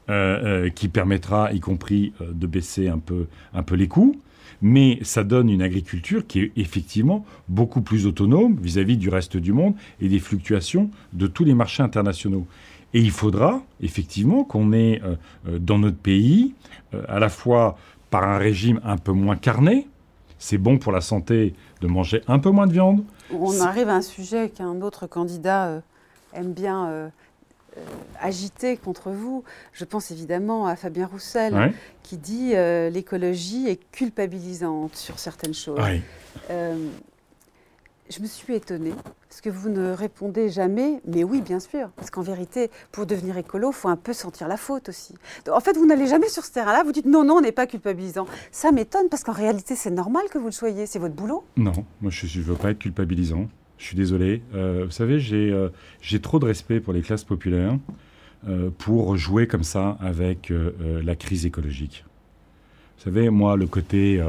euh, 0.09 0.13
euh, 0.13 0.69
qui 0.69 0.87
permettra, 0.87 1.51
y 1.51 1.59
compris, 1.59 2.13
euh, 2.21 2.31
de 2.31 2.47
baisser 2.47 2.87
un 2.87 2.97
peu, 2.97 3.27
un 3.53 3.61
peu 3.61 3.75
les 3.75 3.89
coûts. 3.89 4.15
Mais 4.61 4.99
ça 5.01 5.23
donne 5.23 5.49
une 5.49 5.61
agriculture 5.61 6.25
qui 6.25 6.41
est 6.41 6.51
effectivement 6.55 7.25
beaucoup 7.47 7.81
plus 7.81 8.05
autonome 8.05 8.57
vis-à-vis 8.61 8.97
du 8.97 9.09
reste 9.09 9.37
du 9.37 9.53
monde 9.53 9.73
et 10.01 10.09
des 10.09 10.19
fluctuations 10.19 10.89
de 11.13 11.27
tous 11.27 11.43
les 11.43 11.53
marchés 11.53 11.83
internationaux. 11.83 12.45
Et 12.93 13.01
il 13.01 13.11
faudra 13.11 13.61
effectivement 13.81 14.43
qu'on 14.43 14.71
ait 14.73 15.01
dans 15.45 15.77
notre 15.77 15.97
pays, 15.97 16.53
à 17.07 17.19
la 17.19 17.29
fois 17.29 17.77
par 18.09 18.23
un 18.23 18.37
régime 18.37 18.79
un 18.83 18.97
peu 18.97 19.11
moins 19.11 19.35
carné, 19.35 19.87
c'est 20.39 20.57
bon 20.57 20.77
pour 20.77 20.91
la 20.91 21.01
santé 21.01 21.53
de 21.81 21.87
manger 21.87 22.21
un 22.27 22.39
peu 22.39 22.49
moins 22.49 22.67
de 22.67 22.73
viande. 22.73 23.03
On 23.31 23.59
arrive 23.61 23.89
à 23.89 23.95
un 23.95 24.01
sujet 24.01 24.49
qu'un 24.49 24.81
autre 24.81 25.07
candidat 25.07 25.81
aime 26.33 26.53
bien 26.53 26.87
euh, 26.87 27.09
agité 28.19 28.77
contre 28.77 29.11
vous. 29.11 29.43
Je 29.73 29.85
pense 29.85 30.11
évidemment 30.11 30.67
à 30.67 30.75
Fabien 30.75 31.07
Roussel 31.07 31.73
qui 32.03 32.17
dit 32.17 32.51
euh, 32.55 32.89
l'écologie 32.89 33.67
est 33.67 33.79
culpabilisante 33.91 34.95
sur 34.95 35.19
certaines 35.19 35.53
choses. 35.53 35.79
Euh, 36.49 36.87
je 38.09 38.21
me 38.21 38.27
suis 38.27 38.55
étonnée 38.55 38.93
parce 39.27 39.41
que 39.41 39.49
vous 39.49 39.69
ne 39.69 39.91
répondez 39.91 40.49
jamais, 40.49 41.01
mais 41.05 41.23
oui, 41.23 41.41
bien 41.41 41.59
sûr, 41.59 41.89
parce 41.95 42.09
qu'en 42.09 42.21
vérité, 42.21 42.71
pour 42.91 43.05
devenir 43.05 43.37
écolo, 43.37 43.71
il 43.71 43.75
faut 43.75 43.89
un 43.89 43.97
peu 43.97 44.13
sentir 44.13 44.47
la 44.47 44.57
faute 44.57 44.89
aussi. 44.89 45.13
En 45.51 45.59
fait, 45.59 45.75
vous 45.75 45.85
n'allez 45.85 46.07
jamais 46.07 46.29
sur 46.29 46.45
ce 46.45 46.51
terrain-là, 46.51 46.83
vous 46.83 46.93
dites 46.93 47.05
non, 47.05 47.23
non, 47.23 47.35
on 47.35 47.41
n'est 47.41 47.51
pas 47.51 47.67
culpabilisant. 47.67 48.25
Ça 48.51 48.71
m'étonne 48.71 49.09
parce 49.09 49.23
qu'en 49.23 49.33
réalité, 49.33 49.75
c'est 49.75 49.91
normal 49.91 50.23
que 50.31 50.37
vous 50.37 50.45
le 50.45 50.51
soyez, 50.51 50.85
c'est 50.85 50.99
votre 50.99 51.15
boulot. 51.15 51.43
Non, 51.57 51.73
moi 52.01 52.11
je 52.11 52.39
ne 52.39 52.43
veux 52.43 52.55
pas 52.55 52.71
être 52.71 52.79
culpabilisant. 52.79 53.47
Je 53.77 53.85
suis 53.85 53.95
désolé. 53.95 54.41
Euh, 54.55 54.85
vous 54.85 54.91
savez, 54.91 55.19
euh, 55.31 55.69
j'ai 56.01 56.19
trop 56.19 56.39
de 56.39 56.45
respect 56.45 56.79
pour 56.79 56.93
les 56.93 57.01
classes 57.01 57.23
populaires 57.23 57.77
euh, 58.47 58.69
pour 58.77 59.17
jouer 59.17 59.47
comme 59.47 59.63
ça 59.63 59.97
avec 59.99 60.51
la 61.03 61.15
crise 61.15 61.45
écologique. 61.45 62.03
Vous 62.97 63.03
savez, 63.03 63.29
moi, 63.29 63.55
le 63.55 63.67
côté, 63.67 64.19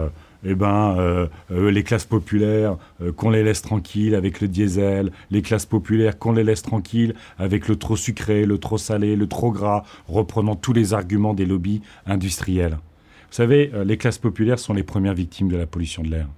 eh 0.45 0.55
ben, 0.55 1.29
les 1.51 1.83
classes 1.83 2.05
populaires, 2.05 2.77
qu'on 3.17 3.31
les 3.31 3.43
laisse 3.43 3.63
tranquilles 3.63 4.15
avec 4.15 4.43
le 4.43 4.49
diesel, 4.49 5.11
les 5.31 5.41
classes 5.41 5.65
populaires, 5.65 6.19
qu'on 6.19 6.33
les 6.33 6.45
laisse 6.45 6.61
tranquilles 6.61 7.15
avec 7.39 7.67
le 7.67 7.77
trop 7.77 7.97
sucré, 7.97 8.45
le 8.45 8.59
trop 8.59 8.77
salé, 8.77 9.17
le 9.17 9.27
trop 9.27 9.51
gras, 9.53 9.85
reprenant 10.07 10.55
tous 10.55 10.75
les 10.75 10.93
arguments 10.93 11.33
des 11.33 11.47
lobbies 11.47 11.81
industriels. 12.05 12.79
Vous 13.31 13.35
savez, 13.35 13.73
les 13.87 13.97
classes 13.97 14.19
populaires 14.19 14.59
sont 14.59 14.75
les 14.75 14.83
premières 14.83 15.15
victimes 15.15 15.49
de 15.49 15.57
la 15.57 15.67
pollution 15.67 16.03
de 16.03 16.11
l'air. 16.11 16.29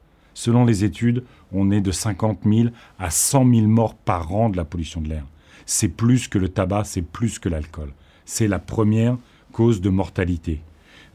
Selon 0.41 0.65
les 0.65 0.85
études, 0.85 1.23
on 1.53 1.71
est 1.71 1.83
de 1.83 1.91
50 1.91 2.45
000 2.47 2.69
à 2.99 3.11
100 3.11 3.47
000 3.57 3.67
morts 3.67 3.95
par 3.95 4.35
an 4.35 4.49
de 4.49 4.57
la 4.57 4.65
pollution 4.65 5.03
de 5.03 5.11
l'air. 5.11 5.27
C'est 5.67 5.91
plus 5.91 6.29
que 6.29 6.39
le 6.39 6.49
tabac, 6.49 6.85
c'est 6.85 7.03
plus 7.03 7.39
que 7.39 7.51
l'alcool. 7.51 7.93
C'est 8.25 8.49
la 8.49 8.59
première 8.59 9.19
cause 9.53 9.83
de 9.83 9.91
mortalité. 9.91 10.63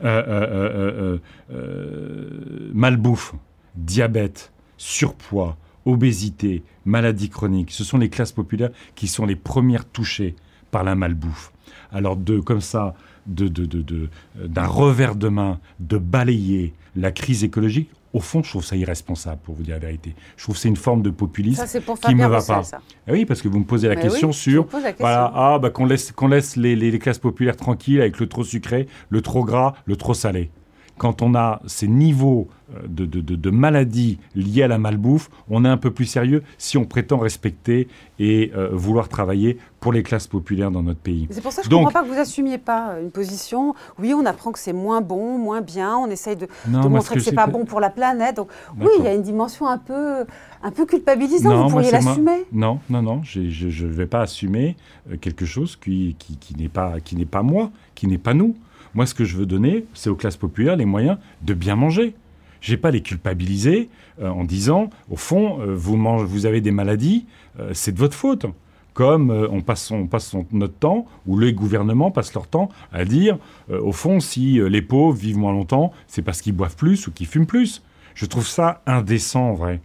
Euh, 0.03 0.21
euh, 0.27 1.17
euh, 1.51 2.69
malbouffe, 2.71 3.33
diabète, 3.73 4.53
surpoids, 4.77 5.57
obésité, 5.85 6.61
maladies 6.85 7.29
chroniques, 7.29 7.71
ce 7.71 7.83
sont 7.83 7.97
les 7.97 8.09
classes 8.09 8.31
populaires 8.31 8.69
qui 8.93 9.07
sont 9.07 9.25
les 9.25 9.35
premières 9.35 9.85
touchées 9.85 10.35
par 10.69 10.83
la 10.83 10.93
malbouffe. 10.93 11.51
Alors 11.91 12.15
de 12.15 12.39
comme 12.39 12.61
ça, 12.61 12.93
d'un 13.25 13.45
de, 13.45 13.65
de, 13.65 14.09
d'un 14.35 14.67
revers 14.67 15.15
de 15.15 15.29
main, 15.29 15.59
de 15.79 15.97
balayer 15.97 16.75
la 16.95 17.11
crise 17.11 17.43
écologique, 17.43 17.89
au 18.15 18.21
fond, 18.21 18.41
je 18.41 18.49
trouve 18.49 18.63
ça 18.63 18.77
irresponsable, 18.77 19.41
pour 19.43 19.55
vous 19.55 19.63
dire 19.63 19.75
la 19.75 19.81
vérité. 19.81 20.15
Je 20.37 20.43
trouve 20.43 20.55
que 20.55 20.61
c'est 20.61 20.69
une 20.69 20.77
forme 20.77 21.01
de 21.01 21.09
populisme 21.09 21.65
qui 22.01 22.15
ne 22.15 22.23
me 22.23 22.27
va 22.27 22.41
pas. 22.41 22.61
Ah 22.71 23.11
oui, 23.11 23.25
parce 23.25 23.41
que 23.41 23.49
vous 23.49 23.59
me 23.59 23.65
posez 23.65 23.89
la 23.89 23.97
question 23.97 24.31
sur, 24.31 24.67
voilà, 24.99 25.31
ah, 25.35 25.59
bah, 25.61 25.69
qu'on 25.69 25.85
laisse, 25.85 26.13
qu'on 26.13 26.29
laisse 26.29 26.55
les, 26.55 26.77
les, 26.77 26.97
classes 26.97 27.19
populaires 27.19 27.57
tranquilles 27.57 27.99
avec 27.99 28.17
le 28.21 28.27
trop 28.27 28.45
sucré, 28.45 28.87
le 29.09 29.21
trop 29.21 29.43
gras, 29.43 29.73
le 29.85 29.97
trop 29.97 30.13
salé 30.13 30.49
quand 30.97 31.21
on 31.21 31.35
a 31.35 31.61
ces 31.65 31.87
niveaux 31.87 32.47
euh, 32.73 32.79
de, 32.87 33.05
de, 33.05 33.49
maladies 33.51 34.17
liées 34.33 34.63
à 34.63 34.67
la 34.67 34.77
malbouffe, 34.77 35.29
on 35.49 35.65
est 35.65 35.69
un 35.69 35.77
peu 35.77 35.91
plus 35.91 36.05
sérieux 36.05 36.41
si 36.57 36.77
on 36.77 36.85
prétend 36.85 37.17
respecter 37.17 37.87
et 38.17 38.51
euh, 38.55 38.69
vouloir 38.71 39.09
travailler 39.09 39.57
pour 39.79 39.93
les 39.93 40.03
classes 40.03 40.27
populaires 40.27 40.71
dans 40.71 40.81
notre 40.81 40.99
pays. 40.99 41.27
C'est 41.29 41.41
pour 41.41 41.51
ça 41.51 41.61
que 41.61 41.69
je 41.69 41.71
ne 41.71 41.77
comprends 41.77 41.91
pas 41.91 42.03
que 42.03 42.11
vous 42.11 42.19
assumiez 42.19 42.57
pas 42.57 42.91
euh, 42.91 43.03
une 43.03 43.11
position. 43.11 43.75
Oui, 43.99 44.13
on 44.13 44.25
apprend 44.25 44.51
que 44.51 44.59
c'est 44.59 44.73
moins 44.73 45.01
bon, 45.01 45.37
moins 45.37 45.61
bien, 45.61 45.95
on 45.97 46.07
essaye 46.07 46.37
de, 46.37 46.47
montrer 46.67 47.15
que, 47.15 47.21
ce 47.21 47.29
n'est 47.29 47.35
pas 47.35 47.47
bon 47.47 47.65
pour 47.65 47.81
la 47.81 47.89
planète. 47.89 48.37
Donc 48.37 48.49
oui, 48.79 48.87
il 48.99 49.05
y 49.05 49.07
a 49.07 49.13
une 49.13 49.21
dimension 49.21 49.67
un 49.67 49.77
peu, 49.77 50.25
un 50.63 50.71
peu 50.71 50.85
culpabilisante. 50.85 51.65
vous 51.65 51.69
pourriez 51.69 51.91
l'assumer 51.91 52.45
Non, 52.51 52.79
non, 52.89 53.01
non, 53.01 53.21
je 53.23 53.41
ne 53.41 53.91
vais 53.91 54.07
pas 54.07 54.21
assumer 54.21 54.77
quelque 55.21 55.45
chose 55.45 55.75
qui, 55.75 56.15
qui, 56.17 56.37
qui 56.37 56.55
n'est 56.55 56.69
pas, 56.69 56.95
pas 57.29 57.43
moi, 57.43 57.69
qui 57.95 58.07
n'est 58.07 58.17
pas 58.17 58.33
nous. 58.33 58.55
Moi, 58.95 59.05
ce 59.05 59.13
que 59.13 59.25
je 59.25 59.35
veux 59.35 59.45
donner, 59.45 59.85
c'est 59.93 60.09
aux 60.09 60.15
classes 60.15 60.37
populaires 60.37 60.77
les 60.77 60.85
moyens 60.85 61.17
de 61.41 61.53
bien 61.53 61.75
manger. 61.75 62.15
Je 62.61 62.71
n'ai 62.71 62.77
pas 62.77 62.91
les 62.91 63.01
culpabiliser 63.01 63.89
euh, 64.21 64.29
en 64.29 64.45
disant, 64.45 64.89
au 65.11 65.17
fond, 65.17 65.59
euh, 65.61 65.75
vous, 65.75 66.45
avez 66.45 66.61
des 66.61 66.71
maladies, 66.71 67.25
euh, 67.59 67.71
c'est 67.73 67.91
de 67.91 67.99
votre 67.99 68.15
faute. 68.15 68.45
Comme 68.93 69.29
on 69.29 69.61
passe, 69.61 69.91
on 69.91 70.07
passe 70.07 70.33
notre 70.53 70.75
temps, 70.75 71.05
ou 71.27 71.37
les 71.37 71.51
gouvernements 71.51 72.11
passent 72.11 72.33
leur 72.33 72.47
temps 72.47 72.69
à 72.93 73.03
dire, 73.03 73.37
au 73.69 73.91
fond, 73.91 74.21
si 74.21 74.57
les 74.69 74.81
pauvres 74.81 75.17
vivent 75.17 75.37
moins 75.37 75.51
longtemps, 75.51 75.91
c'est 76.07 76.21
parce 76.21 76.41
qu'ils 76.41 76.55
boivent 76.55 76.77
plus 76.77 77.05
ou 77.05 77.11
qu'ils 77.11 77.27
fument 77.27 77.45
plus. 77.45 77.83
Je 78.13 78.25
trouve 78.25 78.47
ça 78.47 78.81
indécent, 78.85 79.49
en 79.49 79.53
vrai. 79.53 79.81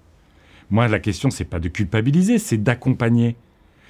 Moi, 0.71 0.87
la 0.87 1.01
question, 1.01 1.29
c'est 1.29 1.45
pas 1.45 1.59
de 1.59 1.67
culpabiliser, 1.69 2.39
c'est 2.39 2.59
d'accompagner. 2.59 3.35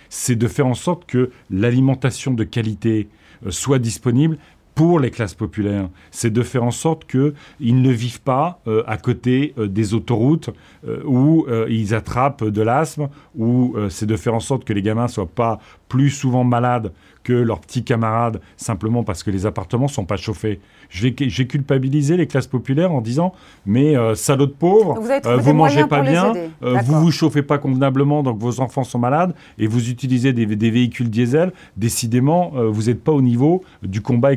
C'est 0.09 0.37
de 0.37 0.49
faire 0.49 0.67
en 0.67 0.73
sorte 0.73 1.05
que 1.05 1.31
l'alimentation 1.51 2.33
de 2.33 2.45
qualité 2.45 3.07
soit 3.51 3.79
disponible 3.79 4.39
pour 4.81 4.99
les 4.99 5.11
classes 5.11 5.35
populaires, 5.35 5.91
c'est 6.11 6.33
de 6.33 6.43
faire 6.43 6.65
en 6.65 6.71
sorte 6.71 7.05
qu'ils 7.05 7.83
ne 7.83 7.91
vivent 7.91 8.23
pas 8.23 8.63
euh, 8.67 8.83
à 8.87 8.97
côté 8.97 9.53
euh, 9.59 9.69
des 9.69 9.93
autoroutes 9.93 10.49
euh, 10.89 11.03
où 11.05 11.47
ils 11.69 11.95
attrapent 11.95 12.45
de 12.45 12.63
l'asthme, 12.63 13.11
ou 13.37 13.77
c'est 13.91 14.07
de 14.07 14.17
faire 14.17 14.35
en 14.35 14.41
sorte 14.41 14.65
que 14.65 14.73
les 14.73 14.81
gamins 14.81 15.07
soient 15.07 15.27
pas 15.27 15.59
plus 15.89 16.09
souvent 16.09 16.45
malades 16.45 16.93
que 17.23 17.33
leurs 17.33 17.61
petits 17.61 17.85
camarades 17.85 18.41
simplement 18.57 19.05
parce 19.05 19.23
que 19.23 19.31
les 19.31 19.45
appartements 19.45 19.89
sont 19.89 20.05
pas 20.05 20.17
chauffés. 20.17 20.61
J'ai 20.89 21.13
culpabilisé 21.15 22.17
les 22.17 22.27
classes 22.27 22.47
populaires 22.47 22.93
en 22.93 23.01
disant 23.01 23.35
mais 23.67 23.97
euh, 23.97 24.15
salauds 24.15 24.47
de 24.47 24.53
pauvres, 24.53 24.99
vous, 24.99 25.11
euh, 25.29 25.53
mangez 25.53 25.87
pas 25.87 26.01
bien, 26.01 26.33
euh, 26.63 26.79
vous 26.83 27.01
vous 27.01 27.11
chauffez 27.11 27.43
pas 27.43 27.59
convenablement 27.59 28.23
donc 28.23 28.39
vos 28.39 28.61
enfants 28.61 28.85
sont 28.85 28.99
malades 28.99 29.35
et 29.59 29.67
vous 29.67 29.91
utilisez 29.91 30.33
des, 30.33 30.47
des 30.47 30.71
véhicules 30.71 31.11
diesel. 31.11 31.53
Décidément, 31.77 32.53
vous 32.71 32.85
n'êtes 32.85 33.03
pas 33.05 33.13
au 33.13 33.23
niveau 33.23 33.63
du 33.83 34.01
combat 34.01 34.33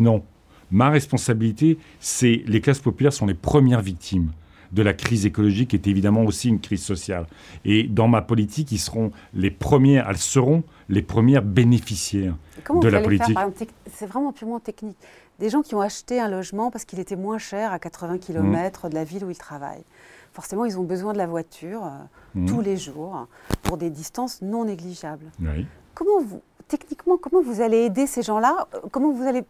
Non, 0.00 0.22
ma 0.70 0.90
responsabilité, 0.90 1.78
c'est 2.00 2.42
les 2.46 2.60
classes 2.60 2.80
populaires 2.80 3.12
sont 3.12 3.26
les 3.26 3.34
premières 3.34 3.82
victimes 3.82 4.30
de 4.74 4.82
la 4.82 4.92
crise 4.92 5.24
écologique 5.24 5.72
est 5.72 5.86
évidemment 5.86 6.24
aussi 6.24 6.48
une 6.48 6.60
crise 6.60 6.82
sociale. 6.82 7.26
Et 7.64 7.84
dans 7.84 8.08
ma 8.08 8.22
politique, 8.22 8.72
ils 8.72 8.78
seront 8.78 9.12
les 9.32 9.50
premières, 9.50 10.10
elles 10.10 10.18
seront 10.18 10.64
les 10.88 11.02
premières 11.02 11.42
bénéficiaires 11.42 12.36
de 12.68 12.88
la 12.88 13.00
politique. 13.00 13.38
C'est 13.92 14.06
vraiment 14.06 14.32
purement 14.32 14.60
technique. 14.60 14.98
Des 15.38 15.48
gens 15.48 15.62
qui 15.62 15.74
ont 15.74 15.80
acheté 15.80 16.20
un 16.20 16.28
logement 16.28 16.70
parce 16.70 16.84
qu'il 16.84 17.00
était 17.00 17.16
moins 17.16 17.38
cher 17.38 17.72
à 17.72 17.78
80 17.78 18.18
km 18.18 18.86
mmh. 18.86 18.90
de 18.90 18.94
la 18.94 19.04
ville 19.04 19.24
où 19.24 19.30
ils 19.30 19.38
travaillent. 19.38 19.84
Forcément, 20.32 20.64
ils 20.64 20.78
ont 20.78 20.84
besoin 20.84 21.12
de 21.12 21.18
la 21.18 21.26
voiture 21.26 21.84
euh, 21.84 21.90
mmh. 22.34 22.46
tous 22.46 22.60
les 22.60 22.76
jours 22.76 23.26
pour 23.62 23.76
des 23.76 23.90
distances 23.90 24.42
non 24.42 24.64
négligeables. 24.64 25.30
Comment 25.94 26.20
vous, 26.20 26.40
techniquement, 26.66 27.16
comment 27.16 27.42
vous 27.42 27.60
allez 27.60 27.78
aider 27.78 28.06
ces 28.06 28.22
gens-là? 28.22 28.68
Comment 28.90 29.12
vous 29.12 29.22
allez 29.22 29.44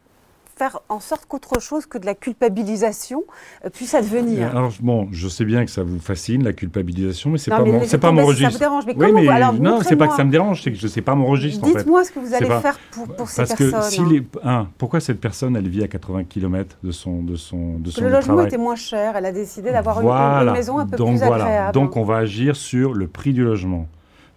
faire 0.57 0.81
en 0.89 1.01
sorte 1.01 1.27
qu'autre 1.27 1.61
chose 1.61 1.87
que 1.87 1.99
de 1.99 2.07
la 2.07 2.15
culpabilisation 2.15 3.25
euh, 3.65 3.71
puisse 3.71 3.95
advenir. 3.95 4.49
Alors 4.49 4.73
bon, 4.81 5.09
je 5.13 5.29
sais 5.29 5.45
bien 5.45 5.65
que 5.65 5.71
ça 5.71 5.83
vous 5.83 5.99
fascine 5.99 6.45
la 6.45 6.53
culpabilisation, 6.53 7.31
mais 7.31 7.39
c'est 7.39 7.51
pas 7.51 7.65
mon, 7.65 7.85
c'est 7.85 7.99
pas 7.99 8.13
mon 8.13 8.25
registre. 8.25 8.53
Ça 8.53 8.57
vous 8.57 8.59
dérange, 8.59 8.85
mais 8.87 8.95
comment 8.95 9.31
alors, 9.31 9.53
non, 9.55 9.81
c'est 9.83 9.97
pas 9.97 10.09
que 10.09 10.17
ça 10.17 10.25
me 10.25 10.31
dérange, 10.31 10.63
c'est 10.63 10.73
que 10.73 10.79
je 10.79 10.87
sais 10.87 11.03
pas 11.03 11.15
mon 11.15 11.27
registre. 11.27 11.65
Dites-moi 11.65 12.05
ce 12.05 12.13
que 12.13 12.19
vous 12.19 12.35
allez 12.35 12.47
faire 12.47 12.79
pour, 12.93 13.09
pour 13.15 13.29
ces 13.29 13.43
Parce 13.43 13.55
personnes. 13.55 13.81
que 13.81 13.91
si 13.91 14.05
les, 14.05 14.23
un, 14.43 14.69
pourquoi 14.79 15.01
cette 15.01 15.21
personne 15.21 15.57
elle 15.57 15.69
vit 15.69 15.83
à 15.83 15.89
80 15.89 16.25
km 16.25 16.77
de 16.83 16.91
son 16.91 17.23
de 17.23 17.37
son 17.37 17.79
de 17.79 17.91
son 17.91 18.03
Le 18.03 18.11
logement 18.11 18.45
était 18.45 18.59
moins 18.59 18.77
cher, 18.77 19.17
elle 19.17 19.27
a 19.27 19.33
décidé 19.33 19.73
d'avoir 19.73 20.01
une, 20.01 20.53
maison 20.53 20.79
un 20.79 20.87
peu 20.87 20.97
Donc, 20.97 21.19
plus 21.19 21.27
voilà. 21.27 21.45
agréable. 21.45 21.73
Donc 21.73 21.97
on 21.97 22.05
va 22.05 22.17
agir 22.19 22.57
sur 22.57 22.95
le 22.95 23.07
prix 23.09 23.33
du 23.33 23.45
logement. 23.45 23.89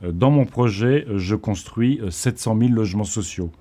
Euh, 0.03 0.11
dans 0.11 0.31
mon 0.31 0.45
projet, 0.45 1.05
euh, 1.09 1.17
je 1.17 1.35
construis 1.35 2.01
700 2.09 2.57
000 2.59 2.71
logements 2.71 3.03
sociaux. 3.03 3.51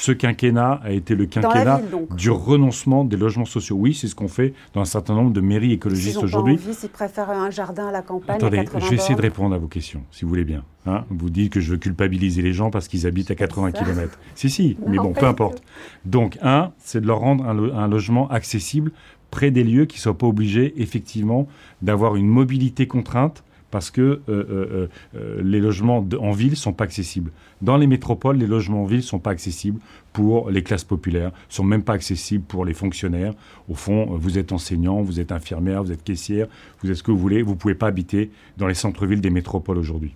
Ce 0.00 0.12
quinquennat 0.12 0.80
a 0.84 0.92
été 0.92 1.16
le 1.16 1.26
quinquennat 1.26 1.82
du 2.16 2.30
renoncement 2.30 3.04
des 3.04 3.16
logements 3.16 3.44
sociaux. 3.44 3.74
Oui, 3.76 3.94
c'est 3.94 4.06
ce 4.06 4.14
qu'on 4.14 4.28
fait 4.28 4.54
dans 4.72 4.80
un 4.80 4.84
certain 4.84 5.12
nombre 5.12 5.32
de 5.32 5.40
mairies 5.40 5.72
écologistes 5.72 6.22
aujourd'hui. 6.22 6.56
S'ils 6.70 6.88
préfèrent 6.88 7.30
un 7.30 7.50
jardin 7.50 7.88
à 7.88 7.90
la 7.90 8.02
campagne. 8.02 8.36
Attendez, 8.36 8.64
je 8.78 8.90
vais 8.90 8.94
essayer 8.94 9.16
de 9.16 9.20
répondre 9.20 9.56
à 9.56 9.58
vos 9.58 9.66
questions, 9.66 10.04
si 10.12 10.24
vous 10.24 10.28
voulez 10.28 10.44
bien. 10.44 10.62
Hein. 10.86 11.04
vous 11.10 11.30
dites 11.30 11.52
que 11.52 11.58
je 11.58 11.72
veux 11.72 11.78
culpabiliser 11.78 12.42
les 12.42 12.52
gens 12.52 12.70
parce 12.70 12.86
qu'ils 12.86 13.08
habitent 13.08 13.32
à 13.32 13.34
80 13.34 13.72
km. 13.72 14.20
Si, 14.36 14.48
si, 14.48 14.78
mais 14.86 14.98
bon, 14.98 15.14
peu 15.14 15.26
importe. 15.26 15.64
Donc, 16.04 16.38
un, 16.42 16.70
c'est 16.78 17.00
de 17.00 17.06
leur 17.06 17.18
rendre 17.18 17.44
un, 17.44 17.88
logement 17.88 18.30
accessible 18.30 18.92
près 19.32 19.50
des 19.50 19.64
lieux 19.64 19.86
qui 19.86 19.96
ne 19.96 20.02
soient 20.02 20.16
pas 20.16 20.28
obligés, 20.28 20.80
effectivement, 20.80 21.48
d'avoir 21.82 22.14
une 22.14 22.28
mobilité 22.28 22.86
contrainte 22.86 23.42
parce 23.70 23.90
que 23.90 24.00
euh, 24.00 24.20
euh, 24.28 24.88
euh, 25.14 25.42
les 25.42 25.60
logements 25.60 26.06
en 26.20 26.30
ville 26.30 26.50
ne 26.50 26.56
sont 26.56 26.72
pas 26.72 26.84
accessibles. 26.84 27.30
Dans 27.60 27.76
les 27.76 27.86
métropoles, 27.86 28.36
les 28.36 28.46
logements 28.46 28.82
en 28.82 28.86
ville 28.86 28.98
ne 28.98 29.02
sont 29.02 29.18
pas 29.18 29.30
accessibles 29.30 29.80
pour 30.12 30.50
les 30.50 30.62
classes 30.62 30.84
populaires, 30.84 31.30
ne 31.30 31.54
sont 31.54 31.64
même 31.64 31.82
pas 31.82 31.94
accessibles 31.94 32.44
pour 32.44 32.64
les 32.64 32.72
fonctionnaires. 32.72 33.34
Au 33.68 33.74
fond, 33.74 34.06
vous 34.16 34.38
êtes 34.38 34.52
enseignant, 34.52 35.02
vous 35.02 35.20
êtes 35.20 35.32
infirmière, 35.32 35.82
vous 35.82 35.92
êtes 35.92 36.02
caissière, 36.02 36.46
vous 36.82 36.90
êtes 36.90 36.96
ce 36.96 37.02
que 37.02 37.10
vous 37.10 37.18
voulez, 37.18 37.42
vous 37.42 37.52
ne 37.52 37.58
pouvez 37.58 37.74
pas 37.74 37.88
habiter 37.88 38.30
dans 38.56 38.66
les 38.66 38.74
centres-villes 38.74 39.20
des 39.20 39.30
métropoles 39.30 39.78
aujourd'hui. 39.78 40.14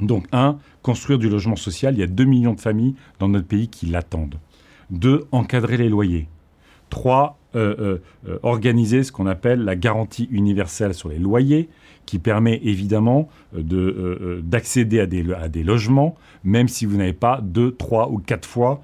Donc, 0.00 0.26
un, 0.32 0.58
construire 0.82 1.18
du 1.18 1.28
logement 1.28 1.56
social, 1.56 1.94
il 1.94 2.00
y 2.00 2.04
a 2.04 2.06
2 2.06 2.24
millions 2.24 2.54
de 2.54 2.60
familles 2.60 2.94
dans 3.18 3.28
notre 3.28 3.46
pays 3.46 3.68
qui 3.68 3.86
l'attendent. 3.86 4.36
Deux, 4.90 5.26
encadrer 5.32 5.76
les 5.76 5.88
loyers. 5.88 6.28
Trois, 6.90 7.38
organiser 8.42 9.02
ce 9.02 9.10
qu'on 9.10 9.26
appelle 9.26 9.64
la 9.64 9.74
garantie 9.74 10.28
universelle 10.30 10.94
sur 10.94 11.08
les 11.08 11.18
loyers, 11.18 11.68
qui 12.08 12.18
permet 12.18 12.58
évidemment 12.64 13.28
euh, 13.54 13.62
euh, 13.70 14.18
euh, 14.22 14.40
d'accéder 14.42 14.98
à 14.98 15.04
des, 15.04 15.30
à 15.34 15.50
des 15.50 15.62
logements, 15.62 16.16
même 16.42 16.66
si 16.66 16.86
vous 16.86 16.96
n'avez 16.96 17.12
pas 17.12 17.40
deux, 17.42 17.72
trois 17.72 18.10
ou 18.10 18.16
quatre 18.18 18.48
fois 18.48 18.82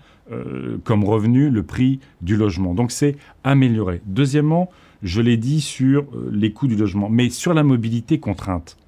comme 0.84 1.04
revenu 1.04 1.50
le 1.50 1.62
prix 1.62 2.00
du 2.22 2.34
logement. 2.36 2.72
Donc 2.72 2.92
c'est 2.92 3.16
amélioré. 3.44 4.00
Deuxièmement, 4.06 4.70
je 5.02 5.20
l'ai 5.20 5.36
dit 5.36 5.60
sur 5.60 6.06
les 6.32 6.50
coûts 6.50 6.66
du 6.66 6.76
logement, 6.76 7.10
mais 7.10 7.28
sur 7.28 7.52
la 7.52 7.62
mobilité 7.62 8.18
contrainte. 8.18 8.78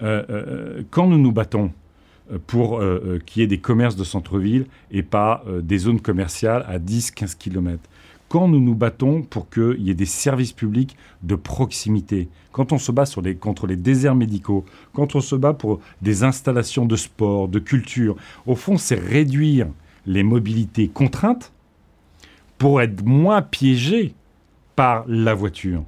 quand 0.00 1.06
nous 1.06 1.18
nous 1.18 1.30
battons 1.30 1.70
pour 2.48 2.82
qu'il 3.26 3.42
y 3.42 3.44
ait 3.44 3.46
des 3.46 3.58
commerces 3.58 3.94
de 3.94 4.02
centre-ville 4.02 4.66
et 4.90 5.04
pas 5.04 5.44
des 5.62 5.78
zones 5.78 6.00
commerciales 6.00 6.64
à 6.68 6.80
10-15 6.80 7.36
km, 7.38 7.78
quand 8.28 8.48
nous 8.48 8.60
nous 8.60 8.74
battons 8.74 9.22
pour 9.22 9.48
qu'il 9.48 9.80
y 9.80 9.90
ait 9.90 9.94
des 9.94 10.06
services 10.06 10.52
publics 10.52 10.96
de 11.22 11.34
proximité, 11.34 12.28
quand 12.52 12.72
on 12.72 12.78
se 12.78 12.90
bat 12.90 13.04
contre 13.38 13.66
les 13.66 13.76
déserts 13.76 14.14
médicaux, 14.14 14.64
quand 14.92 15.14
on 15.14 15.20
se 15.20 15.36
bat 15.36 15.52
pour 15.52 15.80
des 16.02 16.24
installations 16.24 16.86
de 16.86 16.96
sport, 16.96 17.48
de 17.48 17.58
culture, 17.58 18.16
au 18.46 18.54
fond, 18.54 18.78
c'est 18.78 18.98
réduire 18.98 19.68
les 20.06 20.22
mobilités 20.22 20.88
contraintes 20.88 21.52
pour 22.58 22.80
être 22.80 23.04
moins 23.04 23.42
piégé 23.42 24.14
par 24.74 25.04
la 25.06 25.34
voiture. 25.34 25.84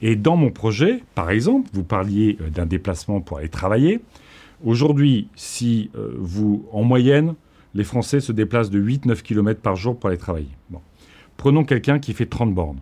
Et 0.00 0.16
dans 0.16 0.36
mon 0.36 0.50
projet, 0.50 1.02
par 1.14 1.30
exemple, 1.30 1.70
vous 1.72 1.84
parliez 1.84 2.36
euh, 2.40 2.50
d'un 2.50 2.66
déplacement 2.66 3.20
pour 3.20 3.38
aller 3.38 3.48
travailler. 3.48 4.00
Aujourd'hui, 4.64 5.28
si 5.36 5.90
euh, 5.94 6.14
vous, 6.18 6.66
en 6.72 6.82
moyenne, 6.82 7.34
les 7.74 7.84
Français 7.84 8.20
se 8.20 8.32
déplacent 8.32 8.70
de 8.70 8.82
8-9 8.82 9.22
km 9.22 9.60
par 9.60 9.76
jour 9.76 9.98
pour 9.98 10.08
aller 10.08 10.18
travailler. 10.18 10.50
Bon. 10.70 10.80
Prenons 11.42 11.64
quelqu'un 11.64 11.98
qui 11.98 12.12
fait 12.12 12.26
30 12.26 12.54
bornes. 12.54 12.78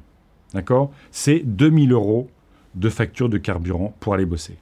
D'accord? 0.52 0.92
C'est 1.12 1.38
2000 1.38 1.92
euros 1.92 2.28
de 2.74 2.90
facture 2.90 3.30
de 3.30 3.38
carburant 3.38 3.94
pour 4.00 4.12
aller 4.12 4.26
bosser. 4.26 4.58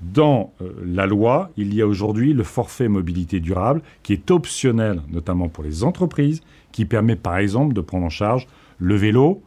Dans 0.00 0.52
euh, 0.62 0.70
la 0.86 1.06
loi, 1.06 1.50
il 1.56 1.74
y 1.74 1.82
a 1.82 1.86
aujourd'hui 1.88 2.32
le 2.32 2.44
forfait 2.44 2.86
mobilité 2.86 3.40
durable 3.40 3.82
qui 4.04 4.12
est 4.12 4.30
optionnel, 4.30 5.02
notamment 5.10 5.48
pour 5.48 5.64
les 5.64 5.82
entreprises, 5.82 6.42
qui 6.70 6.84
permet 6.84 7.16
par 7.16 7.38
exemple 7.38 7.74
de 7.74 7.80
prendre 7.80 8.06
en 8.06 8.08
charge 8.08 8.46
le 8.78 8.94
vélo, 8.94 9.42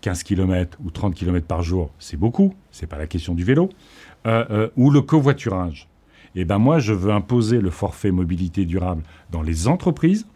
15 0.00 0.22
km 0.22 0.78
ou 0.82 0.90
30 0.90 1.14
km 1.14 1.46
par 1.46 1.62
jour, 1.62 1.90
c'est 1.98 2.16
beaucoup, 2.16 2.54
c'est 2.72 2.86
pas 2.86 2.96
la 2.96 3.06
question 3.06 3.34
du 3.34 3.44
vélo, 3.44 3.68
ou 4.24 4.90
le 4.90 5.02
covoiturage. 5.02 5.88
Et 6.34 6.40
eh 6.40 6.44
ben 6.46 6.56
moi, 6.56 6.78
je 6.78 6.94
veux 6.94 7.12
imposer 7.12 7.60
le 7.60 7.70
forfait 7.70 8.12
mobilité 8.12 8.64
durable 8.64 9.02
dans 9.30 9.42
les 9.42 9.68
entreprises 9.68 10.26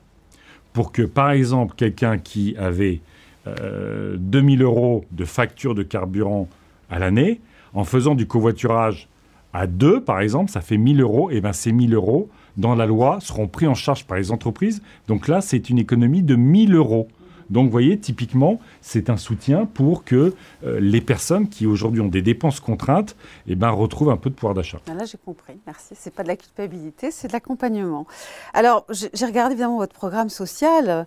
pour 0.72 0.92
que, 0.92 1.02
par 1.02 1.30
exemple, 1.30 1.74
quelqu'un 1.76 2.18
qui 2.18 2.56
avait 2.56 3.00
2000 3.46 4.62
euros 4.62 5.04
de 5.10 5.24
facture 5.24 5.74
de 5.74 5.82
carburant 5.82 6.48
à 6.90 6.98
l'année, 6.98 7.40
en 7.74 7.84
faisant 7.84 8.14
du 8.14 8.26
covoiturage 8.26 9.08
à 9.52 9.66
deux, 9.66 10.00
par 10.02 10.20
exemple, 10.20 10.50
ça 10.50 10.60
fait 10.60 10.76
1000 10.76 11.00
euros. 11.00 11.30
Et 11.30 11.40
bien 11.40 11.52
ces 11.52 11.72
1000 11.72 11.94
euros, 11.94 12.28
dans 12.56 12.74
la 12.74 12.86
loi, 12.86 13.18
seront 13.20 13.48
pris 13.48 13.66
en 13.66 13.74
charge 13.74 14.04
par 14.04 14.18
les 14.18 14.30
entreprises. 14.30 14.82
Donc 15.08 15.28
là, 15.28 15.40
c'est 15.40 15.70
une 15.70 15.78
économie 15.78 16.22
de 16.22 16.36
1000 16.36 16.74
euros. 16.74 17.08
Donc, 17.51 17.66
vous 17.66 17.72
voyez, 17.72 17.98
typiquement, 17.98 18.61
c'est 18.80 19.11
un 19.11 19.16
soutien 19.16 19.66
pour 19.66 20.05
que 20.05 20.34
euh, 20.64 20.80
les 20.80 21.01
personnes 21.01 21.48
qui 21.48 21.66
aujourd'hui 21.66 22.01
ont 22.01 22.09
des 22.09 22.22
dépenses 22.22 22.61
contraintes 22.61 23.16
eh 23.46 23.57
ben, 23.57 23.70
retrouvent 23.70 24.11
un 24.11 24.16
peu 24.16 24.30
de 24.30 24.34
pouvoir 24.34 24.55
d'achat. 24.55 24.78
Ah, 24.88 24.94
là, 24.94 25.05
j'ai 25.05 25.18
compris. 25.18 25.55
Merci. 25.66 25.94
Ce 25.94 26.09
n'est 26.09 26.14
pas 26.14 26.22
de 26.22 26.28
la 26.28 26.36
culpabilité, 26.36 27.11
c'est 27.11 27.28
de 27.28 27.32
l'accompagnement. 27.32 28.07
Alors, 28.55 28.86
j'ai 28.90 29.26
regardé 29.26 29.55
évidemment 29.55 29.78
votre 29.78 29.94
programme 29.94 30.28
social. 30.28 31.07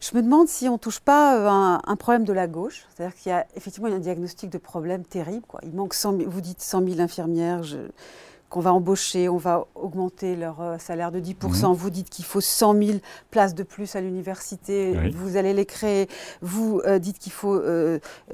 Je 0.00 0.16
me 0.16 0.22
demande 0.22 0.48
si 0.48 0.68
on 0.68 0.74
ne 0.74 0.78
touche 0.78 1.00
pas 1.00 1.36
euh, 1.36 1.78
un, 1.84 1.96
problème 1.96 2.24
de 2.24 2.32
la 2.32 2.46
gauche. 2.46 2.86
C'est-à-dire 2.94 3.16
qu'il 3.16 3.30
y 3.30 3.34
a 3.34 3.46
effectivement 3.56 3.88
un 3.88 3.98
diagnostic 3.98 4.48
de 4.48 4.58
problème 4.58 5.04
terrible. 5.04 5.44
Il 5.62 5.72
manque 5.72 5.92
100 5.92 6.18
000, 6.18 6.30
vous 6.30 6.40
dites 6.40 6.60
100 6.60 6.86
000 6.86 7.00
infirmières. 7.00 7.62
Qu'on 8.48 8.60
va 8.60 8.72
embaucher, 8.72 9.28
on 9.28 9.36
va 9.36 9.66
augmenter 9.74 10.34
leur 10.34 10.60
euh, 10.60 10.78
salaire 10.78 11.12
de 11.12 11.20
10%. 11.20 11.68
Mhm. 11.68 11.74
Vous 11.74 11.90
dites 11.90 12.08
qu'il 12.08 12.24
faut 12.24 12.40
100 12.40 12.74
000 12.82 12.98
places 13.30 13.54
de 13.54 13.62
plus 13.62 13.94
à 13.94 14.00
l'université, 14.00 14.94
vous 15.14 15.36
allez 15.36 15.52
les 15.52 15.66
créer. 15.66 16.08
Vous 16.40 16.80
euh, 16.86 16.98
dites 16.98 17.18
qu'il 17.18 17.32
faut 17.32 17.60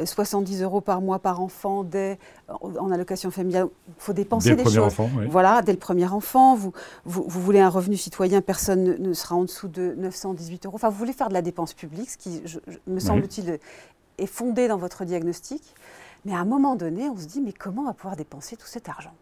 70 0.02 0.60
euh, 0.60 0.64
euros 0.64 0.80
par 0.80 1.00
mois 1.00 1.18
par 1.18 1.40
enfant 1.40 1.82
dès, 1.82 2.18
en, 2.48 2.90
allocation 2.90 3.30
familiale. 3.30 3.68
Il 3.88 3.94
faut 3.98 4.12
dépenser 4.12 4.50
dès 4.50 4.56
des 4.56 4.64
le 4.64 4.70
choses. 4.70 4.84
Enfant, 4.84 5.10
Voilà, 5.28 5.62
dès 5.62 5.72
le 5.72 5.78
premier 5.78 6.06
enfant. 6.06 6.54
Vous, 6.54 6.72
vous, 7.04 7.40
voulez 7.40 7.60
un 7.60 7.68
revenu 7.68 7.96
citoyen, 7.96 8.40
personne 8.40 8.96
ne, 8.98 9.12
sera 9.12 9.34
en 9.34 9.42
dessous 9.42 9.68
de 9.68 9.94
918 9.96 10.66
euros. 10.66 10.76
Enfin, 10.76 10.90
vous 10.90 10.98
voulez 10.98 11.12
faire 11.12 11.28
de 11.28 11.34
la 11.34 11.42
dépense 11.42 11.74
publique, 11.74 12.10
ce 12.10 12.18
qui, 12.18 12.42
me 12.86 13.00
semble-t-il, 13.00 13.58
est 14.18 14.26
fondé 14.26 14.68
dans 14.68 14.78
votre 14.78 15.04
diagnostic. 15.04 15.62
Mais 16.24 16.32
à 16.32 16.38
un 16.38 16.44
moment 16.44 16.76
donné, 16.76 17.08
on 17.08 17.16
se 17.16 17.26
dit, 17.26 17.40
mais 17.40 17.52
comment 17.52 17.82
on 17.82 17.86
va 17.86 17.92
pouvoir 17.92 18.16
dépenser 18.16 18.56
tout 18.56 18.66
cet 18.66 18.88
argent? 18.88 19.12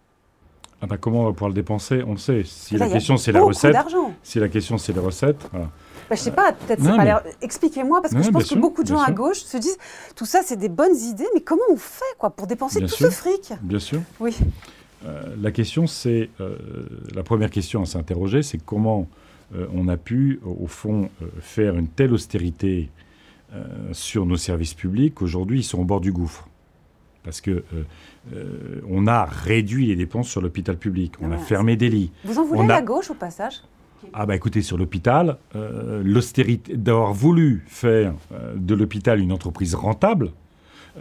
Ah 0.82 0.86
bah, 0.86 0.96
comment 0.98 1.20
on 1.20 1.24
va 1.26 1.32
pouvoir 1.32 1.50
le 1.50 1.54
dépenser? 1.54 2.02
On 2.04 2.12
le 2.12 2.18
sait. 2.18 2.42
Si 2.44 2.76
la 2.76 2.88
question 2.88 3.16
c'est 3.16 3.30
la 3.30 3.42
recette, 3.42 3.76
si 4.24 4.40
la 4.40 4.48
question 4.48 4.78
c'est 4.78 4.92
les 4.92 5.00
recettes. 5.00 5.48
Voilà. 5.52 5.70
Bah, 6.10 6.16
je 6.16 6.20
sais 6.20 6.32
pas, 6.32 6.52
peut-être 6.52 6.82
c'est 6.82 6.96
pas 6.96 7.22
Expliquez-moi, 7.40 8.02
parce 8.02 8.12
que 8.12 8.22
je 8.22 8.30
pense 8.30 8.48
que 8.48 8.58
beaucoup 8.58 8.82
de 8.82 8.88
gens 8.88 9.00
à 9.00 9.12
gauche 9.12 9.38
se 9.38 9.56
disent 9.56 9.78
tout 10.16 10.26
ça, 10.26 10.40
c'est 10.44 10.56
des 10.56 10.68
bonnes 10.68 10.96
idées, 10.96 11.28
mais 11.34 11.40
comment 11.40 11.62
on 11.70 11.76
fait 11.76 12.04
quoi 12.18 12.30
pour 12.30 12.48
dépenser 12.48 12.80
tout 12.80 12.88
ce 12.88 13.10
fric? 13.10 13.52
Bien 13.62 13.78
sûr. 13.78 14.00
Oui. 14.18 14.36
Euh, 15.06 15.22
la 15.40 15.52
question, 15.52 15.86
c'est 15.86 16.30
euh, 16.40 16.56
la 17.14 17.22
première 17.22 17.50
question 17.50 17.82
à 17.82 17.86
s'interroger, 17.86 18.42
c'est 18.42 18.58
comment 18.58 19.06
euh, 19.54 19.66
on 19.74 19.86
a 19.88 19.96
pu, 19.96 20.40
au 20.44 20.66
fond, 20.66 21.10
faire 21.40 21.76
une 21.76 21.88
telle 21.88 22.12
austérité 22.12 22.90
sur 23.92 24.24
nos 24.24 24.38
services 24.38 24.72
publics 24.72 25.14
qu'aujourd'hui 25.16 25.60
ils 25.60 25.62
sont 25.62 25.78
au 25.78 25.84
bord 25.84 26.00
du 26.00 26.10
gouffre 26.10 26.48
parce 27.24 27.40
que 27.40 27.50
euh, 27.50 27.62
euh, 28.34 28.80
on 28.88 29.06
a 29.06 29.24
réduit 29.24 29.86
les 29.86 29.96
dépenses 29.96 30.28
sur 30.28 30.40
l'hôpital 30.40 30.76
public, 30.76 31.14
on 31.20 31.32
a 31.32 31.38
fermé 31.38 31.76
des 31.76 31.88
lits. 31.88 32.10
Vous 32.24 32.38
en 32.38 32.44
voulez 32.44 32.66
la 32.66 32.82
gauche 32.82 33.10
au 33.10 33.14
passage? 33.14 33.62
Ah 34.12 34.26
bah 34.26 34.34
écoutez, 34.34 34.62
sur 34.62 34.76
l'hôpital, 34.76 35.38
euh, 35.54 36.02
l'austérité, 36.04 36.76
d'avoir 36.76 37.12
voulu 37.12 37.64
faire 37.68 38.14
de 38.56 38.74
l'hôpital 38.74 39.20
une 39.20 39.32
entreprise 39.32 39.74
rentable, 39.74 40.32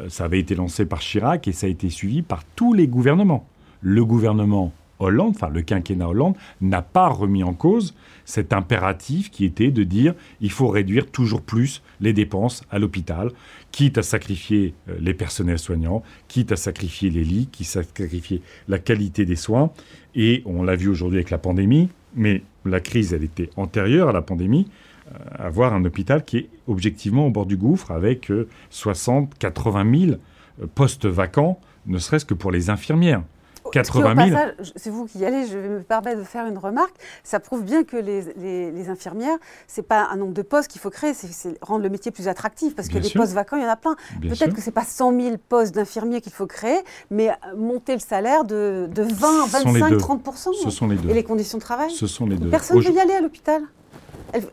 ça 0.07 0.25
avait 0.25 0.39
été 0.39 0.55
lancé 0.55 0.85
par 0.85 0.99
Chirac 0.99 1.47
et 1.47 1.51
ça 1.51 1.67
a 1.67 1.69
été 1.69 1.89
suivi 1.89 2.21
par 2.21 2.45
tous 2.55 2.73
les 2.73 2.87
gouvernements. 2.87 3.45
Le 3.81 4.05
gouvernement 4.05 4.71
Hollande, 5.01 5.33
enfin 5.35 5.49
le 5.49 5.61
quinquennat 5.61 6.07
Hollande, 6.07 6.35
n'a 6.61 6.81
pas 6.81 7.07
remis 7.07 7.43
en 7.43 7.53
cause 7.53 7.93
cet 8.25 8.53
impératif 8.53 9.31
qui 9.31 9.45
était 9.45 9.71
de 9.71 9.83
dire 9.83 10.13
il 10.39 10.51
faut 10.51 10.67
réduire 10.67 11.07
toujours 11.07 11.41
plus 11.41 11.81
les 11.99 12.13
dépenses 12.13 12.63
à 12.71 12.79
l'hôpital, 12.79 13.31
quitte 13.71 13.97
à 13.97 14.03
sacrifier 14.03 14.73
euh, 14.89 14.95
les 14.99 15.13
personnels 15.13 15.59
soignants, 15.59 16.03
quitte 16.27 16.51
à 16.51 16.55
sacrifier 16.55 17.09
les 17.09 17.23
lits, 17.23 17.49
quitte 17.51 17.67
à 17.77 17.83
sacrifier 17.83 18.41
la 18.67 18.79
qualité 18.79 19.25
des 19.25 19.35
soins. 19.35 19.71
Et 20.15 20.43
on 20.45 20.63
l'a 20.63 20.75
vu 20.75 20.87
aujourd'hui 20.87 21.17
avec 21.17 21.29
la 21.29 21.37
pandémie, 21.37 21.89
mais 22.15 22.43
la 22.65 22.79
crise, 22.79 23.13
elle 23.13 23.23
était 23.23 23.49
antérieure 23.55 24.09
à 24.09 24.13
la 24.13 24.21
pandémie, 24.21 24.67
euh, 25.07 25.17
avoir 25.33 25.73
un 25.73 25.83
hôpital 25.85 26.23
qui 26.23 26.37
est 26.37 26.49
objectivement 26.67 27.27
au 27.27 27.31
bord 27.31 27.45
du 27.45 27.57
gouffre 27.57 27.91
avec 27.91 28.31
60, 28.69 29.37
80 29.37 29.99
000 29.99 30.67
postes 30.75 31.05
vacants, 31.05 31.59
ne 31.85 31.97
serait-ce 31.97 32.25
que 32.25 32.33
pour 32.33 32.51
les 32.51 32.69
infirmières. 32.69 33.23
80 33.71 34.27
000. 34.27 34.41
C'est 34.75 34.89
vous 34.89 35.05
qui 35.05 35.19
y 35.19 35.25
allez, 35.25 35.47
je 35.47 35.57
vais 35.57 35.69
me 35.69 35.81
permettre 35.81 36.19
de 36.19 36.23
faire 36.23 36.45
une 36.45 36.57
remarque. 36.57 36.95
Ça 37.23 37.39
prouve 37.39 37.63
bien 37.63 37.83
que 37.83 37.97
les, 37.97 38.71
les, 38.71 38.89
infirmières, 38.89 39.37
ce 39.67 39.81
n'est 39.81 39.87
pas 39.87 40.07
un 40.11 40.17
nombre 40.17 40.33
de 40.33 40.41
postes 40.41 40.69
qu'il 40.69 40.81
faut 40.81 40.89
créer, 40.89 41.13
c'est 41.13 41.57
rendre 41.61 41.83
le 41.83 41.89
métier 41.89 42.11
plus 42.11 42.27
attractif, 42.27 42.75
parce 42.75 42.87
que 42.87 42.97
des 42.97 43.09
postes 43.09 43.33
vacants, 43.33 43.57
il 43.57 43.63
y 43.63 43.65
en 43.65 43.69
a 43.69 43.75
plein. 43.75 43.95
Peut-être 44.21 44.53
que 44.53 44.61
ce 44.61 44.67
n'est 44.67 44.73
pas 44.73 44.83
100 44.83 45.19
000 45.19 45.35
postes 45.49 45.75
d'infirmiers 45.75 46.21
qu'il 46.21 46.33
faut 46.33 46.47
créer, 46.47 46.79
mais 47.09 47.31
monter 47.55 47.93
le 47.93 47.99
salaire 47.99 48.43
de, 48.43 48.89
de 48.93 49.03
20, 49.03 49.47
25, 49.47 49.97
30 49.97 50.29
Ce 50.63 50.69
sont 50.69 50.87
les 50.87 50.97
deux. 50.97 51.09
Et 51.09 51.13
les 51.13 51.23
conditions 51.23 51.57
de 51.57 51.63
travail 51.63 51.91
Ce 51.91 52.07
sont 52.07 52.25
les 52.25 52.37
deux. 52.37 52.49
Personne 52.49 52.77
ne 52.77 52.83
veut 52.83 52.93
y 52.93 52.99
aller 52.99 53.13
à 53.13 53.21
l'hôpital. 53.21 53.61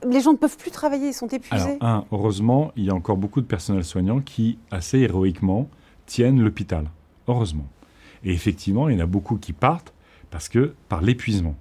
Les 0.04 0.20
gens 0.20 0.32
ne 0.32 0.38
peuvent 0.38 0.56
plus 0.56 0.70
travailler, 0.70 1.08
ils 1.08 1.14
sont 1.14 1.28
épuisés. 1.28 1.76
Alors, 1.80 1.94
un, 1.94 2.04
heureusement, 2.10 2.72
il 2.76 2.84
y 2.84 2.90
a 2.90 2.94
encore 2.94 3.16
beaucoup 3.16 3.40
de 3.40 3.46
personnels 3.46 3.84
soignants 3.84 4.20
qui, 4.20 4.58
assez 4.70 4.98
héroïquement, 4.98 5.68
tiennent 6.06 6.40
l'hôpital. 6.40 6.90
Heureusement. 7.28 7.66
Et 8.24 8.32
effectivement, 8.32 8.88
il 8.88 8.96
y 8.96 9.00
en 9.00 9.04
a 9.04 9.06
beaucoup 9.06 9.36
qui 9.36 9.52
partent 9.52 9.92
parce 10.30 10.48
que 10.48 10.74
par 10.88 11.00
l'épuisement. 11.02 11.56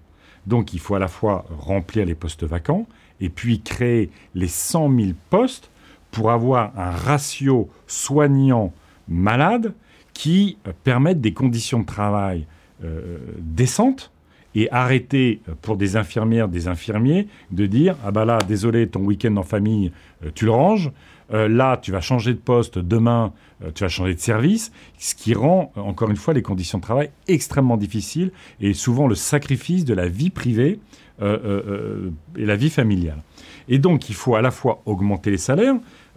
Donc 0.46 0.74
il 0.74 0.80
faut 0.80 0.96
à 0.96 1.00
la 1.00 1.08
fois 1.08 1.46
remplir 1.60 2.06
les 2.06 2.16
postes 2.16 2.44
vacants 2.44 2.88
et 3.20 3.30
puis 3.30 3.62
créer 3.62 4.10
les 4.36 4.48
100 4.48 4.96
000 4.96 5.12
postes 5.30 5.70
pour 6.12 6.32
avoir 6.32 6.78
un 6.78 6.92
ratio 6.92 7.70
soignant-malade 7.86 9.74
qui 10.14 10.58
permette 10.84 11.22
des 11.22 11.34
conditions 11.34 11.82
de 11.82 11.86
travail 11.86 12.48
euh, 12.84 13.18
décentes 13.40 14.12
et 14.56 14.72
arrêter 14.72 15.42
pour 15.62 15.78
des 15.78 15.98
infirmières, 15.98 16.48
des 16.48 16.68
infirmiers 16.68 17.28
de 17.52 17.66
dire 17.66 17.96
ah 18.04 18.12
bah 18.12 18.26
là 18.26 18.40
désolé 18.48 18.88
ton 18.88 19.02
week-end 19.02 19.36
en 19.36 19.44
famille 19.44 19.92
euh, 20.26 20.30
tu 20.34 20.46
le 20.46 20.52
ranges, 20.52 20.92
euh, 21.34 21.48
là, 21.48 21.78
tu 21.78 21.92
vas 21.92 22.02
changer 22.02 22.34
de 22.34 22.40
poste, 22.40 22.80
demain, 22.80 23.34
euh, 23.64 23.72
tu 23.74 23.84
vas 23.84 23.90
changer 23.90 24.14
de 24.14 24.20
service, 24.20 24.72
ce 24.98 25.14
qui 25.16 25.34
rend, 25.34 25.72
euh, 25.78 25.82
encore 25.82 26.10
une 26.10 26.16
fois, 26.16 26.34
les 26.34 26.42
conditions 26.42 26.78
de 26.78 26.84
travail 26.84 27.10
extrêmement 27.28 27.78
difficiles 27.78 28.32
et 28.62 28.74
souvent 28.74 29.08
le 29.08 29.16
sacrifice 29.16 29.86
de 29.86 29.94
la 29.94 30.08
vie 30.08 30.30
privée 30.30 30.80
et 31.20 32.46
la 32.46 32.56
vie 32.56 32.70
familiale. 32.70 33.24
Et 33.68 33.80
donc, 33.80 34.08
il 34.08 34.14
faut 34.14 34.36
à 34.36 34.42
la 34.44 34.52
fois 34.52 34.84
augmenter 34.86 35.32
les 35.32 35.40
salaires. 35.40 35.74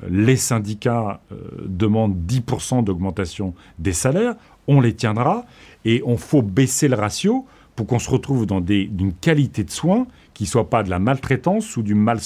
Les 0.07 0.37
syndicats 0.37 1.23
demandent 1.65 2.19
10% 2.29 2.85
d'augmentation 2.85 3.55
des 3.79 3.95
salaires. 3.95 4.35
On 4.69 4.79
les 4.79 4.93
tiendra. 4.93 5.47
Et 5.87 6.03
on 6.05 6.19
faut 6.19 6.43
baisser 6.43 6.87
le 6.87 6.97
ratio 6.97 7.47
pour 7.77 7.87
qu'on 7.87 7.99
se 7.99 8.11
retrouve 8.11 8.45
dans 8.45 8.61
d'une 8.61 9.15
qualité 9.15 9.65
de 9.65 9.71
soins 9.71 10.07
qui 10.35 10.43
ne 10.43 10.49
soit 10.49 10.69
pas 10.69 10.83
de 10.83 10.91
la 10.91 10.99
maltraitance 10.99 11.79
ou 11.79 11.83
du 11.83 11.95
mal 11.95 12.21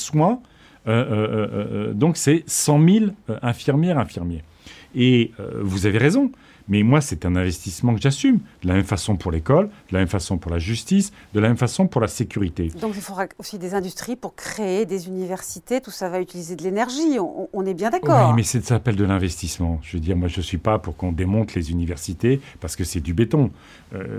euh, 0.87 0.93
euh, 0.93 1.49
euh, 1.89 1.93
donc 1.93 2.17
c'est 2.17 2.45
100 2.47 2.89
000 2.89 3.05
infirmières, 3.43 3.99
infirmiers. 3.99 4.43
Et 4.95 5.33
vous 5.61 5.87
avez 5.87 5.99
raison. 5.99 6.31
Mais 6.67 6.83
moi, 6.83 7.03
c'est 7.03 7.27
un 7.27 7.37
investissement 7.37 7.95
que 7.95 8.01
j'assume. 8.01 8.39
De 8.63 8.69
la 8.69 8.75
même 8.75 8.85
façon 8.85 9.17
pour 9.17 9.31
l'école, 9.31 9.67
de 9.67 9.93
la 9.93 9.99
même 9.99 10.09
façon 10.09 10.39
pour 10.39 10.51
la 10.51 10.59
justice, 10.59 11.13
de 11.35 11.41
la 11.41 11.49
même 11.49 11.59
façon 11.59 11.89
pour 11.89 12.01
la 12.01 12.07
sécurité. 12.09 12.71
Donc 12.81 12.93
il 12.95 13.03
faudra 13.03 13.27
aussi 13.39 13.59
des 13.59 13.75
industries 13.75 14.17
pour 14.17 14.35
créer 14.35 14.87
des 14.87 15.09
universités. 15.09 15.83
Tout 15.83 15.91
ça 15.91 16.09
va 16.09 16.21
utiliser 16.21 16.57
de 16.57 16.63
l'énergie. 16.63 17.19
On, 17.53 17.67
est 17.67 17.75
bien 17.75 17.91
d'accord. 17.91 18.31
Oui, 18.31 18.37
mais 18.37 18.43
ça 18.45 18.63
s'appelle 18.63 18.97
de 18.97 19.05
l'investissement. 19.05 19.79
Je 19.83 19.97
veux 19.97 20.01
dire, 20.01 20.17
moi, 20.17 20.29
je 20.29 20.39
ne 20.39 20.43
suis 20.43 20.57
pas 20.57 20.79
pour 20.79 20.97
qu'on 20.97 21.13
démonte 21.13 21.55
les 21.55 21.71
universités 21.71 22.41
parce 22.61 22.77
que 22.77 22.85
c'est 22.85 23.01
du 23.01 23.13
béton. 23.13 23.51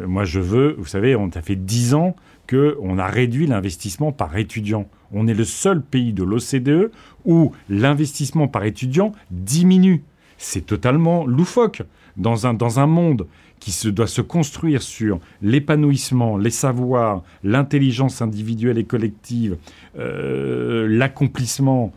moi, 0.06 0.26
je 0.26 0.40
veux, 0.40 0.76
vous 0.78 0.86
savez, 0.86 1.16
on 1.16 1.30
a 1.30 1.42
fait 1.42 1.56
10 1.56 1.96
ans 1.96 2.16
qu'on 2.50 2.98
a 2.98 3.08
réduit 3.08 3.48
l'investissement 3.48 4.12
par 4.12 4.38
étudiant. 4.38 4.88
On 5.12 5.28
est 5.28 5.34
le 5.34 5.46
seul 5.46 5.82
pays 5.82 6.14
de 6.14 6.24
l'OCDE 6.24 6.92
où 7.26 7.52
l'investissement 7.70 8.48
par 8.48 8.64
étudiant 8.64 9.12
diminue. 9.32 10.04
C'est 10.38 10.66
totalement 10.66 11.26
loufoque. 11.26 11.84
Dans 12.18 12.48
un, 12.48 12.54
dans 12.54 12.80
un 12.80 12.88
monde 12.88 13.28
qui 13.60 13.72
se, 13.72 13.90
doit 13.90 14.08
se 14.08 14.22
construire 14.22 14.82
sur 14.82 15.20
l'épanouissement, 15.42 16.38
les 16.38 16.50
savoirs, 16.50 17.24
l'intelligence 17.44 18.22
individuelle 18.22 18.78
et 18.78 18.84
collective, 18.84 19.58
euh, 19.98 20.88
l'accomplissement, 20.88 21.92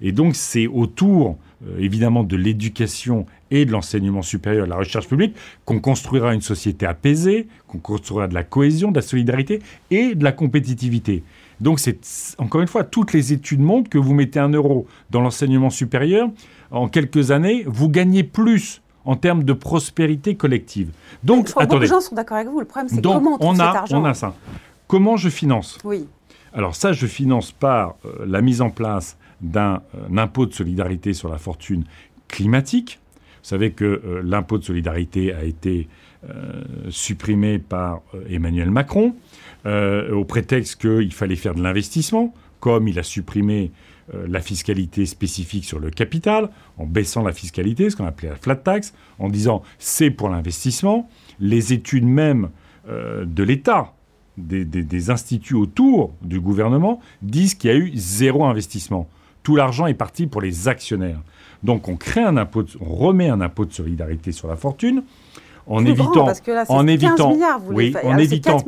et 0.00 0.12
donc 0.12 0.36
c'est 0.36 0.66
autour, 0.66 1.36
évidemment, 1.78 2.24
de 2.24 2.36
l'éducation 2.36 3.26
et 3.50 3.64
de 3.64 3.70
l'enseignement 3.70 4.22
supérieur 4.22 4.66
de 4.66 4.70
la 4.70 4.76
recherche 4.76 5.06
publique 5.06 5.36
qu'on 5.64 5.78
construira 5.78 6.34
une 6.34 6.40
société 6.40 6.84
apaisée, 6.84 7.46
qu'on 7.68 7.78
construira 7.78 8.26
de 8.26 8.34
la 8.34 8.42
cohésion, 8.42 8.90
de 8.90 8.96
la 8.96 9.02
solidarité 9.02 9.60
et 9.90 10.14
de 10.14 10.24
la 10.24 10.32
compétitivité. 10.32 11.22
Donc 11.60 11.78
c'est 11.78 11.98
encore 12.38 12.60
une 12.60 12.68
fois, 12.68 12.84
toutes 12.84 13.12
les 13.12 13.32
études 13.32 13.60
montrent 13.60 13.88
que 13.88 13.98
vous 13.98 14.14
mettez 14.14 14.40
un 14.40 14.50
euro 14.50 14.86
dans 15.10 15.20
l'enseignement 15.20 15.70
supérieur, 15.70 16.28
en 16.70 16.88
quelques 16.88 17.30
années, 17.30 17.64
vous 17.66 17.88
gagnez 17.88 18.24
plus 18.24 18.82
en 19.04 19.14
termes 19.14 19.44
de 19.44 19.52
prospérité 19.52 20.34
collective. 20.34 20.90
Donc, 21.22 21.50
attendez. 21.50 21.66
Beaucoup 21.66 21.80
de 21.82 21.86
gens 21.86 22.00
sont 22.00 22.16
d'accord 22.16 22.38
avec 22.38 22.48
vous. 22.48 22.58
Le 22.58 22.66
problème, 22.66 22.88
c'est 22.88 23.00
comment 23.00 23.38
on, 23.40 23.50
on 23.50 23.52
a, 23.60 23.66
cet 23.66 23.76
argent. 23.76 24.02
On 24.02 24.04
a 24.04 24.14
ça. 24.14 24.34
Comment 24.88 25.16
je 25.16 25.28
finance? 25.28 25.78
Oui. 25.84 26.06
Alors 26.56 26.74
ça, 26.74 26.94
je 26.94 27.06
finance 27.06 27.52
par 27.52 27.96
euh, 28.06 28.24
la 28.26 28.40
mise 28.40 28.62
en 28.62 28.70
place 28.70 29.18
d'un 29.42 29.82
euh, 29.94 30.16
impôt 30.16 30.46
de 30.46 30.54
solidarité 30.54 31.12
sur 31.12 31.28
la 31.28 31.36
fortune 31.36 31.84
climatique. 32.28 32.98
Vous 33.42 33.50
savez 33.50 33.72
que 33.72 33.84
euh, 33.84 34.22
l'impôt 34.24 34.56
de 34.56 34.64
solidarité 34.64 35.34
a 35.34 35.44
été 35.44 35.88
supprimé 36.88 37.60
par 37.60 38.00
Emmanuel 38.28 38.68
Macron 38.68 39.14
au 39.64 40.24
prétexte 40.24 40.80
qu'il 40.80 41.12
fallait 41.12 41.36
faire 41.36 41.54
de 41.54 41.62
l'investissement, 41.62 42.34
comme 42.58 42.88
il 42.88 42.98
a 42.98 43.04
supprimé 43.04 43.70
la 44.12 44.40
fiscalité 44.40 45.06
spécifique 45.06 45.64
sur 45.64 45.78
le 45.78 45.90
capital, 45.90 46.50
en 46.78 46.86
baissant 46.86 47.22
la 47.22 47.32
fiscalité, 47.32 47.90
ce 47.90 47.94
qu'on 47.94 48.06
appelait 48.06 48.30
la 48.30 48.36
flat 48.36 48.56
tax, 48.56 48.92
en 49.20 49.28
disant 49.28 49.62
c'est 49.78 50.10
pour 50.10 50.28
l'investissement. 50.28 51.08
Les 51.38 51.72
études 51.72 52.06
même 52.06 52.50
de 52.88 53.42
l'État, 53.44 53.94
des, 54.36 55.10
instituts 55.10 55.54
autour 55.54 56.12
du 56.22 56.40
gouvernement, 56.40 57.00
disent 57.22 57.54
qu'il 57.54 57.70
y 57.70 57.72
a 57.72 57.76
eu 57.76 57.92
zéro 57.94 58.44
investissement. 58.44 59.08
Tout 59.42 59.56
l'argent 59.56 59.86
est 59.86 59.94
parti 59.94 60.26
pour 60.26 60.40
les 60.40 60.68
actionnaires. 60.68 61.20
Donc 61.62 61.88
on 61.88 61.96
crée 61.96 62.22
un 62.22 62.36
impôt, 62.36 62.64
on 62.80 62.94
remet 62.94 63.28
un 63.28 63.40
impôt 63.40 63.64
de 63.64 63.72
solidarité 63.72 64.32
sur 64.32 64.48
la 64.48 64.56
fortune 64.56 65.02
en 65.68 65.84
évitant, 65.84 66.28
en 66.68 66.86
évitant, 66.86 67.36
oui, 67.70 67.92
en 68.04 68.18
évitant, 68.18 68.58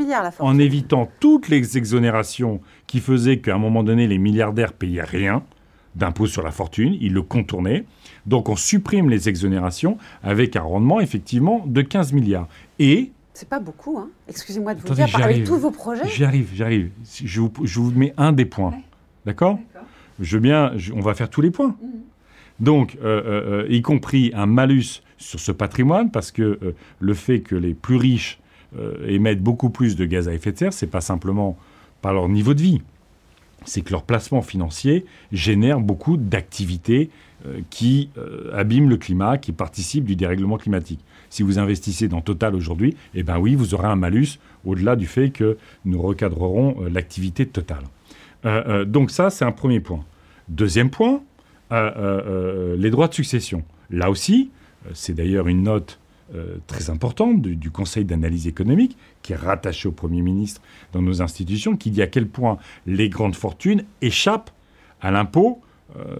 en 0.40 0.58
évitant 0.58 1.08
toutes 1.20 1.48
les 1.48 1.78
exonérations 1.78 2.60
qui 2.88 2.98
faisaient 2.98 3.38
qu'à 3.38 3.54
un 3.54 3.58
moment 3.58 3.84
donné 3.84 4.08
les 4.08 4.18
milliardaires 4.18 4.72
payaient 4.72 5.02
rien 5.02 5.44
d'impôt 5.94 6.26
sur 6.26 6.42
la 6.42 6.50
fortune, 6.50 6.96
ils 7.00 7.12
le 7.12 7.22
contournaient. 7.22 7.84
Donc 8.26 8.48
on 8.48 8.56
supprime 8.56 9.10
les 9.10 9.28
exonérations 9.28 9.96
avec 10.22 10.56
un 10.56 10.62
rendement 10.62 11.00
effectivement 11.00 11.62
de 11.66 11.82
15 11.82 12.12
milliards. 12.12 12.48
Et 12.78 13.12
c'est 13.38 13.48
pas 13.48 13.60
beaucoup, 13.60 13.98
hein. 13.98 14.08
excusez-moi 14.28 14.74
de 14.74 14.80
vous 14.80 14.94
dire, 14.94 15.08
avec 15.22 15.44
tous 15.44 15.56
vos 15.56 15.70
projets. 15.70 16.08
J'y 16.08 16.24
arrive, 16.24 16.50
j'y 16.52 16.62
arrive. 16.64 16.90
Je 17.24 17.40
vous, 17.40 17.52
je 17.62 17.78
vous, 17.78 17.92
mets 17.92 18.12
un 18.16 18.32
des 18.32 18.44
points. 18.44 18.74
D'accord? 19.26 19.60
Je 20.18 20.36
veux 20.36 20.40
bien, 20.40 20.72
on 20.92 21.00
va 21.00 21.14
faire 21.14 21.30
tous 21.30 21.40
les 21.40 21.52
points. 21.52 21.76
Mhm. 21.80 21.88
Donc, 22.58 22.96
euh, 22.96 23.22
euh, 23.24 23.62
euh, 23.62 23.72
y 23.72 23.80
compris 23.80 24.32
un 24.34 24.46
malus 24.46 25.04
sur 25.18 25.38
ce 25.38 25.52
patrimoine, 25.52 26.10
parce 26.10 26.32
que 26.32 26.74
le 26.98 27.14
fait 27.14 27.40
que 27.40 27.54
les 27.54 27.74
plus 27.74 27.96
riches 27.96 28.40
émettent 29.06 29.42
beaucoup 29.42 29.70
plus 29.70 29.94
de 29.94 30.04
gaz 30.04 30.28
à 30.28 30.34
effet 30.34 30.50
de 30.50 30.58
serre, 30.58 30.72
c'est 30.72 30.88
pas 30.88 31.00
simplement 31.00 31.56
par 32.02 32.12
leur 32.12 32.28
niveau 32.28 32.54
de 32.54 32.62
vie, 32.62 32.82
c'est 33.64 33.82
que 33.82 33.90
leur 33.90 34.02
placement 34.02 34.42
financier 34.42 35.06
génère 35.30 35.80
beaucoup 35.80 36.16
d'activités 36.16 37.10
qui 37.70 38.10
abîment 38.52 38.88
le 38.88 38.96
climat, 38.96 39.38
qui 39.38 39.52
participent 39.52 40.04
du 40.04 40.14
dérèglement 40.14 40.56
climatique. 40.56 41.00
Si 41.30 41.42
vous 41.42 41.58
investissez 41.58 42.08
dans 42.08 42.20
Total 42.20 42.54
aujourd'hui, 42.54 42.96
eh 43.14 43.22
bien 43.22 43.38
oui, 43.38 43.54
vous 43.54 43.74
aurez 43.74 43.88
un 43.88 43.96
malus 43.96 44.38
au-delà 44.64 44.96
du 44.96 45.06
fait 45.06 45.30
que 45.30 45.56
nous 45.84 46.00
recadrerons 46.00 46.84
l'activité 46.92 47.44
de 47.44 47.50
Total. 47.50 47.82
donc 48.86 49.10
ça, 49.10 49.30
c'est 49.30 49.44
un 49.44 49.52
premier 49.52 49.80
point. 49.80 50.04
Deuxième 50.48 50.90
point, 50.90 51.20
euh, 51.70 51.92
euh, 51.98 52.76
les 52.78 52.90
droits 52.90 53.08
de 53.08 53.14
succession. 53.14 53.62
Là 53.90 54.08
aussi, 54.08 54.50
euh, 54.86 54.90
c'est 54.94 55.12
d'ailleurs 55.12 55.48
une 55.48 55.64
note 55.64 55.98
très 56.66 56.90
importante 56.90 57.40
du, 57.40 57.70
Conseil 57.70 58.04
d'analyse 58.04 58.46
économique, 58.46 58.98
qui 59.22 59.32
est 59.32 59.36
rattaché 59.36 59.88
au 59.88 59.92
Premier 59.92 60.20
ministre 60.20 60.60
dans 60.92 61.00
nos 61.00 61.22
institutions, 61.22 61.74
qui 61.74 61.90
dit 61.90 62.02
à 62.02 62.06
quel 62.06 62.28
point 62.28 62.58
les 62.86 63.08
grandes 63.08 63.34
fortunes 63.34 63.84
échappent 64.02 64.50
à 65.00 65.10
l'impôt 65.10 65.62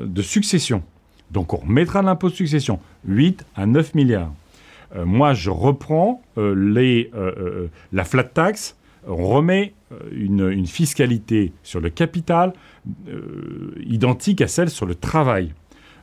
de 0.03 0.23
succession. 0.23 0.83
Donc 1.31 1.53
on 1.53 1.59
remettra 1.59 2.01
l'impôt 2.01 2.31
de 2.31 2.35
succession, 2.35 2.81
8 3.07 3.45
à 3.55 3.67
9 3.67 3.95
milliards. 3.95 4.33
Moi, 4.95 5.35
je 5.35 5.51
reprends 5.51 6.23
les, 6.37 7.11
la 7.93 8.05
flat 8.05 8.25
tax, 8.25 8.77
on 9.07 9.27
remet 9.27 9.75
une, 10.13 10.67
fiscalité 10.67 11.53
sur 11.63 11.81
le 11.81 11.91
capital 11.91 12.53
euh, 13.09 13.75
identique 13.85 14.41
à 14.41 14.49
celle 14.49 14.71
sur 14.71 14.87
le 14.87 14.95
travail. 14.95 15.55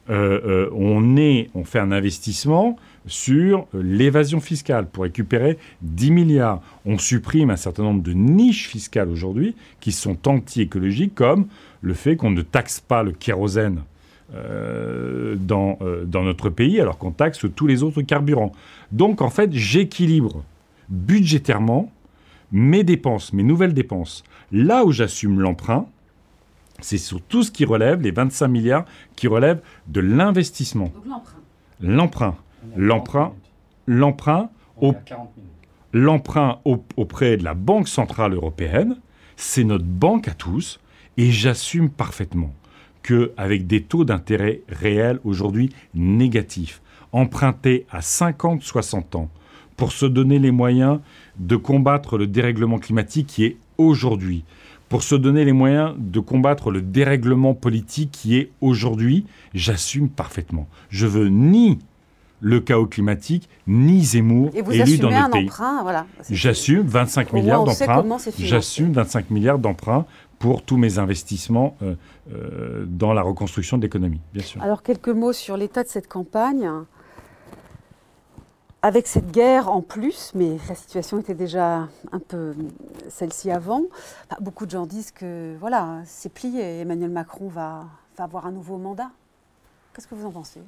Euh, 0.09 0.39
euh, 0.45 0.69
on, 0.73 1.15
on 1.59 1.63
fait 1.63 1.79
un 1.79 1.91
investissement 1.91 2.77
sur 3.07 3.67
l'évasion 3.73 4.39
fiscale 4.39 4.87
pour 4.87 5.03
récupérer 5.03 5.57
10 5.81 6.11
milliards. 6.11 6.61
On 6.85 6.97
supprime 6.97 7.49
un 7.49 7.55
certain 7.55 7.83
nombre 7.83 8.03
de 8.03 8.13
niches 8.13 8.67
fiscales 8.67 9.09
aujourd'hui 9.09 9.55
qui 9.79 9.91
sont 9.91 10.27
anti-écologiques, 10.27 11.15
comme 11.15 11.47
le 11.81 11.93
fait 11.93 12.15
qu'on 12.15 12.31
ne 12.31 12.41
taxe 12.41 12.79
pas 12.79 13.03
le 13.03 13.11
kérosène 13.11 13.81
dans, 14.33 15.77
dans 16.05 16.23
notre 16.23 16.49
pays 16.49 16.79
alors 16.81 16.97
qu'on 16.97 17.11
taxe 17.11 17.45
tous 17.55 17.67
les 17.67 17.83
autres 17.83 18.01
carburants. 18.01 18.51
Donc 18.91 19.21
en 19.21 19.29
fait, 19.29 19.53
j'équilibre 19.53 20.43
budgétairement 20.89 21.91
mes 22.51 22.83
dépenses, 22.83 23.33
mes 23.33 23.43
nouvelles 23.43 23.73
dépenses. 23.73 24.23
Là 24.51 24.85
où 24.85 24.91
j'assume 24.91 25.39
l'emprunt, 25.39 25.87
c'est 26.81 26.97
sur 26.97 27.21
tout 27.21 27.43
ce 27.43 27.51
qui 27.51 27.65
relève, 27.65 28.01
les 28.01 28.11
25 28.11 28.47
milliards 28.47 28.85
qui 29.15 29.27
relèvent 29.27 29.61
de 29.87 30.01
l'investissement. 30.01 30.91
L'emprunt. 31.79 32.35
L'emprunt. 32.75 33.33
L'emprunt. 33.87 34.49
L'emprunt 35.93 36.59
auprès 36.65 37.37
de 37.37 37.43
la 37.43 37.53
Banque 37.53 37.87
Centrale 37.87 38.33
Européenne, 38.33 38.97
c'est 39.37 39.63
notre 39.63 39.85
banque 39.85 40.27
à 40.27 40.33
tous, 40.33 40.79
et 41.17 41.31
j'assume 41.31 41.89
parfaitement 41.89 42.53
qu'avec 43.05 43.67
des 43.67 43.81
taux 43.81 44.03
d'intérêt 44.03 44.61
réels 44.67 45.19
aujourd'hui 45.23 45.69
négatifs, 45.93 46.81
empruntés 47.11 47.85
à 47.91 47.99
50-60 47.99 49.15
ans, 49.15 49.29
pour 49.77 49.91
se 49.91 50.05
donner 50.05 50.39
les 50.39 50.51
moyens 50.51 50.99
de 51.37 51.55
combattre 51.55 52.17
le 52.17 52.27
dérèglement 52.27 52.79
climatique 52.79 53.27
qui 53.27 53.45
est 53.45 53.57
aujourd'hui, 53.77 54.43
pour 54.89 55.03
se 55.03 55.15
donner 55.15 55.45
les 55.45 55.51
moyens 55.51 55.93
de 55.97 56.19
combattre 56.19 56.71
le 56.71 56.81
dérèglement 56.81 57.53
politique 57.53 58.11
qui 58.11 58.37
est 58.37 58.51
aujourd'hui, 58.61 59.25
j'assume 59.53 60.09
parfaitement. 60.09 60.67
Je 60.89 61.07
veux 61.07 61.27
ni 61.27 61.79
le 62.41 62.59
chaos 62.59 62.85
climatique, 62.85 63.49
ni 63.65 64.03
Zemmour 64.03 64.51
élu 64.71 64.97
dans 64.97 65.09
notre 65.09 65.31
pays. 65.31 65.49
voilà. 65.81 66.05
J'assume 66.29 66.85
25 66.85 67.33
milliards 67.33 67.63
d'emprunts. 67.63 68.17
J'assume 68.37 68.91
25 68.91 69.31
milliards 69.31 69.59
d'emprunts 69.59 70.05
pour 70.39 70.63
tous 70.63 70.77
mes 70.77 70.99
investissements 70.99 71.77
euh, 71.81 71.95
euh, 72.31 72.85
dans 72.87 73.13
la 73.13 73.21
reconstruction 73.21 73.77
de 73.77 73.83
l'économie, 73.83 74.21
bien 74.33 74.43
sûr. 74.43 74.61
Alors 74.61 74.83
quelques 74.83 75.09
mots 75.09 75.33
sur 75.33 75.57
l'état 75.57 75.83
de 75.83 75.89
cette 75.89 76.07
campagne 76.07 76.69
avec 78.85 79.07
cette 79.07 79.31
guerre 79.31 79.71
en 79.71 79.81
plus, 79.81 80.31
mais 80.35 80.57
la 80.69 80.75
situation 80.75 81.19
était 81.19 81.33
déjà 81.33 81.87
un 82.11 82.19
peu 82.19 82.53
celle-ci 83.09 83.49
avant, 83.49 83.81
beaucoup 84.41 84.67
de 84.67 84.71
gens 84.71 84.85
disent 84.85 85.09
que 85.09 85.55
voilà, 85.59 86.03
c'est 86.05 86.31
plié, 86.31 86.81
Emmanuel 86.81 87.09
Macron 87.09 87.47
va, 87.47 87.85
avoir 88.19 88.45
un 88.45 88.51
nouveau 88.51 88.77
mandat. 88.77 89.09
Qu'est-ce 89.91 90.07
que 90.07 90.13
vous 90.13 90.27
en 90.27 90.31
pensez? 90.31 90.61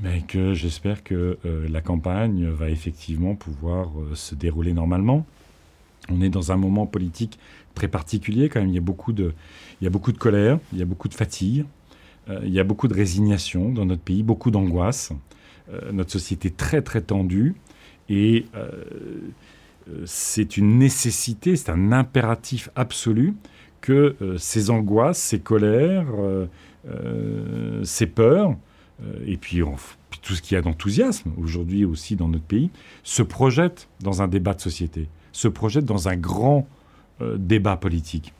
Mais 0.00 0.20
que 0.20 0.54
j'espère 0.54 1.02
que 1.02 1.36
euh, 1.44 1.68
la 1.68 1.80
campagne 1.80 2.46
va 2.46 2.70
effectivement 2.70 3.34
pouvoir 3.34 3.88
euh, 3.98 4.14
se 4.14 4.36
dérouler 4.36 4.72
normalement. 4.72 5.26
On 6.08 6.20
est 6.20 6.28
dans 6.28 6.52
un 6.52 6.56
moment 6.56 6.86
politique 6.86 7.40
très 7.74 7.88
particulier 7.88 8.48
quand 8.48 8.60
même. 8.60 8.68
Il 8.68 8.74
y 8.74 8.78
a 8.78 8.82
beaucoup 8.82 9.12
de, 9.12 9.32
il 9.80 9.84
y 9.84 9.86
a 9.86 9.90
beaucoup 9.90 10.12
de 10.12 10.18
colère, 10.18 10.58
il 10.72 10.78
y 10.78 10.82
a 10.82 10.84
beaucoup 10.84 11.08
de 11.08 11.14
fatigue, 11.14 11.64
euh, 12.28 12.40
il 12.44 12.52
y 12.52 12.60
a 12.60 12.64
beaucoup 12.64 12.88
de 12.88 12.94
résignation 12.94 13.70
dans 13.70 13.84
notre 13.84 14.02
pays, 14.02 14.22
beaucoup 14.22 14.50
d'angoisse. 14.50 15.12
Euh, 15.72 15.92
notre 15.92 16.12
société 16.12 16.50
très 16.50 16.82
très 16.82 17.00
tendue 17.00 17.54
et 18.10 18.44
euh, 18.54 18.70
c'est 20.04 20.56
une 20.56 20.78
nécessité, 20.78 21.56
c'est 21.56 21.70
un 21.70 21.92
impératif 21.92 22.70
absolu 22.76 23.34
que 23.80 24.16
ces 24.38 24.70
angoisses, 24.70 25.18
ces 25.18 25.40
colères, 25.40 26.06
ces 27.82 28.06
peurs, 28.06 28.56
et 29.26 29.36
puis 29.36 29.60
tout 30.22 30.34
ce 30.34 30.40
qu'il 30.40 30.54
y 30.54 30.58
a 30.58 30.62
d'enthousiasme 30.62 31.32
aujourd'hui 31.36 31.84
aussi 31.84 32.16
dans 32.16 32.28
notre 32.28 32.46
pays, 32.46 32.70
se 33.02 33.22
projettent 33.22 33.88
dans 34.00 34.22
un 34.22 34.28
débat 34.28 34.54
de 34.54 34.62
société, 34.62 35.06
se 35.32 35.48
projettent 35.48 35.84
dans 35.84 36.08
un 36.08 36.16
grand 36.16 36.66
débat 37.20 37.76
politique. 37.76 38.32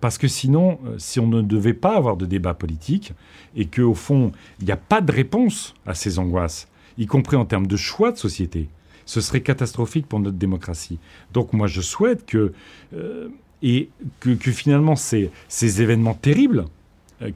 parce 0.00 0.18
que 0.18 0.28
sinon, 0.28 0.78
si 0.98 1.20
on 1.20 1.26
ne 1.26 1.40
devait 1.40 1.74
pas 1.74 1.96
avoir 1.96 2.16
de 2.16 2.26
débat 2.26 2.54
politique 2.54 3.12
et 3.56 3.66
qu'au 3.66 3.94
fond, 3.94 4.32
il 4.60 4.66
n'y 4.66 4.72
a 4.72 4.76
pas 4.76 5.00
de 5.00 5.10
réponse 5.10 5.74
à 5.86 5.94
ces 5.94 6.18
angoisses, 6.18 6.68
y 6.98 7.06
compris 7.06 7.36
en 7.36 7.46
termes 7.46 7.66
de 7.66 7.76
choix 7.76 8.12
de 8.12 8.18
société, 8.18 8.68
ce 9.06 9.20
serait 9.20 9.40
catastrophique 9.40 10.06
pour 10.06 10.20
notre 10.20 10.36
démocratie. 10.36 10.98
Donc 11.32 11.52
moi, 11.52 11.66
je 11.66 11.80
souhaite 11.80 12.26
que, 12.26 12.52
euh, 12.94 13.28
et 13.62 13.88
que, 14.20 14.34
finalement 14.52 14.96
ces, 14.96 15.30
événements 15.80 16.14
terribles 16.14 16.66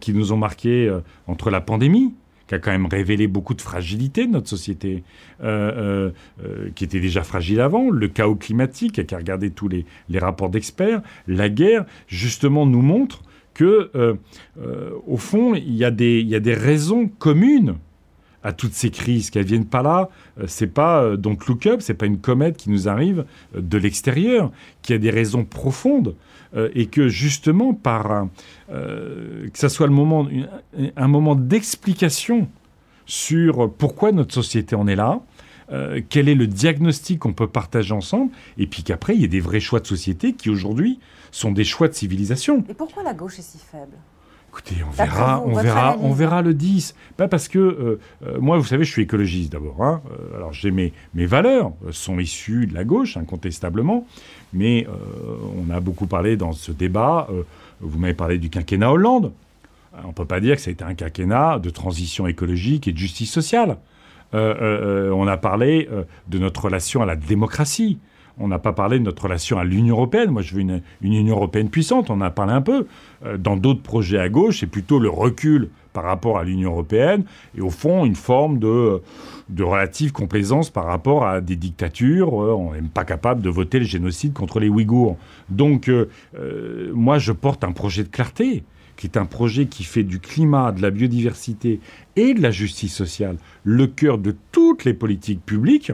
qui 0.00 0.12
nous 0.12 0.32
ont 0.32 0.36
marqués 0.36 0.94
entre 1.26 1.50
la 1.50 1.62
pandémie, 1.62 2.12
qui 2.48 2.54
a 2.54 2.58
quand 2.58 2.70
même 2.72 2.86
révélé 2.86 3.28
beaucoup 3.28 3.54
de 3.54 3.60
fragilité 3.60 4.26
de 4.26 4.32
notre 4.32 4.48
société, 4.48 5.04
euh, 5.42 5.72
euh, 5.76 6.10
euh, 6.44 6.70
qui 6.74 6.84
était 6.84 7.00
déjà 7.00 7.22
fragile 7.22 7.60
avant, 7.60 7.90
le 7.90 8.08
chaos 8.08 8.34
climatique, 8.34 9.06
qui 9.06 9.14
a 9.14 9.18
regardé 9.18 9.50
tous 9.50 9.68
les, 9.68 9.84
rapports 10.18 10.48
d'experts, 10.48 11.02
la 11.28 11.48
guerre, 11.48 11.84
justement 12.08 12.66
nous 12.66 12.82
montre 12.82 13.22
que, 13.54 13.90
au 15.06 15.16
fond, 15.16 15.54
il 15.54 15.74
y, 15.74 15.84
a 15.84 15.90
des, 15.90 16.20
il 16.20 16.28
y 16.28 16.36
a 16.36 16.40
des 16.40 16.54
raisons 16.54 17.08
communes 17.08 17.74
à 18.42 18.52
toutes 18.52 18.74
ces 18.74 18.90
crises, 18.90 19.30
qu'elles 19.30 19.46
viennent 19.46 19.66
pas 19.66 19.82
là. 19.82 20.08
C'est 20.46 20.68
pas 20.68 21.16
donc 21.16 21.46
look 21.46 21.66
up, 21.66 21.80
c'est 21.80 21.94
pas 21.94 22.06
une 22.06 22.18
comète 22.18 22.56
qui 22.56 22.70
nous 22.70 22.88
arrive 22.88 23.24
de 23.54 23.78
l'extérieur, 23.78 24.52
qui 24.82 24.92
a 24.92 24.98
des 24.98 25.10
raisons 25.10 25.44
profondes. 25.44 26.14
et 26.74 26.86
que 26.86 27.08
justement 27.08 27.74
par 27.74 28.28
que 28.68 29.50
ça 29.58 29.68
soit 29.68 29.86
le 29.86 29.92
moment 29.92 30.28
un 30.96 31.08
moment 31.08 31.34
d'explication 31.34 32.48
sur 33.06 33.72
pourquoi 33.72 34.12
notre 34.12 34.34
société 34.34 34.76
en 34.76 34.86
est 34.86 34.96
là, 34.96 35.20
euh, 35.70 36.00
quel 36.08 36.28
est 36.28 36.34
le 36.34 36.46
diagnostic 36.46 37.18
qu'on 37.18 37.34
peut 37.34 37.46
partager 37.46 37.92
ensemble, 37.92 38.32
et 38.56 38.66
puis 38.66 38.82
qu'après, 38.82 39.14
il 39.14 39.20
y 39.20 39.24
ait 39.24 39.28
des 39.28 39.40
vrais 39.40 39.60
choix 39.60 39.80
de 39.80 39.86
société 39.86 40.32
qui 40.32 40.48
aujourd'hui 40.48 40.98
sont 41.30 41.52
des 41.52 41.64
choix 41.64 41.88
de 41.88 41.92
civilisation. 41.92 42.64
Et 42.70 42.74
pourquoi 42.74 43.02
la 43.02 43.12
gauche 43.12 43.38
est 43.38 43.42
si 43.42 43.58
faible? 43.58 43.96
Écoutez, 44.58 44.82
on 44.86 44.90
verra, 44.90 45.42
on 45.44 45.54
verra, 45.54 45.96
on 46.00 46.12
verra 46.12 46.42
le 46.42 46.54
10. 46.54 46.94
Pas 47.16 47.28
parce 47.28 47.48
que 47.48 47.58
euh, 47.58 48.00
euh, 48.26 48.38
moi, 48.40 48.58
vous 48.58 48.64
savez, 48.64 48.84
je 48.84 48.90
suis 48.90 49.02
écologiste 49.02 49.52
d'abord. 49.52 49.82
Hein. 49.82 50.02
alors 50.34 50.52
j'ai 50.52 50.70
mes, 50.70 50.92
mes 51.14 51.26
valeurs 51.26 51.72
sont 51.92 52.18
issues 52.18 52.66
de 52.66 52.74
la 52.74 52.84
gauche, 52.84 53.16
incontestablement, 53.16 54.06
mais 54.52 54.86
on 55.56 55.70
a 55.70 55.80
beaucoup 55.80 56.06
parlé 56.06 56.36
dans 56.36 56.52
ce 56.52 56.72
débat. 56.72 57.28
vous 57.80 57.98
m'avez 57.98 58.14
parlé 58.14 58.38
du 58.38 58.50
quinquennat 58.50 58.90
Hollande. 58.90 59.32
On 60.04 60.08
ne 60.08 60.12
peut 60.12 60.24
pas 60.24 60.40
dire 60.40 60.56
que 60.56 60.62
ça 60.62 60.70
a 60.70 60.72
été 60.72 60.84
un 60.84 60.94
quinquennat 60.94 61.58
de 61.58 61.70
transition 61.70 62.26
écologique 62.26 62.88
et 62.88 62.92
de 62.92 62.98
justice 62.98 63.32
sociale. 63.32 63.76
Euh, 64.34 64.54
euh, 64.60 65.08
euh, 65.08 65.10
on 65.12 65.26
a 65.26 65.36
parlé 65.36 65.88
de 66.28 66.38
notre 66.38 66.64
relation 66.64 67.02
à 67.02 67.06
la 67.06 67.16
démocratie. 67.16 67.98
On 68.40 68.48
n'a 68.48 68.58
pas 68.58 68.72
parlé 68.72 68.98
de 68.98 69.04
notre 69.04 69.24
relation 69.24 69.58
à 69.58 69.64
l'Union 69.64 69.96
européenne. 69.96 70.30
Moi, 70.30 70.42
je 70.42 70.54
veux 70.54 70.60
une, 70.60 70.80
Union 71.02 71.36
européenne 71.36 71.68
puissante. 71.70 72.10
On 72.10 72.14
en 72.14 72.20
a 72.20 72.30
parlé 72.30 72.52
un 72.52 72.62
peu. 72.62 72.86
dans 73.38 73.56
d'autres 73.56 73.82
projets 73.82 74.18
à 74.18 74.28
gauche, 74.28 74.60
c'est 74.60 74.66
plutôt 74.66 74.98
le 74.98 75.08
recul 75.08 75.70
par 75.92 76.04
rapport 76.04 76.38
à 76.38 76.44
l'Union 76.44 76.70
européenne 76.70 77.24
et 77.56 77.60
au 77.60 77.70
fond 77.70 78.04
une 78.04 78.14
forme 78.14 78.58
de, 78.58 79.02
de 79.48 79.64
relative 79.64 80.12
complaisance 80.12 80.70
par 80.70 80.84
rapport 80.84 81.26
à 81.26 81.40
des 81.40 81.56
dictatures. 81.56 82.32
on 82.32 82.72
n'est 82.72 82.82
pas 82.82 83.04
capable 83.04 83.42
de 83.42 83.50
voter 83.50 83.80
le 83.80 83.84
génocide 83.84 84.32
contre 84.32 84.60
les 84.60 84.68
Ouïghours. 84.68 85.16
Donc, 85.48 85.90
moi, 86.94 87.18
je 87.18 87.32
porte 87.32 87.64
un 87.64 87.72
projet 87.72 88.04
de 88.04 88.08
clarté 88.08 88.62
qui 88.98 89.06
est 89.06 89.16
un 89.16 89.24
projet 89.24 89.66
qui 89.66 89.84
fait 89.84 90.02
du 90.02 90.18
climat, 90.18 90.72
de 90.72 90.82
la 90.82 90.90
biodiversité 90.90 91.80
et 92.16 92.34
de 92.34 92.42
la 92.42 92.50
justice 92.50 92.94
sociale 92.94 93.36
le 93.62 93.86
cœur 93.86 94.18
de 94.18 94.34
toutes 94.52 94.84
les 94.84 94.92
politiques 94.92 95.44
publiques, 95.46 95.92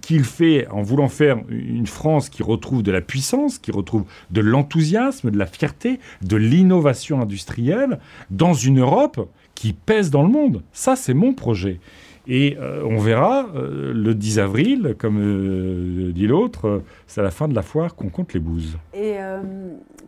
qu'il 0.00 0.24
fait 0.24 0.66
en 0.68 0.82
voulant 0.82 1.08
faire 1.08 1.38
une 1.48 1.86
France 1.86 2.28
qui 2.28 2.42
retrouve 2.42 2.82
de 2.82 2.92
la 2.92 3.00
puissance, 3.00 3.58
qui 3.58 3.70
retrouve 3.70 4.04
de 4.30 4.40
l'enthousiasme, 4.40 5.30
de 5.30 5.38
la 5.38 5.46
fierté, 5.46 6.00
de 6.22 6.36
l'innovation 6.36 7.20
industrielle, 7.20 7.98
dans 8.30 8.54
une 8.54 8.80
Europe 8.80 9.28
qui 9.54 9.72
pèse 9.72 10.10
dans 10.10 10.22
le 10.22 10.28
monde. 10.28 10.62
Ça, 10.72 10.96
c'est 10.96 11.14
mon 11.14 11.32
projet. 11.32 11.80
Et 12.28 12.58
euh, 12.60 12.84
on 12.84 12.98
verra 12.98 13.48
euh, 13.54 13.92
le 13.94 14.14
10 14.14 14.38
avril, 14.38 14.94
comme 14.98 15.18
euh, 15.18 16.12
dit 16.12 16.26
l'autre, 16.26 16.82
c'est 17.06 17.22
à 17.22 17.24
la 17.24 17.30
fin 17.30 17.48
de 17.48 17.54
la 17.54 17.62
foire 17.62 17.94
qu'on 17.94 18.10
compte 18.10 18.34
les 18.34 18.40
bouses. 18.40 18.76
Et 18.92 19.16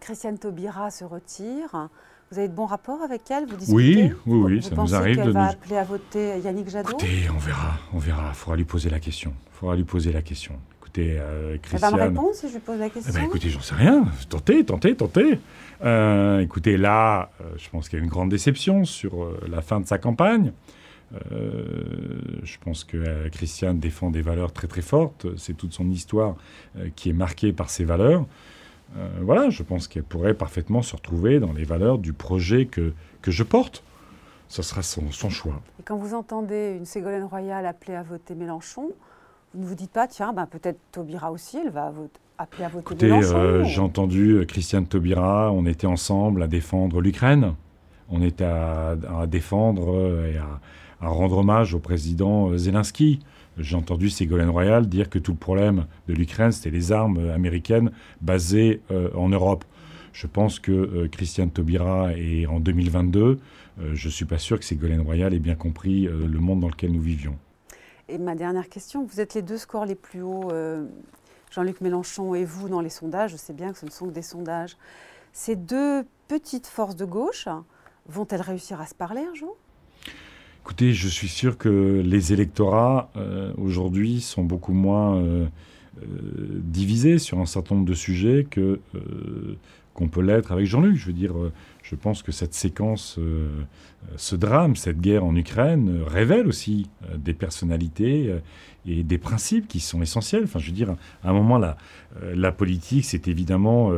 Christiane 0.00 0.38
Taubira 0.38 0.90
se 0.90 1.04
retire. 1.04 1.88
Vous 2.32 2.38
avez 2.38 2.46
de 2.46 2.54
bons 2.54 2.66
rapports 2.66 3.02
avec 3.02 3.28
elle 3.32 3.44
Vous 3.44 3.56
discutez 3.56 3.74
Oui, 3.74 4.12
oui, 4.24 4.38
oui, 4.54 4.62
ça 4.62 4.76
nous 4.76 4.94
arrive 4.94 5.20
de 5.20 5.32
va 5.32 5.46
appeler 5.46 5.76
à 5.76 5.82
voter 5.82 6.38
Yannick 6.38 6.68
Jadot? 6.68 6.90
Écoutez, 6.90 7.28
on 7.28 7.38
verra, 7.38 7.72
on 7.92 7.98
verra. 7.98 8.28
Il 8.28 8.34
faudra 8.36 8.56
lui 8.56 8.64
poser 8.64 8.88
la 8.88 9.00
question. 9.00 9.34
Il 9.48 9.58
faudra 9.58 9.74
lui 9.74 9.82
poser 9.82 10.12
la 10.12 10.22
question. 10.22 10.54
Écoutez, 10.80 11.16
euh, 11.18 11.58
Christiane... 11.60 11.92
Elle 11.92 11.98
va 11.98 12.04
me 12.04 12.10
répondre 12.10 12.32
si 12.32 12.46
je 12.46 12.52
lui 12.52 12.60
pose 12.60 12.78
la 12.78 12.88
question 12.88 13.12
eh 13.12 13.18
ben, 13.18 13.26
Écoutez, 13.26 13.48
j'en 13.48 13.60
sais 13.60 13.74
rien. 13.74 14.04
Tentez, 14.28 14.64
tentez, 14.64 14.94
tentez. 14.94 15.40
Euh, 15.82 16.38
écoutez, 16.38 16.76
là, 16.76 17.32
euh, 17.40 17.46
je 17.56 17.68
pense 17.68 17.88
qu'il 17.88 17.98
y 17.98 18.00
a 18.00 18.04
une 18.04 18.10
grande 18.10 18.28
déception 18.28 18.84
sur 18.84 19.24
euh, 19.24 19.40
la 19.50 19.60
fin 19.60 19.80
de 19.80 19.88
sa 19.88 19.98
campagne. 19.98 20.52
je 21.34 22.56
pense 22.64 22.84
que 22.84 23.28
Christiane 23.30 23.80
défend 23.80 24.10
des 24.10 24.22
valeurs 24.22 24.52
très 24.52 24.68
très 24.68 24.82
fortes. 24.82 25.26
C'est 25.36 25.56
toute 25.56 25.72
son 25.72 25.90
histoire 25.90 26.36
qui 26.94 27.10
est 27.10 27.12
marquée 27.12 27.52
par 27.52 27.70
ces 27.70 27.84
valeurs. 27.84 28.24
Euh, 28.96 29.08
voilà, 29.22 29.50
je 29.50 29.62
pense 29.62 29.88
qu'elle 29.88 30.02
pourrait 30.02 30.34
parfaitement 30.34 30.82
se 30.82 30.96
retrouver 30.96 31.38
dans 31.38 31.52
les 31.52 31.64
valeurs 31.64 31.98
du 31.98 32.12
projet 32.12 32.66
que, 32.66 32.92
que 33.22 33.30
je 33.30 33.42
porte. 33.42 33.84
Ce 34.48 34.62
sera 34.62 34.82
son, 34.82 35.12
son, 35.12 35.30
choix. 35.30 35.60
Et 35.78 35.84
quand 35.84 35.96
vous 35.96 36.12
entendez 36.12 36.74
une 36.76 36.84
Ségolène 36.84 37.22
Royal 37.22 37.64
appeler 37.66 37.94
à 37.94 38.02
voter 38.02 38.34
Mélenchon, 38.34 38.90
vous 39.54 39.62
ne 39.62 39.66
vous 39.66 39.76
dites 39.76 39.92
pas, 39.92 40.08
tiens, 40.08 40.32
ben 40.32 40.46
peut-être 40.46 40.78
Taubira 40.90 41.30
aussi, 41.30 41.58
elle 41.64 41.70
va 41.70 41.92
appeler 42.36 42.64
à 42.64 42.68
voter 42.68 42.80
Écoutez, 42.82 43.06
Mélenchon 43.06 43.36
euh, 43.36 43.64
J'ai 43.64 43.80
entendu 43.80 44.30
euh, 44.32 44.44
Christiane 44.44 44.86
Taubira, 44.86 45.52
on 45.52 45.66
était 45.66 45.86
ensemble 45.86 46.42
à 46.42 46.48
défendre 46.48 47.00
l'Ukraine, 47.00 47.54
on 48.08 48.22
était 48.22 48.44
à, 48.44 48.96
à 49.20 49.26
défendre 49.28 50.26
et 50.26 50.36
à, 50.36 50.60
à, 51.00 51.08
rendre 51.08 51.38
hommage 51.38 51.74
au 51.74 51.78
président 51.78 52.56
Zelensky. 52.56 53.20
J'ai 53.58 53.76
entendu 53.76 54.10
Ségolène 54.10 54.48
Royal 54.48 54.88
dire 54.88 55.10
que 55.10 55.18
tout 55.18 55.32
le 55.32 55.38
problème 55.38 55.86
de 56.08 56.14
l'Ukraine, 56.14 56.52
c'était 56.52 56.70
les 56.70 56.92
armes 56.92 57.30
américaines 57.30 57.90
basées 58.20 58.80
euh, 58.90 59.10
en 59.14 59.28
Europe. 59.28 59.64
Je 60.12 60.26
pense 60.26 60.58
que 60.58 60.72
euh, 60.72 61.08
Christiane 61.08 61.50
Taubira 61.50 62.12
est 62.16 62.46
en 62.46 62.60
2022. 62.60 63.38
Euh, 63.80 63.94
je 63.94 64.08
ne 64.08 64.12
suis 64.12 64.24
pas 64.24 64.38
sûr 64.38 64.58
que 64.58 64.64
Ségolène 64.64 65.00
Royal 65.00 65.34
ait 65.34 65.40
bien 65.40 65.56
compris 65.56 66.02
le 66.04 66.38
monde 66.38 66.60
dans 66.60 66.68
lequel 66.68 66.92
nous 66.92 67.00
vivions. 67.00 67.36
Et 68.08 68.18
ma 68.18 68.34
dernière 68.34 68.68
question, 68.68 69.04
vous 69.04 69.20
êtes 69.20 69.34
les 69.34 69.42
deux 69.42 69.58
scores 69.58 69.86
les 69.86 69.94
plus 69.94 70.22
hauts, 70.22 70.50
Jean-Luc 71.52 71.80
Mélenchon 71.80 72.34
et 72.34 72.44
vous, 72.44 72.68
dans 72.68 72.80
les 72.80 72.90
sondages. 72.90 73.32
Je 73.32 73.36
sais 73.36 73.52
bien 73.52 73.72
que 73.72 73.78
ce 73.78 73.86
ne 73.86 73.90
sont 73.90 74.06
que 74.06 74.12
des 74.12 74.22
sondages. 74.22 74.76
Ces 75.32 75.54
deux 75.54 76.04
petites 76.26 76.66
forces 76.66 76.96
de 76.96 77.04
gauche 77.04 77.46
vont-elles 78.06 78.40
réussir 78.40 78.80
à 78.80 78.86
se 78.86 78.94
parler 78.94 79.22
un 79.22 79.34
jour? 79.34 79.56
Écoutez, 80.70 80.92
je 80.92 81.08
suis 81.08 81.26
sûr 81.26 81.58
que 81.58 82.00
les 82.06 82.32
électorats 82.32 83.10
euh, 83.16 83.52
aujourd'hui 83.58 84.20
sont 84.20 84.44
beaucoup 84.44 84.72
moins 84.72 85.16
euh, 85.16 85.46
euh, 86.00 86.06
divisés 86.62 87.18
sur 87.18 87.40
un 87.40 87.44
certain 87.44 87.74
nombre 87.74 87.88
de 87.88 87.94
sujets 87.94 88.46
que 88.48 88.78
qu'on 89.94 90.06
peut 90.06 90.20
l'être 90.20 90.52
avec 90.52 90.66
Jean-Luc. 90.66 90.94
Je 90.94 91.06
veux 91.06 91.12
dire, 91.12 91.34
je 91.82 91.96
pense 91.96 92.22
que 92.22 92.30
cette 92.30 92.54
séquence, 92.54 93.18
ce 94.14 94.36
drame, 94.36 94.76
cette 94.76 95.00
guerre 95.00 95.24
en 95.24 95.34
Ukraine 95.34 96.02
révèle 96.06 96.46
aussi 96.46 96.88
des 97.16 97.34
personnalités 97.34 98.32
et 98.86 99.02
des 99.02 99.18
principes 99.18 99.66
qui 99.66 99.80
sont 99.80 100.00
essentiels. 100.00 100.44
Enfin, 100.44 100.60
je 100.60 100.66
veux 100.66 100.72
dire, 100.72 100.94
à 101.24 101.30
un 101.30 101.32
moment, 101.32 101.58
la, 101.58 101.76
la 102.32 102.52
politique, 102.52 103.04
c'est 103.04 103.26
évidemment 103.26 103.90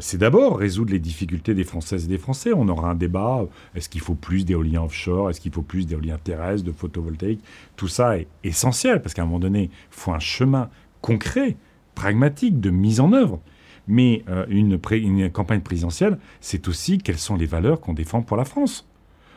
c'est 0.00 0.18
d'abord 0.18 0.58
résoudre 0.58 0.92
les 0.92 0.98
difficultés 0.98 1.54
des 1.54 1.64
Françaises 1.64 2.04
et 2.04 2.08
des 2.08 2.18
Français. 2.18 2.50
On 2.54 2.68
aura 2.68 2.90
un 2.90 2.94
débat, 2.94 3.40
euh, 3.42 3.46
est-ce 3.74 3.88
qu'il 3.88 4.00
faut 4.00 4.14
plus 4.14 4.44
d'éolien 4.44 4.82
offshore, 4.82 5.30
est-ce 5.30 5.40
qu'il 5.40 5.52
faut 5.52 5.62
plus 5.62 5.86
d'éolien 5.86 6.18
terrestre, 6.18 6.64
de 6.64 6.72
photovoltaïque 6.72 7.40
Tout 7.76 7.88
ça 7.88 8.18
est 8.18 8.26
essentiel, 8.42 9.00
parce 9.00 9.14
qu'à 9.14 9.22
un 9.22 9.26
moment 9.26 9.38
donné, 9.38 9.64
il 9.64 9.70
faut 9.90 10.12
un 10.12 10.18
chemin 10.18 10.68
concret, 11.02 11.56
pragmatique, 11.94 12.60
de 12.60 12.70
mise 12.70 13.00
en 13.00 13.12
œuvre. 13.12 13.40
Mais 13.86 14.24
euh, 14.28 14.44
une, 14.48 15.30
campagne 15.30 15.60
présidentielle, 15.60 16.18
c'est 16.40 16.66
aussi 16.66 16.98
quelles 16.98 17.18
sont 17.18 17.36
les 17.36 17.46
valeurs 17.46 17.80
qu'on 17.80 17.92
défend 17.92 18.22
pour 18.22 18.36
la 18.36 18.44
France. 18.44 18.88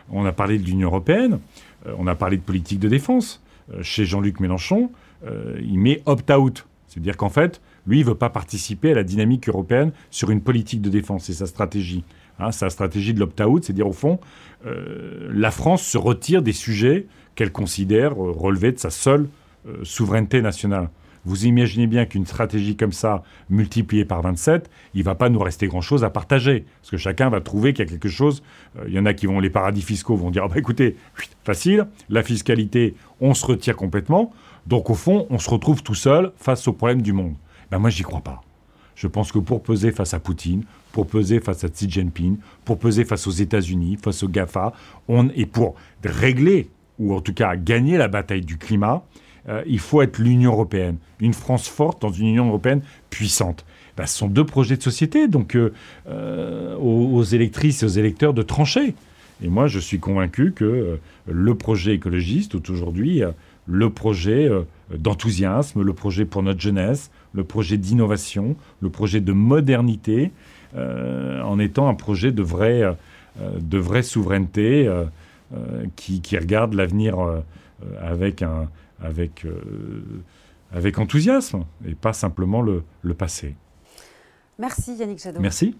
On 0.09 0.25
a 0.25 0.31
parlé 0.31 0.57
de 0.57 0.65
l'Union 0.65 0.87
européenne, 0.87 1.39
on 1.97 2.07
a 2.07 2.15
parlé 2.15 2.37
de 2.37 2.41
politique 2.41 2.79
de 2.79 2.89
défense. 2.89 3.43
chez 3.83 4.05
Jean-Luc 4.05 4.39
Mélenchon, 4.39 4.89
il 5.61 5.77
met 5.77 6.01
opt-out. 6.07 6.65
C'est-à-dire 6.87 7.15
qu'en 7.15 7.29
fait, 7.29 7.61
lui, 7.89 7.99
ne 7.99 8.05
veut 8.05 8.15
pas 8.15 8.29
participer 8.29 8.91
à 8.91 8.95
la 8.95 9.03
dynamique 9.03 9.49
européenne 9.49 9.91
sur 10.11 10.29
une 10.29 10.41
politique 10.41 10.81
de 10.81 10.89
défense. 10.89 11.25
C'est 11.25 11.33
sa 11.33 11.47
stratégie. 11.47 12.03
Hein, 12.39 12.51
sa 12.51 12.69
stratégie 12.69 13.13
de 13.13 13.19
l'opt-out, 13.19 13.65
c'est 13.65 13.73
dire 13.73 13.87
au 13.87 13.93
fond, 13.93 14.19
euh, 14.65 15.29
la 15.33 15.51
France 15.51 15.83
se 15.83 15.97
retire 15.97 16.41
des 16.41 16.53
sujets 16.53 17.07
qu'elle 17.35 17.51
considère 17.51 18.13
euh, 18.13 18.31
relever 18.31 18.71
de 18.71 18.79
sa 18.79 18.89
seule 18.89 19.27
euh, 19.67 19.83
souveraineté 19.83 20.41
nationale. 20.41 20.89
Vous 21.25 21.45
imaginez 21.45 21.85
bien 21.85 22.05
qu'une 22.05 22.25
stratégie 22.25 22.77
comme 22.77 22.93
ça, 22.93 23.23
multipliée 23.49 24.05
par 24.05 24.21
27, 24.21 24.69
il 24.93 24.99
ne 24.99 25.03
va 25.03 25.15
pas 25.15 25.27
nous 25.27 25.39
rester 25.39 25.67
grand-chose 25.67 26.05
à 26.05 26.09
partager. 26.09 26.65
Parce 26.81 26.91
que 26.91 26.97
chacun 26.97 27.29
va 27.29 27.41
trouver 27.41 27.73
qu'il 27.73 27.85
y 27.85 27.87
a 27.87 27.91
quelque 27.91 28.07
chose. 28.07 28.41
Il 28.87 28.93
y 28.93 28.99
en 28.99 29.05
a 29.05 29.13
qui 29.13 29.25
vont, 29.25 29.41
les 29.41 29.49
paradis 29.49 29.81
fiscaux 29.81 30.15
vont 30.15 30.31
dire, 30.31 30.43
ah 30.45 30.47
bah 30.47 30.57
écoutez, 30.57 30.95
facile, 31.43 31.87
la 32.09 32.23
fiscalité, 32.23 32.95
on 33.19 33.33
se 33.33 33.45
retire 33.45 33.75
complètement. 33.75 34.31
Donc 34.65 34.89
au 34.89 34.93
fond, 34.93 35.27
on 35.29 35.39
se 35.39 35.49
retrouve 35.49 35.83
tout 35.83 35.95
seul 35.95 36.31
face 36.37 36.69
aux 36.69 36.73
problèmes 36.73 37.01
du 37.01 37.11
monde. 37.11 37.33
Ben 37.71 37.79
moi, 37.79 37.89
j'y 37.89 38.03
crois 38.03 38.21
pas. 38.21 38.41
Je 38.95 39.07
pense 39.07 39.31
que 39.31 39.39
pour 39.39 39.63
peser 39.63 39.91
face 39.91 40.13
à 40.13 40.19
Poutine, 40.19 40.63
pour 40.91 41.07
peser 41.07 41.39
face 41.39 41.63
à 41.63 41.69
Xi 41.69 41.89
Jinping, 41.89 42.37
pour 42.65 42.79
peser 42.79 43.05
face 43.05 43.27
aux 43.27 43.31
États-Unis, 43.31 43.97
face 44.01 44.23
aux 44.23 44.27
GAFA, 44.27 44.73
on, 45.07 45.29
et 45.35 45.45
pour 45.45 45.75
régler, 46.03 46.69
ou 46.99 47.13
en 47.13 47.21
tout 47.21 47.33
cas 47.33 47.55
gagner 47.55 47.97
la 47.97 48.09
bataille 48.09 48.41
du 48.41 48.57
climat, 48.57 49.03
euh, 49.47 49.63
il 49.65 49.79
faut 49.79 50.01
être 50.01 50.19
l'Union 50.19 50.51
européenne. 50.51 50.97
Une 51.21 51.33
France 51.33 51.69
forte 51.69 52.01
dans 52.01 52.11
une 52.11 52.27
Union 52.27 52.47
européenne 52.47 52.81
puissante. 53.09 53.65
bah, 53.95 54.05
ce 54.05 54.17
sont 54.17 54.27
deux 54.27 54.45
projets 54.45 54.75
de 54.75 54.83
société, 54.83 55.29
donc 55.29 55.57
aux, 56.05 57.23
électrices 57.23 57.83
et 57.83 57.85
aux 57.85 57.89
électeurs 57.89 58.33
de 58.33 58.41
trancher. 58.41 58.95
Et 59.41 59.47
moi, 59.47 59.67
je 59.67 59.79
suis 59.79 59.99
convaincu 59.99 60.51
que 60.51 60.99
le 61.25 61.55
projet 61.55 61.93
écologiste, 61.93 62.55
aujourd'hui, 62.69 63.21
le 63.65 63.89
projet 63.89 64.49
d'enthousiasme, 64.93 65.81
le 65.81 65.93
projet 65.93 66.25
pour 66.25 66.43
notre 66.43 66.59
jeunesse, 66.59 67.11
le 67.33 67.43
projet 67.43 67.77
d'innovation, 67.77 68.55
le 68.81 68.89
projet 68.89 69.21
de 69.21 69.33
modernité, 69.33 70.31
en 70.75 71.57
étant 71.59 71.87
un 71.89 71.95
projet 71.95 72.31
de 72.31 72.43
vraie, 72.43 72.83
de 73.39 73.77
vraie 73.77 74.03
souveraineté 74.03 74.89
qui, 75.95 76.21
qui, 76.21 76.37
regarde 76.37 76.73
l'avenir 76.73 77.17
avec 77.99 78.43
un, 78.43 78.69
avec, 79.01 79.45
euh, 79.45 80.23
avec 80.71 80.99
enthousiasme 80.99 81.63
et 81.87 81.95
pas 81.95 82.13
simplement 82.13 82.61
le, 82.61 82.83
le 83.01 83.13
passé. 83.13 83.55
Merci 84.57 84.95
Yannick 84.95 85.19
Jadot. 85.21 85.39
Merci. 85.39 85.75